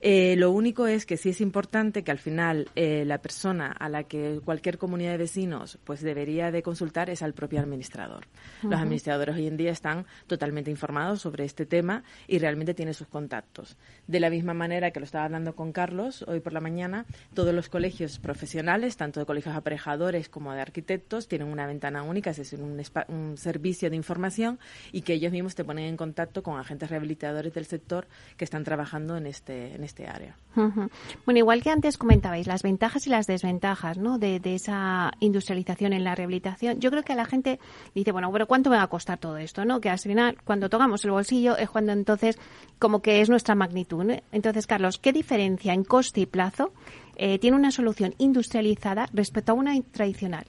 Eh, 0.00 0.36
lo 0.36 0.50
único 0.50 0.86
es 0.86 1.06
que 1.06 1.16
sí 1.16 1.30
es 1.30 1.40
importante 1.40 2.04
que 2.04 2.10
al 2.10 2.18
final 2.18 2.68
eh, 2.74 3.04
la 3.06 3.18
persona 3.18 3.72
a 3.72 3.88
la 3.88 4.04
que 4.04 4.40
cualquier 4.44 4.78
comunidad 4.78 5.12
de 5.12 5.18
vecinos 5.18 5.78
pues 5.84 6.02
debería 6.02 6.50
de 6.50 6.62
consultar 6.62 7.10
es 7.10 7.22
al 7.22 7.34
propio 7.34 7.60
administrador. 7.60 8.26
Los 8.62 8.80
administradores 8.80 9.36
hoy 9.36 9.46
en 9.46 9.56
día 9.56 9.70
están 9.70 10.06
totalmente 10.26 10.70
informados 10.70 11.22
sobre 11.22 11.44
este 11.44 11.66
tema 11.66 12.04
y 12.26 12.38
realmente 12.38 12.74
tienen 12.74 12.94
sus 12.94 13.06
contactos. 13.06 13.76
De 14.06 14.20
la 14.20 14.30
misma 14.30 14.54
manera 14.54 14.90
que 14.90 15.00
lo 15.00 15.04
estaba 15.04 15.24
hablando 15.24 15.54
con 15.54 15.72
Carlos 15.72 16.24
hoy 16.28 16.40
por 16.40 16.52
la 16.52 16.60
mañana, 16.60 17.06
todos 17.34 17.54
los 17.54 17.68
colegios 17.68 18.18
profesionales, 18.18 18.96
tanto 18.96 19.20
de 19.20 19.26
colegios 19.26 19.56
aparejadores 19.56 20.28
como 20.28 20.52
de 20.52 20.60
arquitectos 20.60 21.28
tienen 21.28 21.48
una 21.48 21.66
ventana 21.66 22.02
única, 22.02 22.30
es 22.30 22.36
decir, 22.36 22.60
un, 22.60 22.82
un, 23.08 23.36
servicio 23.36 23.88
de 23.88 23.96
información 23.96 24.58
y 24.92 25.02
que 25.02 25.14
ellos 25.14 25.32
mismos 25.32 25.54
te 25.54 25.64
ponen 25.64 25.86
en 25.86 25.96
contacto 25.96 26.42
con 26.42 26.58
agentes 26.58 26.90
rehabilitadores 27.22 27.54
del 27.54 27.64
sector 27.66 28.06
que 28.36 28.44
están 28.44 28.64
trabajando 28.64 29.16
en 29.16 29.26
este, 29.26 29.74
en 29.74 29.84
este 29.84 30.06
área. 30.06 30.36
Bueno, 30.54 31.38
igual 31.38 31.62
que 31.62 31.70
antes 31.70 31.96
comentabais, 31.96 32.46
las 32.46 32.62
ventajas 32.62 33.06
y 33.06 33.10
las 33.10 33.26
desventajas 33.26 33.96
¿no? 33.98 34.18
de, 34.18 34.40
esa 34.44 35.12
industrialización 35.20 35.92
en 35.92 36.04
la 36.04 36.14
rehabilitación, 36.14 36.80
yo 36.80 36.90
creo 36.90 37.02
que 37.02 37.12
a 37.12 37.16
la 37.16 37.24
gente 37.24 37.58
dice, 37.94 38.12
bueno, 38.12 38.30
pero 38.32 38.46
¿cuánto 38.46 38.70
me 38.70 38.76
va 38.76 38.82
a 38.82 38.88
costar 38.88 39.18
todo 39.18 39.38
esto? 39.38 39.64
¿no? 39.64 39.80
Que 39.80 39.88
al 39.88 39.98
final, 39.98 40.36
cuando 40.44 40.68
tocamos 40.68 41.04
el 41.04 41.12
bolsillo, 41.12 41.56
es 41.56 41.70
cuando 41.70 41.92
entonces 41.92 42.38
como 42.78 43.00
que 43.00 43.20
es 43.20 43.30
nuestra 43.30 43.54
magnitud. 43.54 43.92
Entonces, 44.32 44.66
Carlos, 44.66 44.98
¿qué 44.98 45.12
diferencia 45.12 45.72
en 45.72 45.84
coste 45.84 46.22
y 46.22 46.26
plazo 46.26 46.72
eh, 47.16 47.38
tiene 47.38 47.56
una 47.56 47.70
solución 47.70 48.14
industrializada 48.18 49.06
respecto 49.12 49.52
a 49.52 49.54
una 49.54 49.80
tradicional. 49.92 50.46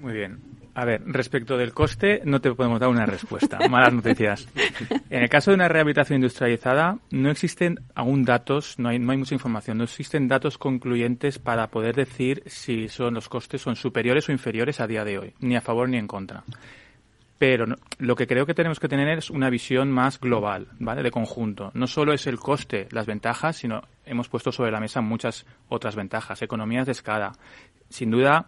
Muy 0.00 0.12
bien. 0.12 0.40
A 0.74 0.84
ver, 0.84 1.02
respecto 1.06 1.56
del 1.56 1.72
coste, 1.72 2.22
no 2.24 2.40
te 2.40 2.52
podemos 2.52 2.80
dar 2.80 2.88
una 2.88 3.06
respuesta. 3.06 3.58
Malas 3.68 3.94
noticias. 3.94 4.48
En 5.08 5.22
el 5.22 5.28
caso 5.28 5.52
de 5.52 5.54
una 5.54 5.68
rehabilitación 5.68 6.16
industrializada, 6.16 6.98
no 7.10 7.30
existen 7.30 7.78
aún 7.94 8.24
datos, 8.24 8.78
no 8.78 8.88
hay, 8.88 8.98
no 8.98 9.12
hay 9.12 9.18
mucha 9.18 9.34
información, 9.34 9.78
no 9.78 9.84
existen 9.84 10.26
datos 10.26 10.58
concluyentes 10.58 11.38
para 11.38 11.68
poder 11.68 11.94
decir 11.94 12.42
si 12.46 12.88
son 12.88 13.14
los 13.14 13.28
costes 13.28 13.62
son 13.62 13.76
superiores 13.76 14.28
o 14.28 14.32
inferiores 14.32 14.80
a 14.80 14.88
día 14.88 15.04
de 15.04 15.18
hoy, 15.18 15.34
ni 15.38 15.54
a 15.54 15.60
favor 15.60 15.88
ni 15.88 15.96
en 15.96 16.08
contra. 16.08 16.42
Pero 17.38 17.66
lo 17.98 18.16
que 18.16 18.26
creo 18.26 18.46
que 18.46 18.54
tenemos 18.54 18.80
que 18.80 18.88
tener 18.88 19.18
es 19.18 19.30
una 19.30 19.50
visión 19.50 19.90
más 19.90 20.18
global, 20.18 20.68
¿vale? 20.78 21.02
De 21.02 21.10
conjunto. 21.10 21.70
No 21.74 21.86
solo 21.86 22.12
es 22.12 22.26
el 22.26 22.38
coste, 22.38 22.88
las 22.90 23.06
ventajas, 23.06 23.56
sino 23.56 23.82
hemos 24.04 24.28
puesto 24.28 24.50
sobre 24.50 24.70
la 24.70 24.80
mesa 24.80 25.00
muchas 25.00 25.46
otras 25.68 25.94
ventajas, 25.94 26.42
economías 26.42 26.86
de 26.86 26.92
escala. 26.92 27.32
Sin 27.88 28.10
duda, 28.10 28.46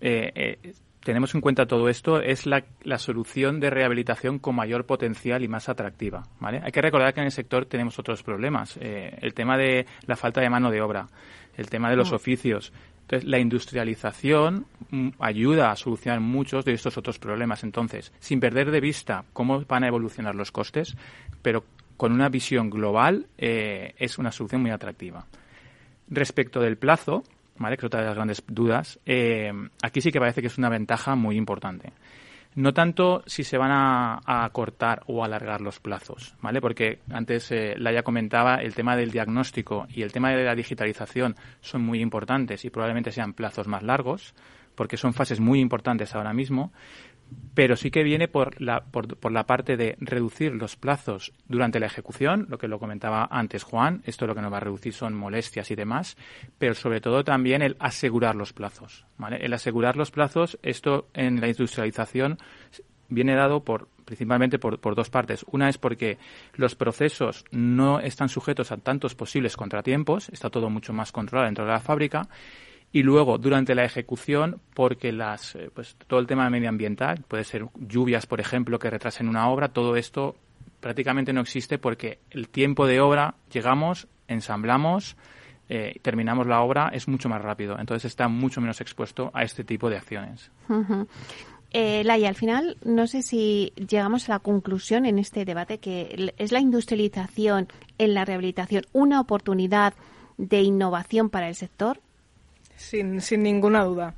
eh, 0.00 0.32
eh, 0.34 0.72
tenemos 1.04 1.34
en 1.34 1.40
cuenta 1.40 1.66
todo 1.66 1.88
esto, 1.88 2.20
es 2.20 2.46
la, 2.46 2.64
solución 2.98 3.60
de 3.60 3.70
rehabilitación 3.70 4.38
con 4.38 4.54
mayor 4.54 4.86
potencial 4.86 5.42
y 5.42 5.48
más 5.48 5.68
atractiva. 5.68 6.22
¿vale? 6.40 6.60
Hay 6.62 6.72
que 6.72 6.82
recordar 6.82 7.12
que 7.12 7.20
en 7.20 7.26
el 7.26 7.32
sector 7.32 7.66
tenemos 7.66 7.98
otros 7.98 8.22
problemas. 8.22 8.76
Eh, 8.80 9.18
el 9.20 9.34
tema 9.34 9.56
de 9.56 9.86
la 10.06 10.16
falta 10.16 10.40
de 10.40 10.50
mano 10.50 10.70
de 10.70 10.80
obra, 10.80 11.08
el 11.56 11.68
tema 11.68 11.90
de 11.90 11.96
los 11.96 12.12
mm. 12.12 12.14
oficios, 12.14 12.72
entonces, 13.02 13.28
la 13.28 13.38
industrialización 13.38 14.66
mm, 14.90 15.08
ayuda 15.18 15.70
a 15.70 15.76
solucionar 15.76 16.20
muchos 16.20 16.64
de 16.64 16.72
estos 16.72 16.96
otros 16.96 17.18
problemas. 17.18 17.64
Entonces, 17.64 18.12
sin 18.20 18.40
perder 18.40 18.70
de 18.70 18.80
vista 18.80 19.24
cómo 19.32 19.64
van 19.64 19.84
a 19.84 19.88
evolucionar 19.88 20.34
los 20.34 20.52
costes, 20.52 20.96
pero 21.42 21.64
con 21.96 22.12
una 22.12 22.28
visión 22.28 22.70
global, 22.70 23.26
eh, 23.36 23.94
es 23.98 24.18
una 24.18 24.32
solución 24.32 24.62
muy 24.62 24.70
atractiva. 24.70 25.26
Respecto 26.08 26.60
del 26.60 26.78
plazo, 26.78 27.22
¿vale? 27.62 27.76
que 27.76 27.82
es 27.82 27.86
otra 27.86 28.00
de 28.00 28.06
las 28.06 28.16
grandes 28.16 28.42
dudas, 28.46 28.98
eh, 29.06 29.52
aquí 29.82 30.00
sí 30.00 30.10
que 30.10 30.20
parece 30.20 30.40
que 30.40 30.48
es 30.48 30.58
una 30.58 30.68
ventaja 30.68 31.14
muy 31.14 31.36
importante. 31.36 31.92
No 32.54 32.74
tanto 32.74 33.22
si 33.24 33.44
se 33.44 33.56
van 33.56 33.70
a, 33.70 34.20
a 34.26 34.44
acortar 34.44 35.02
o 35.06 35.24
alargar 35.24 35.62
los 35.62 35.80
plazos, 35.80 36.34
¿vale? 36.42 36.60
Porque 36.60 36.98
antes 37.10 37.50
eh, 37.50 37.74
Laia 37.78 38.02
comentaba 38.02 38.56
el 38.56 38.74
tema 38.74 38.94
del 38.94 39.10
diagnóstico 39.10 39.86
y 39.88 40.02
el 40.02 40.12
tema 40.12 40.30
de 40.32 40.44
la 40.44 40.54
digitalización 40.54 41.34
son 41.62 41.80
muy 41.80 42.02
importantes 42.02 42.66
y 42.66 42.70
probablemente 42.70 43.10
sean 43.10 43.32
plazos 43.32 43.68
más 43.68 43.82
largos, 43.82 44.34
porque 44.74 44.98
son 44.98 45.14
fases 45.14 45.40
muy 45.40 45.60
importantes 45.60 46.14
ahora 46.14 46.34
mismo, 46.34 46.72
pero 47.54 47.76
sí 47.76 47.90
que 47.90 48.02
viene 48.02 48.28
por 48.28 48.60
la, 48.60 48.84
por, 48.84 49.16
por, 49.16 49.32
la 49.32 49.44
parte 49.44 49.76
de 49.76 49.96
reducir 50.00 50.52
los 50.54 50.76
plazos 50.76 51.32
durante 51.48 51.80
la 51.80 51.86
ejecución, 51.86 52.46
lo 52.48 52.58
que 52.58 52.68
lo 52.68 52.78
comentaba 52.78 53.28
antes 53.30 53.62
Juan, 53.62 54.02
esto 54.04 54.26
lo 54.26 54.34
que 54.34 54.42
nos 54.42 54.52
va 54.52 54.58
a 54.58 54.60
reducir 54.60 54.92
son 54.92 55.14
molestias 55.14 55.70
y 55.70 55.74
demás, 55.74 56.16
pero 56.58 56.74
sobre 56.74 57.00
todo 57.00 57.24
también 57.24 57.62
el 57.62 57.76
asegurar 57.78 58.34
los 58.34 58.52
plazos. 58.52 59.04
¿vale? 59.18 59.36
El 59.44 59.52
asegurar 59.52 59.96
los 59.96 60.10
plazos, 60.10 60.58
esto 60.62 61.08
en 61.14 61.40
la 61.40 61.48
industrialización 61.48 62.38
viene 63.08 63.34
dado 63.34 63.62
por 63.62 63.88
principalmente 64.04 64.58
por, 64.58 64.80
por, 64.80 64.94
dos 64.94 65.10
partes. 65.10 65.44
Una 65.50 65.68
es 65.68 65.78
porque 65.78 66.18
los 66.54 66.74
procesos 66.74 67.44
no 67.50 68.00
están 68.00 68.28
sujetos 68.28 68.72
a 68.72 68.76
tantos 68.76 69.14
posibles 69.14 69.56
contratiempos, 69.56 70.28
está 70.30 70.50
todo 70.50 70.68
mucho 70.70 70.92
más 70.92 71.12
controlado 71.12 71.46
dentro 71.46 71.64
de 71.64 71.70
la 71.70 71.80
fábrica, 71.80 72.28
y 72.92 73.02
luego 73.02 73.38
durante 73.38 73.74
la 73.74 73.84
ejecución 73.84 74.60
porque 74.74 75.12
las 75.12 75.54
eh, 75.54 75.70
pues 75.74 75.96
todo 76.06 76.20
el 76.20 76.26
tema 76.26 76.48
medioambiental 76.50 77.24
puede 77.26 77.44
ser 77.44 77.66
lluvias 77.74 78.26
por 78.26 78.40
ejemplo 78.40 78.78
que 78.78 78.90
retrasen 78.90 79.28
una 79.28 79.48
obra 79.48 79.68
todo 79.68 79.96
esto 79.96 80.36
prácticamente 80.80 81.32
no 81.32 81.40
existe 81.40 81.78
porque 81.78 82.18
el 82.30 82.48
tiempo 82.48 82.86
de 82.86 83.00
obra 83.00 83.34
llegamos 83.50 84.08
ensamblamos 84.28 85.16
eh, 85.68 85.98
terminamos 86.02 86.46
la 86.46 86.60
obra 86.60 86.90
es 86.92 87.08
mucho 87.08 87.28
más 87.28 87.40
rápido 87.40 87.78
entonces 87.78 88.04
está 88.04 88.28
mucho 88.28 88.60
menos 88.60 88.80
expuesto 88.80 89.30
a 89.32 89.42
este 89.42 89.64
tipo 89.64 89.88
de 89.88 89.96
acciones. 89.96 90.50
Eh, 91.74 92.04
Laia, 92.04 92.28
al 92.28 92.34
final, 92.34 92.76
no 92.84 93.06
sé 93.06 93.22
si 93.22 93.72
llegamos 93.76 94.28
a 94.28 94.32
la 94.32 94.38
conclusión 94.40 95.06
en 95.06 95.18
este 95.18 95.46
debate 95.46 95.78
que 95.78 96.34
es 96.36 96.52
la 96.52 96.60
industrialización 96.60 97.68
en 97.96 98.12
la 98.12 98.26
rehabilitación 98.26 98.84
una 98.92 99.20
oportunidad 99.20 99.94
de 100.36 100.60
innovación 100.60 101.30
para 101.30 101.48
el 101.48 101.54
sector. 101.54 102.01
Sin, 102.82 103.20
sin 103.20 103.42
ninguna 103.42 103.84
duda. 103.84 104.14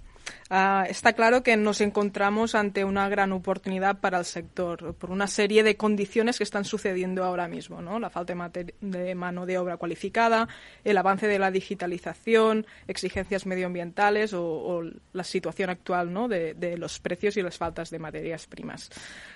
Uh, 0.51 0.85
está 0.89 1.15
claro 1.15 1.43
que 1.43 1.57
nos 1.57 1.81
encontramos 1.81 2.55
ante 2.55 2.85
una 2.85 3.09
gran 3.09 3.33
oportunidad 3.33 4.01
para 4.01 4.19
el 4.19 4.25
sector 4.25 4.95
por 4.95 5.11
una 5.11 5.27
serie 5.27 5.63
de 5.63 5.77
condiciones 5.77 6.39
que 6.39 6.45
están 6.45 6.65
sucediendo 6.65 7.25
ahora 7.25 7.49
mismo, 7.49 7.83
¿no? 7.83 7.99
La 7.99 8.11
falta 8.11 8.35
de, 8.51 8.75
de, 8.81 9.15
mano 9.15 9.47
de 9.47 9.59
obra 9.59 9.77
cualificada, 9.77 10.49
el 10.85 10.97
avance 10.97 11.27
de 11.27 11.39
la 11.39 11.51
digitalización, 11.51 12.67
exigencias 12.87 13.47
medioambientales 13.47 14.33
o, 14.35 14.83
la 15.13 15.25
situación 15.25 15.71
actual, 15.71 16.13
¿no? 16.13 16.29
De, 16.29 16.55
los 16.79 17.01
precios 17.01 17.37
y 17.37 17.43
las 17.43 17.59
faltas 17.59 17.91
de 17.91 17.99
materias 17.99 18.47
primas. 18.47 18.91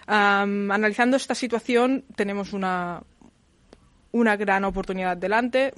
Analizando 0.06 1.16
esta 1.16 1.34
situación, 1.34 2.04
tenemos 2.16 2.52
una 2.52 3.02
una 4.10 4.36
gran 4.36 4.64
oportunidad 4.64 5.16
delante, 5.16 5.74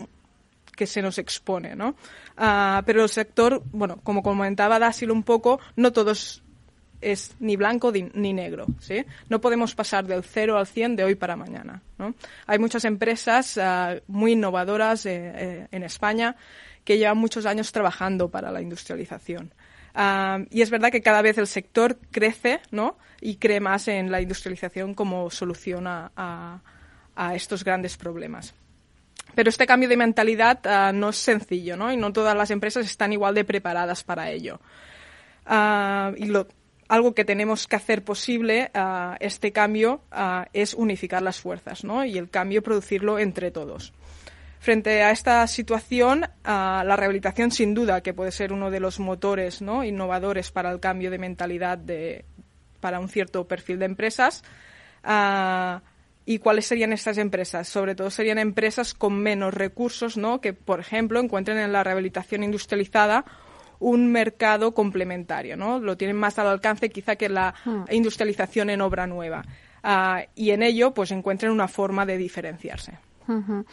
que 0.71 0.87
se 0.87 1.03
nos 1.03 1.19
expone, 1.19 1.75
¿no? 1.75 1.91
Uh, 2.39 2.83
pero 2.85 3.03
el 3.03 3.09
sector, 3.09 3.63
bueno, 3.73 4.01
como 4.03 4.23
comentaba 4.23 4.79
Dásil 4.79 5.11
un 5.11 5.23
poco, 5.23 5.61
no 5.77 5.93
todo 5.93 6.13
es, 7.01 7.35
ni 7.39 7.57
blanco 7.57 7.93
ni 7.93 8.33
negro, 8.33 8.67
¿sí? 8.79 9.05
No 9.29 9.41
podemos 9.41 9.75
pasar 9.75 10.07
del 10.07 10.23
0 10.23 10.59
al 10.59 10.67
100 10.67 10.97
de 10.97 11.05
hoy 11.05 11.15
para 11.15 11.37
mañana, 11.37 11.83
¿no? 11.99 12.15
Hay 12.47 12.59
muchas 12.59 12.85
empresas 12.85 13.57
uh, 13.57 14.01
muy 14.07 14.33
innovadoras 14.33 15.07
eh, 15.07 15.33
eh, 15.35 15.69
en 15.71 15.83
España 15.83 16.37
que 16.85 16.99
llevan 16.99 17.19
muchos 17.19 17.47
años 17.47 17.73
trabajando 17.73 18.31
para 18.31 18.51
la 18.51 18.61
industrialización. 18.63 19.53
Uh, 19.95 20.47
y 20.51 20.63
es 20.63 20.71
verdad 20.71 20.91
que 20.91 21.03
cada 21.03 21.23
vez 21.23 21.37
el 21.39 21.47
sector 21.47 21.99
crece, 22.11 22.61
¿no? 22.71 22.97
Y 23.21 23.37
cree 23.37 23.61
más 23.61 23.89
en 23.89 24.11
la 24.11 24.21
industrialización 24.21 24.95
como 24.95 25.31
solución 25.31 25.85
a 25.87 26.63
estos 27.35 27.65
grandes 27.65 27.99
problemas. 27.99 28.55
Pero 29.35 29.49
este 29.49 29.67
cambio 29.67 29.89
de 29.89 29.97
mentalidad 29.97 30.61
uh, 30.65 30.93
no 30.93 31.11
es 31.11 31.17
sencillo, 31.17 31.77
¿no? 31.77 31.93
Y 31.93 31.97
no 31.97 32.13
todas 32.13 32.37
las 32.37 32.51
empresas 32.51 32.87
están 32.87 33.13
igual 33.13 33.35
de 33.35 33.45
preparadas 33.45 34.05
para 34.05 34.31
ello. 34.31 34.61
Uh, 35.47 36.15
y 36.17 36.27
lo, 36.27 36.49
algo 36.89 37.15
que 37.15 37.25
tenemos 37.25 37.67
que 37.67 37.77
hacer 37.77 38.03
posible, 38.05 38.71
uh, 38.75 39.15
este 39.21 39.53
cambio, 39.53 40.03
es 40.53 40.75
unificar 40.75 41.23
las 41.23 41.41
fuerzas, 41.41 41.85
¿no? 41.85 42.05
Y 42.05 42.19
el 42.19 42.31
cambio 42.31 42.63
producirlo 42.63 43.19
entre 43.19 43.51
todos. 43.51 43.93
Frente 44.61 45.03
a 45.03 45.11
esta 45.11 45.47
situación, 45.47 46.27
la 46.45 46.95
rehabilitación 46.95 47.51
sin 47.51 47.73
duda 47.73 48.03
que 48.03 48.13
puede 48.13 48.31
ser 48.31 48.53
uno 48.53 48.71
de 48.71 48.79
los 48.79 49.01
motores 49.01 49.63
¿no? 49.63 49.85
innovadores 49.85 50.51
para 50.51 50.71
el 50.71 50.81
cambio 50.81 51.11
de 51.11 51.17
mentalidad 51.17 51.79
de, 51.79 52.27
para 52.79 53.01
un 53.01 53.09
cierto 53.09 53.49
perfil 53.49 53.79
de 53.79 53.87
empresas. 53.87 54.45
¿Y 56.27 56.39
cuáles 56.39 56.67
serían 56.67 56.93
estas 56.93 57.19
empresas? 57.19 57.69
Sobre 57.69 57.95
todo 57.95 58.11
serían 58.11 58.39
empresas 58.39 58.95
con 58.95 59.19
menos 59.19 59.55
recursos, 59.55 60.17
¿no? 60.17 60.41
Que, 60.41 60.53
por 60.53 60.81
ejemplo, 60.81 61.19
encuentren 61.19 61.59
en 61.59 61.73
la 61.73 61.83
rehabilitación 61.83 62.45
industrializada 62.45 63.25
un 63.81 64.13
mercado 64.13 64.75
complementario, 64.75 65.57
¿no? 65.57 65.79
Lo 65.81 65.97
tienen 65.97 66.17
más 66.17 66.39
al 66.39 66.47
alcance 66.49 66.91
quizá 66.91 67.17
que 67.17 67.29
la 67.29 67.55
industrialización 67.91 68.71
en 68.71 68.83
obra 68.83 69.07
nueva. 69.07 69.45
Uh, 69.83 70.29
y 70.35 70.51
en 70.51 70.63
ello, 70.63 70.93
pues 70.93 71.11
encuentren 71.11 71.51
una 71.51 71.67
forma 71.67 72.05
de 72.05 72.19
diferenciarse. 72.19 72.99
Uh 73.27 73.33
-huh. 73.33 73.65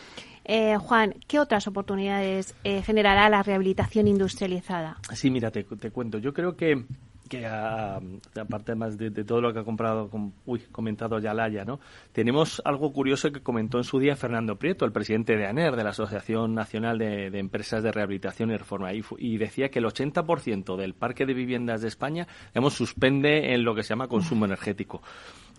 eh, 0.46 0.78
Juan, 0.78 1.16
¿qué 1.28 1.40
otras 1.40 1.68
oportunidades 1.68 2.56
eh, 2.64 2.82
generará 2.82 3.28
la 3.30 3.44
rehabilitación 3.44 4.08
industrializada? 4.08 4.98
Sí, 5.14 5.30
mira, 5.30 5.52
te, 5.52 5.64
te 5.64 5.92
cuento. 5.92 6.20
Yo 6.20 6.34
creo 6.34 6.56
que 6.56 6.86
que 7.28 7.46
aparte 7.46 8.76
más 8.76 8.98
de, 8.98 9.12
todo 9.12 9.42
lo 9.42 9.54
que 9.54 9.60
ha 9.60 9.64
comprado, 9.64 10.10
com, 10.10 10.32
uy, 10.46 10.60
comentado 10.72 11.20
ya 11.20 11.34
Laya, 11.34 11.66
¿no? 11.66 11.80
Tenemos 12.12 12.62
algo 12.66 12.92
curioso 12.92 13.32
que 13.32 13.42
comentó 13.42 13.78
en 13.78 13.84
su 13.84 14.00
día 14.00 14.16
Fernando 14.16 14.58
Prieto, 14.58 14.86
el 14.86 14.92
presidente 14.92 15.36
de 15.38 15.48
ANER, 15.48 15.76
de 15.76 15.84
la 15.84 15.92
Asociación 15.92 16.54
Nacional 16.54 16.98
de, 16.98 17.30
de 17.30 17.40
Empresas 17.40 17.84
de 17.84 17.92
Rehabilitación 17.92 18.52
y 18.52 18.58
Reforma, 18.58 18.94
y, 18.94 19.04
y 19.18 19.38
decía 19.38 19.70
que 19.70 19.80
el 19.80 19.86
80% 19.86 20.76
del 20.76 20.94
parque 20.94 21.26
de 21.26 21.34
viviendas 21.34 21.82
de 21.82 21.88
España, 21.88 22.28
digamos, 22.54 22.74
suspende 22.74 23.54
en 23.54 23.64
lo 23.64 23.76
que 23.76 23.84
se 23.84 23.90
llama 23.90 24.08
consumo 24.08 24.46
energético. 24.46 25.02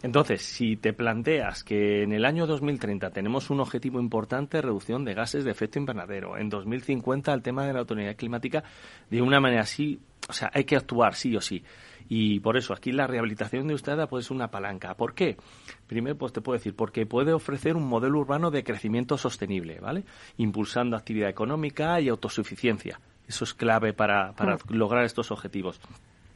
Entonces, 0.03 0.43
si 0.43 0.77
te 0.77 0.93
planteas 0.93 1.65
que 1.65 2.05
en 2.05 2.13
el 2.13 2.25
año 2.25 2.47
2030 2.47 3.11
tenemos 3.11 3.51
un 3.51 3.61
objetivo 3.61 3.99
importante 4.01 4.59
de 4.59 4.63
reducción 4.63 5.05
de 5.05 5.15
gases 5.15 5.45
de 5.45 5.51
efecto 5.51 5.79
invernadero, 5.79 6.39
en 6.39 6.49
2050 6.49 7.33
el 7.33 7.43
tema 7.43 7.67
de 7.67 7.73
la 7.73 7.81
autonomía 7.81 8.15
climática, 8.15 8.63
de 9.11 9.21
una 9.21 9.41
manera 9.41 9.63
así, 9.63 9.99
o 10.29 10.33
sea, 10.33 10.51
hay 10.55 10.65
que 10.65 10.77
actuar 10.77 11.15
sí 11.15 11.35
o 11.37 11.41
sí. 11.41 11.65
Y 12.09 12.41
por 12.41 12.57
eso 12.57 12.73
aquí 12.73 12.93
la 12.93 13.07
rehabilitación 13.07 13.67
de 13.67 13.75
usted 13.75 13.99
puede 14.09 14.23
ser 14.23 14.37
una 14.37 14.51
palanca. 14.51 14.95
¿Por 14.95 15.15
qué? 15.15 15.37
Primero, 15.87 16.17
pues 16.17 16.33
te 16.33 16.41
puedo 16.41 16.57
decir, 16.57 16.75
porque 16.75 17.05
puede 17.05 17.33
ofrecer 17.33 17.77
un 17.77 17.87
modelo 17.87 18.19
urbano 18.19 18.51
de 18.51 18.65
crecimiento 18.65 19.19
sostenible, 19.19 19.79
¿vale? 19.81 20.05
Impulsando 20.39 20.97
actividad 20.97 21.29
económica 21.29 22.01
y 22.01 22.09
autosuficiencia. 22.09 23.01
Eso 23.27 23.45
es 23.45 23.53
clave 23.53 23.93
para, 23.93 24.33
para 24.33 24.57
lograr 24.71 25.05
estos 25.05 25.31
objetivos. 25.31 25.81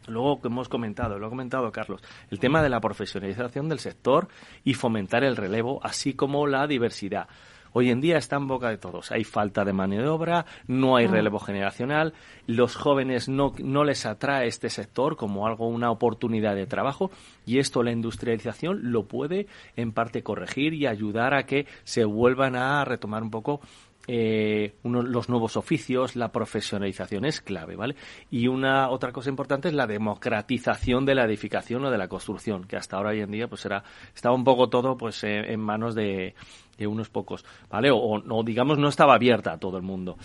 Luego 0.09 0.41
que 0.41 0.49
hemos 0.49 0.69
comentado, 0.69 1.19
lo 1.19 1.27
ha 1.27 1.31
comentado 1.31 1.71
Carlos, 1.71 2.03
el 2.31 2.39
tema 2.39 2.63
de 2.63 2.69
la 2.69 2.81
profesionalización 2.81 3.69
del 3.69 3.79
sector 3.79 4.29
y 4.65 4.75
fomentar 4.75 5.25
el 5.25 5.37
relevo, 5.37 5.81
así 5.83 6.15
como 6.15 6.47
la 6.47 6.67
diversidad. 6.67 7.29
Hoy 7.75 7.91
en 7.91 8.03
día 8.03 8.19
está 8.19 8.37
en 8.37 8.49
boca 8.49 8.69
de 8.69 8.77
todos. 8.77 9.13
Hay 9.13 9.25
falta 9.25 9.65
de 9.65 9.73
mano 9.73 9.95
de 9.95 10.07
obra, 10.07 10.45
no 10.67 10.97
hay 10.97 11.07
relevo 11.07 11.39
generacional, 11.39 12.13
los 12.47 12.77
jóvenes 12.77 13.31
no, 13.31 13.55
no 13.59 13.85
les 13.85 14.05
atrae 14.05 14.47
este 14.47 14.69
sector 14.69 15.17
como 15.17 15.47
algo, 15.47 15.69
una 15.69 15.91
oportunidad 15.91 16.55
de 16.55 16.67
trabajo 16.67 17.11
y 17.47 17.59
esto 17.59 17.83
la 17.83 17.93
industrialización 17.93 18.93
lo 18.93 19.05
puede 19.05 19.47
en 19.77 19.93
parte 19.93 20.23
corregir 20.23 20.75
y 20.75 20.87
ayudar 20.87 21.33
a 21.33 21.47
que 21.47 21.67
se 21.85 22.05
vuelvan 22.05 22.57
a 22.57 22.85
retomar 22.85 23.23
un 23.23 23.31
poco 23.31 23.63
eh, 24.09 24.75
uno, 24.83 25.03
los 25.03 25.29
nuevos 25.29 25.57
oficios, 25.57 26.17
la 26.17 26.33
profesionalización 26.33 27.25
es 27.25 27.41
clave, 27.41 27.77
¿vale? 27.77 27.95
Y 28.31 28.49
una 28.49 28.91
otra 28.91 29.13
cosa 29.13 29.31
importante 29.31 29.69
es 29.69 29.75
la 29.75 29.87
democratización 29.87 31.07
de 31.07 31.15
la 31.15 31.25
edificación 31.25 31.85
o 31.85 31.91
de 31.91 31.99
la 31.99 32.09
construcción, 32.09 32.65
que 32.65 32.77
hasta 32.77 32.97
ahora 32.97 33.11
hoy 33.11 33.21
en 33.21 33.31
día 33.31 33.49
pues 33.49 33.65
era 33.65 33.85
estaba 34.15 34.35
un 34.35 34.45
poco 34.45 34.69
todo 34.69 34.97
pues 34.97 35.23
eh, 35.23 35.53
en 35.53 35.61
manos 35.61 35.95
de, 35.95 36.35
de, 36.77 36.87
unos 36.87 37.11
pocos, 37.11 37.45
¿vale? 37.71 37.91
O, 37.93 37.99
o, 37.99 38.43
digamos 38.43 38.79
no 38.79 38.89
estaba 38.89 39.15
abierta 39.15 39.53
a 39.53 39.59
todo 39.59 39.77
el 39.77 39.83
mundo. 39.85 40.17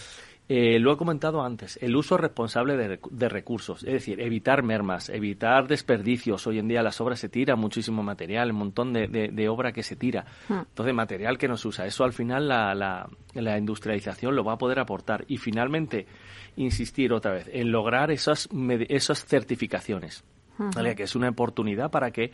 Eh, 0.50 0.80
lo 0.80 0.94
he 0.94 0.98
comentado 0.98 1.44
antes, 1.44 1.78
el 1.82 1.94
uso 1.94 2.16
responsable 2.16 2.78
de, 2.78 3.00
de, 3.12 3.30
recursos, 3.30 3.84
es 3.84 3.92
decir, 3.92 4.22
evitar 4.22 4.64
mermas, 4.64 5.10
evitar 5.10 5.68
desperdicios. 5.68 6.48
Hoy 6.48 6.60
en 6.60 6.70
día 6.70 6.82
las 6.82 7.02
obras 7.02 7.20
se 7.20 7.28
tira 7.28 7.58
muchísimo 7.58 8.02
material, 8.02 8.52
un 8.52 8.58
montón 8.58 8.94
de, 8.94 9.10
de, 9.10 9.28
de 9.28 9.50
obra 9.50 9.74
que 9.74 9.84
se 9.84 9.98
tira. 9.98 10.26
Entonces, 10.48 10.96
material 10.96 11.38
que 11.38 11.50
no 11.50 11.58
se 11.58 11.68
usa. 11.68 11.86
Eso 11.86 12.06
al 12.06 12.14
final 12.14 12.48
la, 12.48 12.74
la, 12.74 13.10
la, 13.34 13.58
industrialización 13.58 14.38
lo 14.38 14.46
va 14.46 14.54
a 14.54 14.58
poder 14.58 14.80
aportar. 14.80 15.26
Y 15.28 15.36
finalmente, 15.36 16.08
insistir 16.56 17.12
otra 17.12 17.34
vez 17.34 17.50
en 17.52 17.70
lograr 17.70 18.10
esas, 18.10 18.48
esas 18.88 19.26
certificaciones. 19.26 20.24
Que 20.96 21.04
es 21.04 21.16
una 21.16 21.30
oportunidad 21.30 21.92
para 21.92 22.12
que 22.12 22.32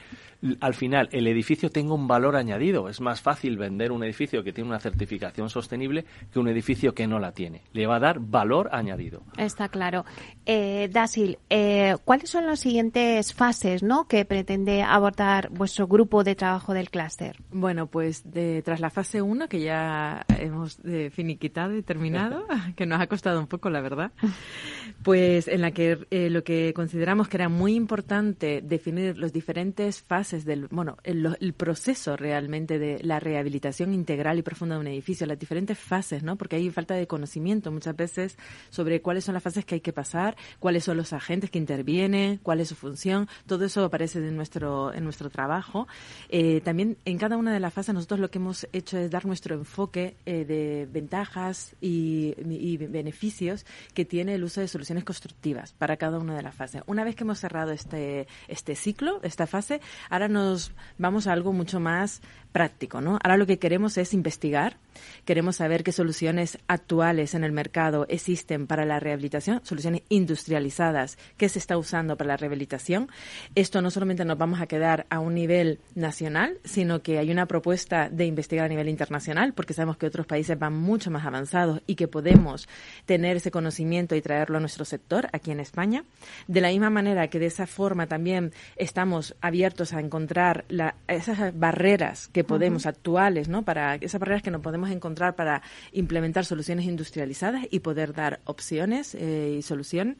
al 0.60 0.74
final 0.74 1.10
el 1.12 1.28
edificio 1.28 1.70
tenga 1.70 1.94
un 1.94 2.08
valor 2.08 2.36
añadido. 2.36 2.90
Es 2.90 3.02
más 3.02 3.22
fácil 3.22 3.58
vender 3.58 3.92
un 3.92 4.04
edificio 4.04 4.44
que 4.44 4.54
tiene 4.54 4.70
una 4.70 4.80
certificación 4.80 5.50
sostenible 5.50 6.06
que 6.32 6.40
un 6.40 6.48
edificio 6.48 6.94
que 6.94 7.08
no 7.08 7.20
la 7.20 7.32
tiene. 7.32 7.62
Le 7.74 7.88
va 7.88 7.98
a 7.98 8.00
dar 8.00 8.20
valor 8.20 8.70
añadido. 8.72 9.24
Está 9.38 9.70
claro. 9.70 10.06
Eh, 10.46 10.90
Dasil, 10.92 11.38
eh, 11.50 11.96
¿cuáles 12.06 12.30
son 12.30 12.46
las 12.46 12.60
siguientes 12.60 13.34
fases 13.34 13.84
¿no? 13.84 14.08
que 14.08 14.26
pretende 14.26 14.84
abordar 14.84 15.50
vuestro 15.50 15.88
grupo 15.88 16.24
de 16.24 16.36
trabajo 16.36 16.74
del 16.74 16.90
clúster? 16.90 17.38
Bueno, 17.52 17.88
pues 17.88 18.32
de, 18.32 18.62
tras 18.64 18.80
la 18.80 18.90
fase 18.90 19.22
1, 19.22 19.48
que 19.48 19.62
ya 19.62 20.26
hemos 20.40 20.80
eh, 20.86 21.10
finiquitado 21.14 21.76
y 21.76 21.82
terminado, 21.82 22.46
que 22.76 22.86
nos 22.86 23.02
ha 23.02 23.08
costado 23.08 23.40
un 23.40 23.48
poco, 23.48 23.70
la 23.70 23.82
verdad, 23.82 24.12
pues 25.04 25.48
en 25.48 25.62
la 25.62 25.72
que 25.72 26.06
eh, 26.12 26.30
lo 26.30 26.44
que 26.44 26.74
consideramos 26.74 27.28
que 27.28 27.38
era 27.38 27.50
muy 27.50 27.76
importante 27.76 28.13
definir 28.22 29.18
las 29.18 29.34
diferentes 29.34 30.02
fases 30.02 30.46
del, 30.46 30.68
bueno, 30.68 30.98
el, 31.04 31.54
proceso 31.54 32.16
realmente 32.16 32.78
de 32.78 33.00
la 33.02 33.20
rehabilitación 33.20 33.94
integral 33.94 34.38
y 34.38 34.42
profunda 34.42 34.76
de 34.76 34.82
un 34.82 34.88
edificio, 34.88 35.26
las 35.26 35.40
diferentes 35.40 35.78
fases, 35.80 36.22
¿no? 36.24 36.36
Porque 36.36 36.58
hay 36.58 36.70
falta 36.70 36.94
de 36.94 37.08
conocimiento 37.08 37.72
muchas 37.72 37.96
veces 37.96 38.38
sobre 38.70 39.02
cuáles 39.02 39.24
son 39.24 39.34
las 39.34 39.44
fases 39.44 39.66
que 39.66 39.76
hay 39.76 39.82
que 39.82 39.94
pasar, 39.94 40.36
cuáles 40.60 40.84
son 40.84 40.98
los 40.98 41.14
agentes 41.14 41.50
que 41.50 41.58
intervienen, 41.58 42.40
cuál 42.44 42.60
es 42.60 42.70
su 42.70 42.76
función, 42.76 43.28
todo 43.48 43.66
eso 43.66 43.84
aparece 43.84 44.20
en 44.20 44.36
nuestro, 44.36 44.94
en 44.94 45.04
nuestro 45.04 45.30
trabajo. 45.30 45.88
Eh, 46.30 46.62
también 46.62 46.98
en 47.06 47.18
cada 47.18 47.38
una 47.38 47.54
de 47.54 47.60
las 47.60 47.74
fases 47.74 47.96
nosotros 47.96 48.20
lo 48.20 48.30
que 48.30 48.38
hemos 48.38 48.68
hecho 48.74 48.98
es 48.98 49.10
dar 49.10 49.26
nuestro 49.26 49.56
enfoque 49.56 50.16
eh, 50.26 50.46
de 50.46 50.88
ventajas 50.92 51.76
y, 51.82 52.36
y 52.38 52.78
beneficios 52.78 53.66
que 53.94 54.06
tiene 54.06 54.36
el 54.36 54.44
uso 54.44 54.62
de 54.62 54.68
soluciones 54.68 55.04
constructivas 55.04 55.74
para 55.74 55.98
cada 55.98 56.20
una 56.20 56.36
de 56.36 56.44
las 56.44 56.54
fases. 56.54 56.84
Una 56.86 57.04
vez 57.04 57.16
que 57.16 57.24
hemos 57.24 57.40
cerrado 57.40 57.72
este 57.72 58.03
este, 58.48 58.76
ciclo, 58.76 59.20
esta 59.24 59.48
fase, 59.48 59.82
ahora 60.10 60.28
nos 60.28 60.72
vamos 60.98 61.28
a 61.28 61.34
algo 61.34 61.54
mucho 61.54 61.80
más 61.80 62.22
práctico, 62.54 63.02
¿no? 63.02 63.20
Ahora 63.22 63.36
lo 63.36 63.46
que 63.46 63.60
queremos 63.60 63.98
es 63.98 64.14
investigar, 64.14 64.78
queremos 65.26 65.58
saber 65.58 65.84
qué 65.84 65.92
soluciones 65.92 66.60
actuales 66.68 67.34
en 67.34 67.44
el 67.44 67.52
mercado 67.52 68.06
existen 68.08 68.68
para 68.68 68.86
la 68.86 69.00
rehabilitación, 69.02 69.60
soluciones 69.66 70.04
industrializadas 70.08 71.18
que 71.36 71.50
se 71.50 71.60
está 71.60 71.78
usando 71.78 72.16
para 72.16 72.30
la 72.30 72.38
rehabilitación. 72.38 73.10
Esto 73.56 73.82
no 73.82 73.92
solamente 73.92 74.24
nos 74.24 74.38
vamos 74.38 74.62
a 74.62 74.68
quedar 74.68 75.06
a 75.10 75.20
un 75.20 75.34
nivel 75.34 75.80
nacional, 75.96 76.60
sino 76.64 77.02
que 77.02 77.18
hay 77.18 77.32
una 77.32 77.48
propuesta 77.48 78.08
de 78.10 78.26
investigar 78.26 78.66
a 78.66 78.70
nivel 78.70 78.88
internacional, 78.88 79.54
porque 79.54 79.74
sabemos 79.74 79.98
que 79.98 80.06
otros 80.06 80.28
países 80.28 80.58
van 80.58 80.74
mucho 80.74 81.10
más 81.10 81.26
avanzados 81.26 81.82
y 81.88 81.96
que 81.96 82.08
podemos 82.08 82.70
tener 83.06 83.38
ese 83.38 83.50
conocimiento 83.50 84.16
y 84.16 84.22
traerlo 84.22 84.58
a 84.58 84.62
nuestro 84.62 84.86
sector 84.86 85.28
aquí 85.34 85.50
en 85.50 85.60
España. 85.60 86.04
De 86.48 86.62
la 86.62 86.70
misma 86.70 86.92
manera 86.92 87.28
que 87.30 87.40
de 87.40 87.48
esa 87.48 87.66
forma 87.66 88.06
también 88.06 88.52
estamos 88.76 89.36
abiertos 89.42 89.92
a 89.94 90.00
encontrar 90.00 90.66
esas 91.08 91.58
barreras 91.58 92.28
que 92.28 92.43
podemos, 92.44 92.86
actuales, 92.86 93.50
¿no? 93.50 93.64
Para 93.64 93.96
esas 93.96 94.20
barreras 94.20 94.42
que 94.42 94.52
nos 94.52 94.62
podemos 94.62 94.90
encontrar 94.90 95.36
para 95.36 95.62
implementar 95.92 96.46
soluciones 96.46 96.86
industrializadas 96.86 97.66
y 97.70 97.80
poder 97.80 98.14
dar 98.14 98.40
opciones 98.46 99.16
eh, 99.16 99.56
y 99.60 99.62
solución. 99.62 100.18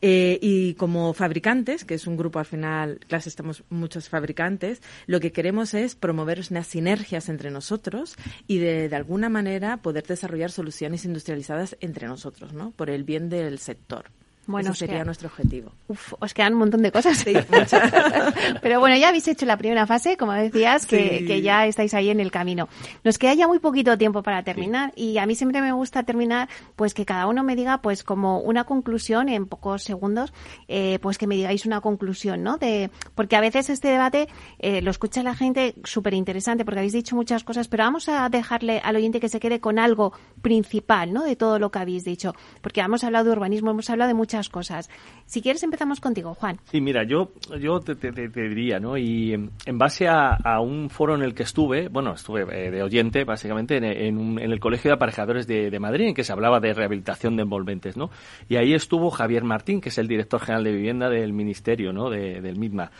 Eh, 0.00 0.38
y 0.40 0.74
como 0.74 1.12
fabricantes, 1.14 1.84
que 1.84 1.94
es 1.94 2.06
un 2.06 2.16
grupo 2.16 2.38
al 2.38 2.46
final, 2.46 3.00
clase 3.08 3.28
estamos 3.28 3.64
muchos 3.70 4.08
fabricantes, 4.08 4.82
lo 5.06 5.20
que 5.20 5.32
queremos 5.32 5.74
es 5.74 5.94
promover 5.94 6.40
unas 6.50 6.66
sinergias 6.66 7.28
entre 7.28 7.50
nosotros 7.50 8.16
y 8.46 8.58
de, 8.58 8.88
de 8.88 8.96
alguna 8.96 9.28
manera 9.28 9.76
poder 9.78 10.04
desarrollar 10.04 10.50
soluciones 10.50 11.04
industrializadas 11.04 11.76
entre 11.80 12.06
nosotros, 12.08 12.52
¿no? 12.52 12.72
Por 12.72 12.90
el 12.90 13.04
bien 13.04 13.28
del 13.28 13.58
sector. 13.58 14.06
Bueno, 14.46 14.74
sería 14.74 15.04
nuestro 15.04 15.28
objetivo. 15.28 15.70
Uf, 15.86 16.14
os 16.18 16.34
quedan 16.34 16.54
un 16.54 16.60
montón 16.60 16.82
de 16.82 16.90
cosas. 16.90 17.24
Pero 18.62 18.80
bueno, 18.80 18.96
ya 18.96 19.08
habéis 19.08 19.28
hecho 19.28 19.46
la 19.46 19.56
primera 19.56 19.86
fase, 19.86 20.16
como 20.16 20.32
decías, 20.32 20.84
que, 20.84 21.40
ya 21.42 21.66
estáis 21.66 21.94
ahí 21.94 22.10
en 22.10 22.18
el 22.18 22.32
camino. 22.32 22.68
Nos 23.04 23.18
queda 23.18 23.34
ya 23.34 23.46
muy 23.46 23.60
poquito 23.60 23.96
tiempo 23.96 24.22
para 24.22 24.42
terminar 24.42 24.92
y 24.96 25.18
a 25.18 25.26
mí 25.26 25.36
siempre 25.36 25.60
me 25.60 25.72
gusta 25.72 26.02
terminar, 26.02 26.48
pues 26.74 26.92
que 26.92 27.04
cada 27.04 27.28
uno 27.28 27.44
me 27.44 27.54
diga, 27.54 27.82
pues 27.82 28.02
como 28.02 28.40
una 28.40 28.64
conclusión 28.64 29.28
en 29.28 29.46
pocos 29.46 29.84
segundos, 29.84 30.32
eh, 30.66 30.98
pues 31.00 31.18
que 31.18 31.28
me 31.28 31.36
digáis 31.36 31.64
una 31.64 31.80
conclusión, 31.80 32.42
¿no? 32.42 32.58
De, 32.58 32.90
porque 33.14 33.36
a 33.36 33.40
veces 33.40 33.70
este 33.70 33.88
debate 33.88 34.28
eh, 34.58 34.82
lo 34.82 34.90
escucha 34.90 35.22
la 35.22 35.36
gente 35.36 35.76
súper 35.84 36.14
interesante 36.14 36.64
porque 36.64 36.80
habéis 36.80 36.92
dicho 36.92 37.14
muchas 37.14 37.44
cosas, 37.44 37.68
pero 37.68 37.84
vamos 37.84 38.08
a 38.08 38.28
dejarle 38.28 38.80
al 38.80 38.96
oyente 38.96 39.20
que 39.20 39.28
se 39.28 39.38
quede 39.38 39.60
con 39.60 39.78
algo 39.78 40.12
principal, 40.42 41.12
¿no? 41.12 41.22
De 41.22 41.36
todo 41.36 41.60
lo 41.60 41.70
que 41.70 41.78
habéis 41.78 42.04
dicho. 42.04 42.34
Porque 42.60 42.80
hemos 42.80 43.04
hablado 43.04 43.26
de 43.26 43.30
urbanismo, 43.32 43.70
hemos 43.70 43.88
hablado 43.88 44.08
de 44.08 44.14
muchas 44.14 44.31
cosas. 44.48 44.90
Si 45.26 45.42
quieres 45.42 45.62
empezamos 45.62 46.00
contigo, 46.00 46.34
Juan. 46.34 46.58
Sí, 46.70 46.80
mira, 46.80 47.04
yo, 47.04 47.32
yo 47.60 47.80
te, 47.80 47.94
diría, 48.10 48.78
¿no? 48.78 48.96
Y 48.96 49.32
en 49.32 49.78
base 49.78 50.08
a, 50.08 50.60
un 50.60 50.90
foro 50.90 51.14
en 51.14 51.22
el 51.22 51.34
que 51.34 51.42
estuve, 51.42 51.88
bueno, 51.88 52.14
estuve 52.14 52.42
eh, 52.42 52.70
de 52.70 52.82
oyente, 52.82 53.24
básicamente, 53.24 53.76
en, 53.76 54.38
el 54.38 54.60
Colegio 54.60 54.90
de 54.90 54.94
Aparejadores 54.94 55.46
de, 55.46 55.78
Madrid, 55.78 56.08
en 56.08 56.14
que 56.14 56.24
se 56.24 56.32
hablaba 56.32 56.60
de 56.60 56.72
rehabilitación 56.74 57.36
de 57.36 57.42
envolventes, 57.42 57.96
¿no? 57.96 58.10
Y 58.48 58.56
ahí 58.56 58.74
estuvo 58.74 59.10
Javier 59.10 59.44
Martín, 59.44 59.80
que 59.80 59.88
es 59.88 59.98
el 59.98 60.08
director 60.08 60.40
general 60.40 60.64
de 60.64 60.72
vivienda 60.72 61.08
del 61.08 61.32
Ministerio, 61.32 61.92
¿no? 61.92 62.10
del 62.10 62.56
MIDMA 62.56 62.90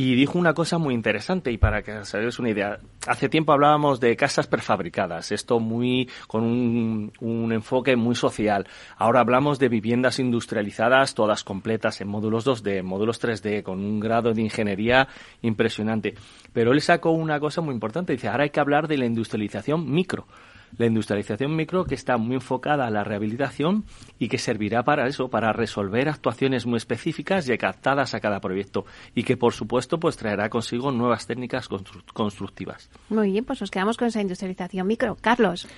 y 0.00 0.14
dijo 0.14 0.38
una 0.38 0.54
cosa 0.54 0.78
muy 0.78 0.94
interesante 0.94 1.50
y 1.50 1.58
para 1.58 1.82
que 1.82 1.90
hagáis 1.90 2.38
una 2.38 2.50
idea. 2.50 2.78
Hace 3.08 3.28
tiempo 3.28 3.52
hablábamos 3.52 3.98
de 3.98 4.14
casas 4.14 4.46
prefabricadas, 4.46 5.32
esto 5.32 5.58
muy 5.58 6.08
con 6.28 6.44
un, 6.44 7.12
un, 7.18 7.52
enfoque 7.52 7.96
muy 7.96 8.14
social. 8.14 8.68
Ahora 8.96 9.18
hablamos 9.18 9.58
de 9.58 9.68
viviendas 9.68 10.20
industrializadas, 10.20 11.16
todas 11.16 11.42
completas 11.42 12.00
en 12.00 12.06
módulos 12.06 12.46
2D, 12.46 12.84
módulos 12.84 13.20
3D, 13.20 13.64
con 13.64 13.80
un 13.80 13.98
grado 13.98 14.32
de 14.32 14.40
ingeniería 14.40 15.08
impresionante. 15.42 16.14
Pero 16.52 16.70
él 16.70 16.80
sacó 16.80 17.10
una 17.10 17.40
cosa 17.40 17.60
muy 17.60 17.74
importante, 17.74 18.12
dice, 18.12 18.28
ahora 18.28 18.44
hay 18.44 18.50
que 18.50 18.60
hablar 18.60 18.86
de 18.86 18.98
la 18.98 19.06
industrialización 19.06 19.90
micro 19.90 20.28
la 20.76 20.86
industrialización 20.86 21.56
micro 21.56 21.84
que 21.84 21.94
está 21.94 22.16
muy 22.16 22.36
enfocada 22.36 22.86
a 22.86 22.90
la 22.90 23.04
rehabilitación 23.04 23.84
y 24.18 24.28
que 24.28 24.38
servirá 24.38 24.82
para 24.82 25.06
eso, 25.06 25.28
para 25.28 25.52
resolver 25.52 26.08
actuaciones 26.08 26.66
muy 26.66 26.76
específicas 26.76 27.48
y 27.48 27.52
adaptadas 27.52 28.14
a 28.14 28.20
cada 28.20 28.40
proyecto 28.40 28.84
y 29.14 29.22
que 29.22 29.36
por 29.36 29.52
supuesto 29.52 29.98
pues 29.98 30.16
traerá 30.16 30.48
consigo 30.48 30.90
nuevas 30.90 31.26
técnicas 31.26 31.68
constructivas. 32.12 32.90
Muy 33.08 33.32
bien, 33.32 33.44
pues 33.44 33.60
nos 33.60 33.70
quedamos 33.70 33.96
con 33.96 34.08
esa 34.08 34.20
industrialización 34.20 34.86
micro. 34.86 35.16
Carlos. 35.20 35.68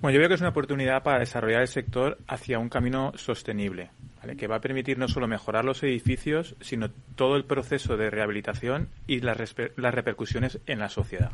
Bueno, 0.00 0.14
yo 0.14 0.20
veo 0.20 0.28
que 0.28 0.34
es 0.34 0.40
una 0.40 0.50
oportunidad 0.50 1.02
para 1.02 1.20
desarrollar 1.20 1.62
el 1.62 1.68
sector 1.68 2.18
hacia 2.28 2.58
un 2.58 2.68
camino 2.68 3.12
sostenible, 3.16 3.90
que 4.36 4.46
va 4.46 4.56
a 4.56 4.60
permitir 4.60 4.98
no 4.98 5.08
solo 5.08 5.26
mejorar 5.26 5.64
los 5.64 5.82
edificios, 5.82 6.54
sino 6.60 6.90
todo 7.14 7.36
el 7.36 7.44
proceso 7.44 7.96
de 7.96 8.10
rehabilitación 8.10 8.88
y 9.06 9.20
las, 9.20 9.54
las 9.76 9.94
repercusiones 9.94 10.60
en 10.66 10.80
la 10.80 10.90
sociedad. 10.90 11.30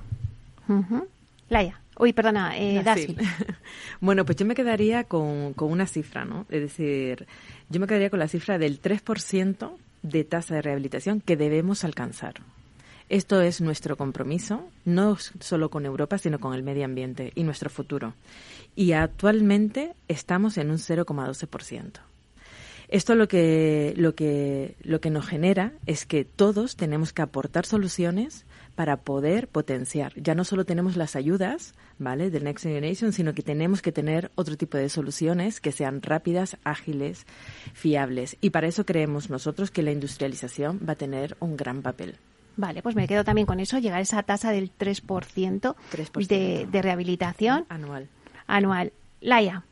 Laia. 1.48 1.80
Uy, 1.98 2.12
perdona, 2.12 2.58
eh, 2.58 2.82
bueno, 4.00 4.24
pues 4.24 4.36
yo 4.36 4.46
me 4.46 4.54
quedaría 4.54 5.04
con, 5.04 5.52
con 5.52 5.70
una 5.70 5.86
cifra, 5.86 6.24
¿no? 6.24 6.46
Es 6.48 6.62
decir, 6.62 7.26
yo 7.68 7.80
me 7.80 7.86
quedaría 7.86 8.10
con 8.10 8.18
la 8.18 8.28
cifra 8.28 8.58
del 8.58 8.80
3% 8.80 9.72
de 10.02 10.24
tasa 10.24 10.54
de 10.54 10.62
rehabilitación 10.62 11.20
que 11.20 11.36
debemos 11.36 11.84
alcanzar. 11.84 12.34
Esto 13.08 13.42
es 13.42 13.60
nuestro 13.60 13.96
compromiso, 13.96 14.66
no 14.86 15.18
solo 15.40 15.70
con 15.70 15.84
Europa, 15.84 16.16
sino 16.16 16.38
con 16.38 16.54
el 16.54 16.62
medio 16.62 16.86
ambiente 16.86 17.32
y 17.34 17.42
nuestro 17.42 17.68
futuro. 17.68 18.14
Y 18.74 18.92
actualmente 18.92 19.94
estamos 20.08 20.56
en 20.56 20.70
un 20.70 20.78
0,12%. 20.78 21.90
Esto 22.88 23.14
lo 23.14 23.28
que, 23.28 23.92
lo, 23.96 24.14
que, 24.14 24.76
lo 24.82 25.00
que 25.00 25.10
nos 25.10 25.26
genera 25.26 25.72
es 25.86 26.06
que 26.06 26.24
todos 26.24 26.76
tenemos 26.76 27.12
que 27.12 27.22
aportar 27.22 27.66
soluciones 27.66 28.44
para 28.74 28.98
poder 28.98 29.48
potenciar. 29.48 30.12
Ya 30.16 30.34
no 30.34 30.44
solo 30.44 30.64
tenemos 30.64 30.96
las 30.96 31.16
ayudas, 31.16 31.74
¿vale? 31.98 32.30
Del 32.30 32.44
Next 32.44 32.64
Generation, 32.64 33.12
sino 33.12 33.34
que 33.34 33.42
tenemos 33.42 33.82
que 33.82 33.92
tener 33.92 34.30
otro 34.34 34.56
tipo 34.56 34.78
de 34.78 34.88
soluciones 34.88 35.60
que 35.60 35.72
sean 35.72 36.02
rápidas, 36.02 36.56
ágiles, 36.64 37.26
fiables. 37.72 38.36
Y 38.40 38.50
para 38.50 38.66
eso 38.66 38.86
creemos 38.86 39.30
nosotros 39.30 39.70
que 39.70 39.82
la 39.82 39.92
industrialización 39.92 40.80
va 40.86 40.94
a 40.94 40.96
tener 40.96 41.36
un 41.40 41.56
gran 41.56 41.82
papel. 41.82 42.16
Vale, 42.56 42.82
pues 42.82 42.94
me 42.94 43.08
quedo 43.08 43.24
también 43.24 43.46
con 43.46 43.60
eso, 43.60 43.78
llegar 43.78 43.98
a 43.98 44.02
esa 44.02 44.22
tasa 44.22 44.50
del 44.50 44.70
3%, 44.76 45.74
De, 46.28 46.68
de 46.70 46.82
rehabilitación 46.82 47.64
anual. 47.68 48.08
Anual. 48.46 48.92
Laia. 49.20 49.64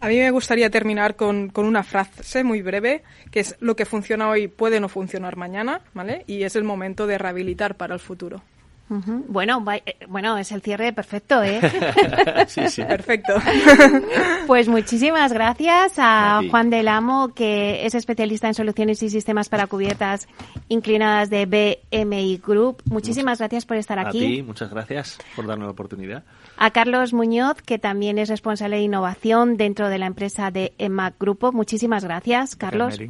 A 0.00 0.08
mí 0.08 0.16
me 0.18 0.30
gustaría 0.30 0.70
terminar 0.70 1.16
con, 1.16 1.48
con, 1.48 1.64
una 1.64 1.82
frase 1.82 2.44
muy 2.44 2.62
breve, 2.62 3.02
que 3.30 3.40
es 3.40 3.56
lo 3.60 3.76
que 3.76 3.86
funciona 3.86 4.28
hoy 4.28 4.46
puede 4.46 4.78
no 4.78 4.88
funcionar 4.88 5.36
mañana, 5.36 5.80
¿vale? 5.94 6.24
Y 6.26 6.42
es 6.42 6.54
el 6.54 6.64
momento 6.64 7.06
de 7.06 7.18
rehabilitar 7.18 7.76
para 7.76 7.94
el 7.94 8.00
futuro. 8.00 8.42
Bueno, 8.88 9.64
eh, 9.72 9.96
bueno, 10.08 10.38
es 10.38 10.52
el 10.52 10.62
cierre 10.62 10.92
perfecto, 10.92 11.42
¿eh? 11.42 11.60
sí, 12.46 12.68
sí. 12.68 12.84
Perfecto. 12.84 13.34
pues 14.46 14.68
muchísimas 14.68 15.32
gracias 15.32 15.94
a, 15.98 16.40
Juan 16.50 16.70
del 16.70 16.86
Amo, 16.86 17.34
que 17.34 17.84
es 17.84 17.94
especialista 17.94 18.46
en 18.46 18.54
soluciones 18.54 19.02
y 19.02 19.10
sistemas 19.10 19.48
para 19.48 19.66
cubiertas 19.66 20.28
inclinadas 20.68 21.30
de 21.30 21.46
BMI 21.90 22.38
Group. 22.38 22.82
Muchísimas 22.84 23.38
gracias 23.38 23.66
por 23.66 23.76
estar 23.76 23.98
aquí. 23.98 24.18
A 24.18 24.28
ti, 24.28 24.42
muchas 24.42 24.70
gracias 24.70 25.18
por 25.34 25.46
darnos 25.46 25.66
la 25.66 25.72
oportunidad. 25.72 26.24
A 26.56 26.70
Carlos 26.70 27.12
Muñoz, 27.12 27.60
que 27.62 27.78
también 27.78 28.18
es 28.18 28.28
responsable 28.28 28.76
de 28.76 28.82
innovación 28.82 29.56
dentro 29.56 29.88
de 29.88 29.98
la 29.98 30.06
empresa 30.06 30.50
de 30.50 30.74
EMAC 30.78 31.18
Grupo. 31.18 31.52
Muchísimas 31.52 32.04
gracias, 32.04 32.54
Carlos. 32.54 33.00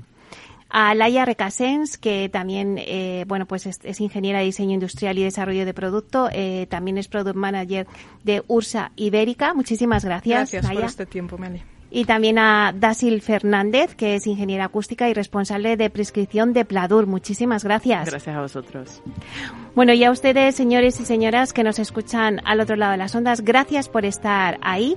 A 0.69 0.95
Laia 0.95 1.25
Recasens, 1.25 1.97
que 1.99 2.29
también, 2.29 2.77
eh, 2.79 3.25
bueno, 3.27 3.47
pues 3.47 3.67
es, 3.67 4.01
ingeniera 4.01 4.41
de 4.41 4.47
diseño 4.47 4.75
industrial 4.75 5.19
y 5.19 5.23
desarrollo 5.23 5.65
de 5.65 5.75
producto, 5.75 6.29
eh, 6.33 6.67
también 6.69 6.99
es 6.99 7.09
product 7.09 7.37
manager 7.37 7.87
de 8.25 8.43
Ursa 8.49 8.93
Ibérica. 8.97 9.55
Muchísimas 9.55 10.05
gracias. 10.05 10.53
Gracias 10.53 10.73
por 10.73 10.85
este 10.85 11.07
tiempo, 11.07 11.39
Meli 11.39 11.63
y 11.91 12.05
también 12.05 12.39
a 12.39 12.75
Dasil 12.75 13.23
Fernández, 13.23 13.95
que 13.95 14.15
es 14.15 14.27
ingeniera 14.27 14.67
acústica 14.67 15.09
y 15.09 15.15
responsable 15.15 15.77
de 15.77 15.91
prescripción 15.91 16.53
de 16.53 16.65
Pladur. 16.65 17.07
Muchísimas 17.07 17.65
gracias. 17.65 18.11
Gracias 18.11 18.37
a 18.37 18.41
vosotros. 18.41 19.03
Bueno, 19.75 19.93
y 19.93 20.05
a 20.05 20.11
ustedes, 20.11 20.55
señores 20.55 21.01
y 21.01 21.05
señoras 21.05 21.53
que 21.53 21.63
nos 21.63 21.79
escuchan 21.79 22.41
al 22.45 22.61
otro 22.61 22.77
lado 22.77 22.93
de 22.93 22.99
las 22.99 23.15
ondas, 23.15 23.43
gracias 23.43 23.89
por 23.89 24.05
estar 24.05 24.59
ahí. 24.63 24.97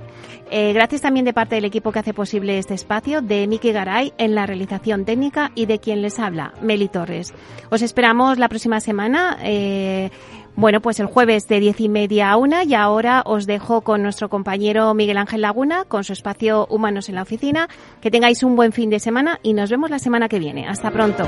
Eh, 0.50 0.72
gracias 0.72 1.02
también 1.02 1.24
de 1.24 1.32
parte 1.32 1.54
del 1.54 1.64
equipo 1.64 1.92
que 1.92 1.98
hace 2.00 2.14
posible 2.14 2.58
este 2.58 2.74
espacio, 2.74 3.22
de 3.22 3.46
Miki 3.46 3.72
Garay 3.72 4.12
en 4.18 4.34
la 4.34 4.46
realización 4.46 5.04
técnica 5.04 5.52
y 5.54 5.66
de 5.66 5.78
quien 5.78 6.02
les 6.02 6.18
habla, 6.18 6.54
Meli 6.60 6.88
Torres. 6.88 7.32
Os 7.70 7.82
esperamos 7.82 8.38
la 8.38 8.48
próxima 8.48 8.80
semana. 8.80 9.38
Eh, 9.42 10.10
bueno, 10.60 10.82
pues 10.82 11.00
el 11.00 11.06
jueves 11.06 11.48
de 11.48 11.58
diez 11.58 11.80
y 11.80 11.88
media 11.88 12.30
a 12.30 12.36
una 12.36 12.64
y 12.64 12.74
ahora 12.74 13.22
os 13.24 13.46
dejo 13.46 13.80
con 13.80 14.02
nuestro 14.02 14.28
compañero 14.28 14.92
Miguel 14.92 15.16
Ángel 15.16 15.40
Laguna 15.40 15.86
con 15.88 16.04
su 16.04 16.12
espacio 16.12 16.66
Humanos 16.68 17.08
en 17.08 17.14
la 17.14 17.22
Oficina. 17.22 17.66
Que 18.02 18.10
tengáis 18.10 18.42
un 18.42 18.56
buen 18.56 18.72
fin 18.72 18.90
de 18.90 19.00
semana 19.00 19.40
y 19.42 19.54
nos 19.54 19.70
vemos 19.70 19.88
la 19.88 19.98
semana 19.98 20.28
que 20.28 20.38
viene. 20.38 20.68
Hasta 20.68 20.90
pronto. 20.90 21.26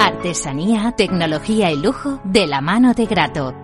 Artesanía, 0.00 0.94
tecnología 0.96 1.70
y 1.70 1.76
lujo 1.76 2.18
de 2.24 2.46
la 2.46 2.62
mano 2.62 2.94
de 2.94 3.04
Grato 3.04 3.63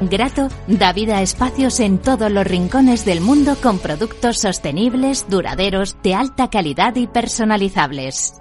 Grato 0.00 0.48
da 0.66 0.92
vida 0.92 1.18
a 1.18 1.22
espacios 1.22 1.78
en 1.80 1.98
todos 1.98 2.30
los 2.30 2.46
rincones 2.46 3.04
del 3.04 3.20
mundo 3.20 3.56
con 3.62 3.78
productos 3.78 4.38
sostenibles, 4.38 5.26
duraderos, 5.28 5.96
de 6.02 6.14
alta 6.14 6.50
calidad 6.50 6.96
y 6.96 7.06
personalizables. 7.06 8.34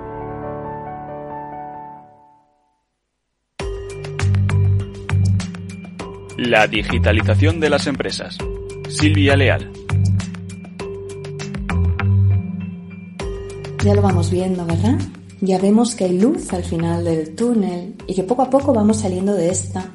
La 6.37 6.65
digitalización 6.65 7.59
de 7.59 7.69
las 7.69 7.85
empresas. 7.85 8.37
Silvia 8.89 9.35
Leal. 9.35 9.71
Ya 13.83 13.95
lo 13.95 14.01
vamos 14.01 14.31
viendo, 14.31 14.65
¿verdad? 14.65 14.99
Ya 15.41 15.59
vemos 15.59 15.95
que 15.95 16.05
hay 16.05 16.19
luz 16.19 16.51
al 16.53 16.63
final 16.63 17.03
del 17.03 17.35
túnel 17.35 17.95
y 18.07 18.13
que 18.13 18.23
poco 18.23 18.43
a 18.43 18.49
poco 18.49 18.73
vamos 18.73 18.97
saliendo 18.97 19.33
de 19.33 19.49
esta 19.49 19.91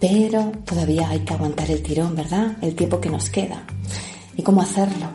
pero 0.00 0.50
todavía 0.64 1.10
hay 1.10 1.20
que 1.20 1.34
aguantar 1.34 1.70
el 1.70 1.82
tirón, 1.82 2.16
¿verdad? 2.16 2.56
El 2.62 2.74
tiempo 2.74 3.00
que 3.00 3.10
nos 3.10 3.28
queda. 3.28 3.62
¿Y 4.36 4.42
cómo 4.42 4.62
hacerlo? 4.62 5.06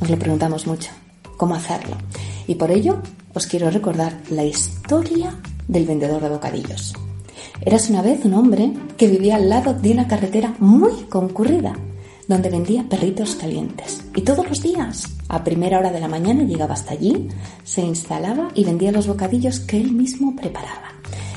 Nos 0.00 0.10
lo 0.10 0.18
preguntamos 0.18 0.66
mucho. 0.66 0.90
¿Cómo 1.36 1.54
hacerlo? 1.54 1.96
Y 2.46 2.56
por 2.56 2.70
ello 2.70 3.00
os 3.32 3.46
quiero 3.46 3.70
recordar 3.70 4.20
la 4.30 4.44
historia 4.44 5.38
del 5.68 5.86
vendedor 5.86 6.20
de 6.22 6.28
bocadillos. 6.28 6.94
Eras 7.60 7.88
una 7.88 8.02
vez 8.02 8.24
un 8.24 8.34
hombre 8.34 8.72
que 8.96 9.06
vivía 9.06 9.36
al 9.36 9.48
lado 9.48 9.74
de 9.74 9.92
una 9.92 10.08
carretera 10.08 10.54
muy 10.58 10.92
concurrida, 11.08 11.74
donde 12.26 12.50
vendía 12.50 12.88
perritos 12.88 13.36
calientes. 13.36 14.02
Y 14.14 14.22
todos 14.22 14.48
los 14.48 14.62
días, 14.62 15.08
a 15.28 15.44
primera 15.44 15.78
hora 15.78 15.92
de 15.92 16.00
la 16.00 16.08
mañana, 16.08 16.42
llegaba 16.42 16.74
hasta 16.74 16.92
allí, 16.92 17.28
se 17.62 17.82
instalaba 17.82 18.48
y 18.54 18.64
vendía 18.64 18.92
los 18.92 19.06
bocadillos 19.06 19.60
que 19.60 19.80
él 19.80 19.92
mismo 19.92 20.34
preparaba. 20.34 20.92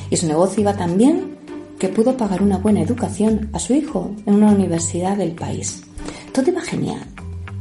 Y 0.10 0.18
su 0.18 0.28
negocio 0.28 0.62
iba 0.62 0.76
tan 0.76 0.98
bien 0.98 1.39
que 1.80 1.88
pudo 1.88 2.18
pagar 2.18 2.44
una 2.44 2.58
buena 2.58 2.82
educación 2.82 3.50
a 3.54 3.60
su 3.60 3.74
hijo 3.74 4.12
en 4.26 4.36
una 4.36 4.52
universidad 4.52 5.16
del 5.16 5.32
país. 5.32 5.84
Todo 6.34 6.52
iba 6.52 6.62
genial, 6.62 7.06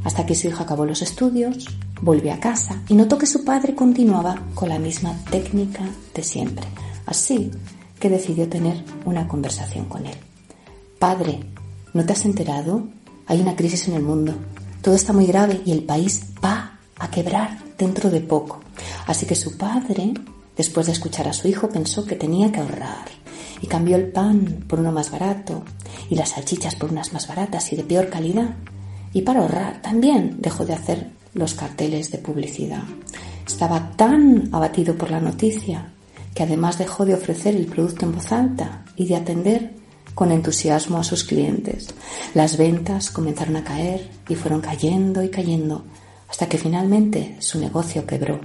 hasta 0.03 0.27
que 0.27 0.35
su 0.35 0.49
hijo 0.49 0.64
acabó 0.64 0.85
los 0.85 1.03
estudios, 1.03 1.66
volvió 2.03 2.35
a 2.35 2.41
casa 2.41 2.83
y 2.89 2.95
notó 2.95 3.16
que 3.16 3.27
su 3.27 3.45
padre 3.45 3.77
continuaba 3.77 4.43
con 4.55 4.69
la 4.69 4.81
misma 4.81 5.16
técnica 5.31 5.85
de 6.14 6.23
siempre. 6.25 6.66
Así 7.07 7.53
que 8.01 8.11
decidió 8.11 8.49
tener 8.49 8.85
una 9.05 9.29
conversación 9.29 9.85
con 9.85 10.05
él. 10.05 10.16
Padre, 10.99 11.41
¿no 11.95 12.05
te 12.05 12.12
has 12.12 12.25
enterado? 12.25 12.89
Hay 13.27 13.41
una 13.41 13.55
crisis 13.55 13.87
en 13.87 13.95
el 13.95 14.03
mundo. 14.03 14.35
Todo 14.83 14.97
está 14.97 15.12
muy 15.12 15.27
grave 15.27 15.61
y 15.64 15.71
el 15.71 15.85
país 15.85 16.27
va 16.45 16.79
a 16.99 17.11
quebrar 17.11 17.57
dentro 17.79 18.11
de 18.11 18.21
poco. 18.21 18.61
Así 19.07 19.27
que 19.27 19.37
su 19.37 19.57
padre, 19.57 20.12
después 20.57 20.87
de 20.87 20.93
escuchar 20.93 21.29
a 21.29 21.33
su 21.33 21.47
hijo, 21.47 21.69
pensó 21.69 22.05
que 22.05 22.16
tenía 22.16 22.51
que 22.51 22.61
ahorrar 22.61 23.19
y 23.61 23.66
cambió 23.66 23.96
el 23.96 24.09
pan 24.09 24.64
por 24.68 24.80
uno 24.80 24.92
más 24.92 25.11
barato 25.11 25.64
y 26.09 26.14
las 26.14 26.30
salchichas 26.30 26.74
por 26.74 26.90
unas 26.90 27.12
más 27.12 27.26
baratas 27.28 27.72
y 27.72 27.76
de 27.76 27.84
peor 27.84 28.09
calidad. 28.09 28.56
Y 29.12 29.22
para 29.22 29.40
ahorrar 29.40 29.82
también 29.82 30.36
dejó 30.38 30.64
de 30.64 30.74
hacer 30.74 31.11
los 31.34 31.54
carteles 31.54 32.11
de 32.11 32.18
publicidad. 32.18 32.82
Estaba 33.46 33.92
tan 33.96 34.48
abatido 34.52 34.94
por 34.96 35.11
la 35.11 35.20
noticia 35.20 35.92
que 36.34 36.42
además 36.42 36.78
dejó 36.78 37.04
de 37.04 37.14
ofrecer 37.14 37.56
el 37.56 37.66
producto 37.66 38.06
en 38.06 38.12
voz 38.12 38.30
alta 38.32 38.84
y 38.96 39.06
de 39.06 39.16
atender 39.16 39.72
con 40.14 40.32
entusiasmo 40.32 40.98
a 40.98 41.04
sus 41.04 41.24
clientes. 41.24 41.94
Las 42.34 42.56
ventas 42.56 43.11
comenzaron 43.11 43.56
a 43.56 43.64
caer 43.64 44.11
y 44.28 44.34
fueron 44.34 44.61
cayendo 44.61 45.22
y 45.22 45.30
cayendo 45.30 45.84
hasta 46.28 46.48
que 46.48 46.59
finalmente 46.59 47.36
su 47.38 47.59
negocio 47.59 48.06
quebró. 48.06 48.40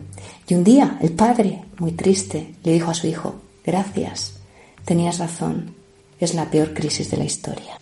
Y 0.47 0.53
un 0.53 0.64
día 0.64 0.97
el 1.01 1.11
padre, 1.11 1.66
muy 1.80 1.91
triste, 1.91 2.55
le 2.64 2.74
dijo 2.74 2.91
a 2.91 2.93
su 2.93 3.07
hijo, 3.07 3.36
gracias, 3.66 4.39
Tenías 4.86 5.20
razón, 5.20 5.76
es 6.20 6.34
la 6.34 6.52
peor 6.52 6.74
crisis 6.74 7.10
de 7.10 7.18
la 7.18 7.24
historia. 7.24 7.78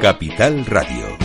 Capital 0.00 0.64
Radio. 0.64 1.18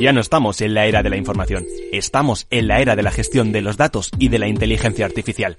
Ya 0.00 0.12
no 0.12 0.20
estamos 0.20 0.62
en 0.62 0.72
la 0.72 0.86
era 0.86 1.02
de 1.02 1.10
la 1.10 1.16
información, 1.16 1.66
estamos 1.92 2.46
en 2.48 2.68
la 2.68 2.80
era 2.80 2.96
de 2.96 3.02
la 3.02 3.10
gestión 3.10 3.52
de 3.52 3.60
los 3.60 3.76
datos 3.76 4.10
y 4.18 4.28
de 4.28 4.38
la 4.38 4.48
inteligencia 4.48 5.04
artificial. 5.04 5.58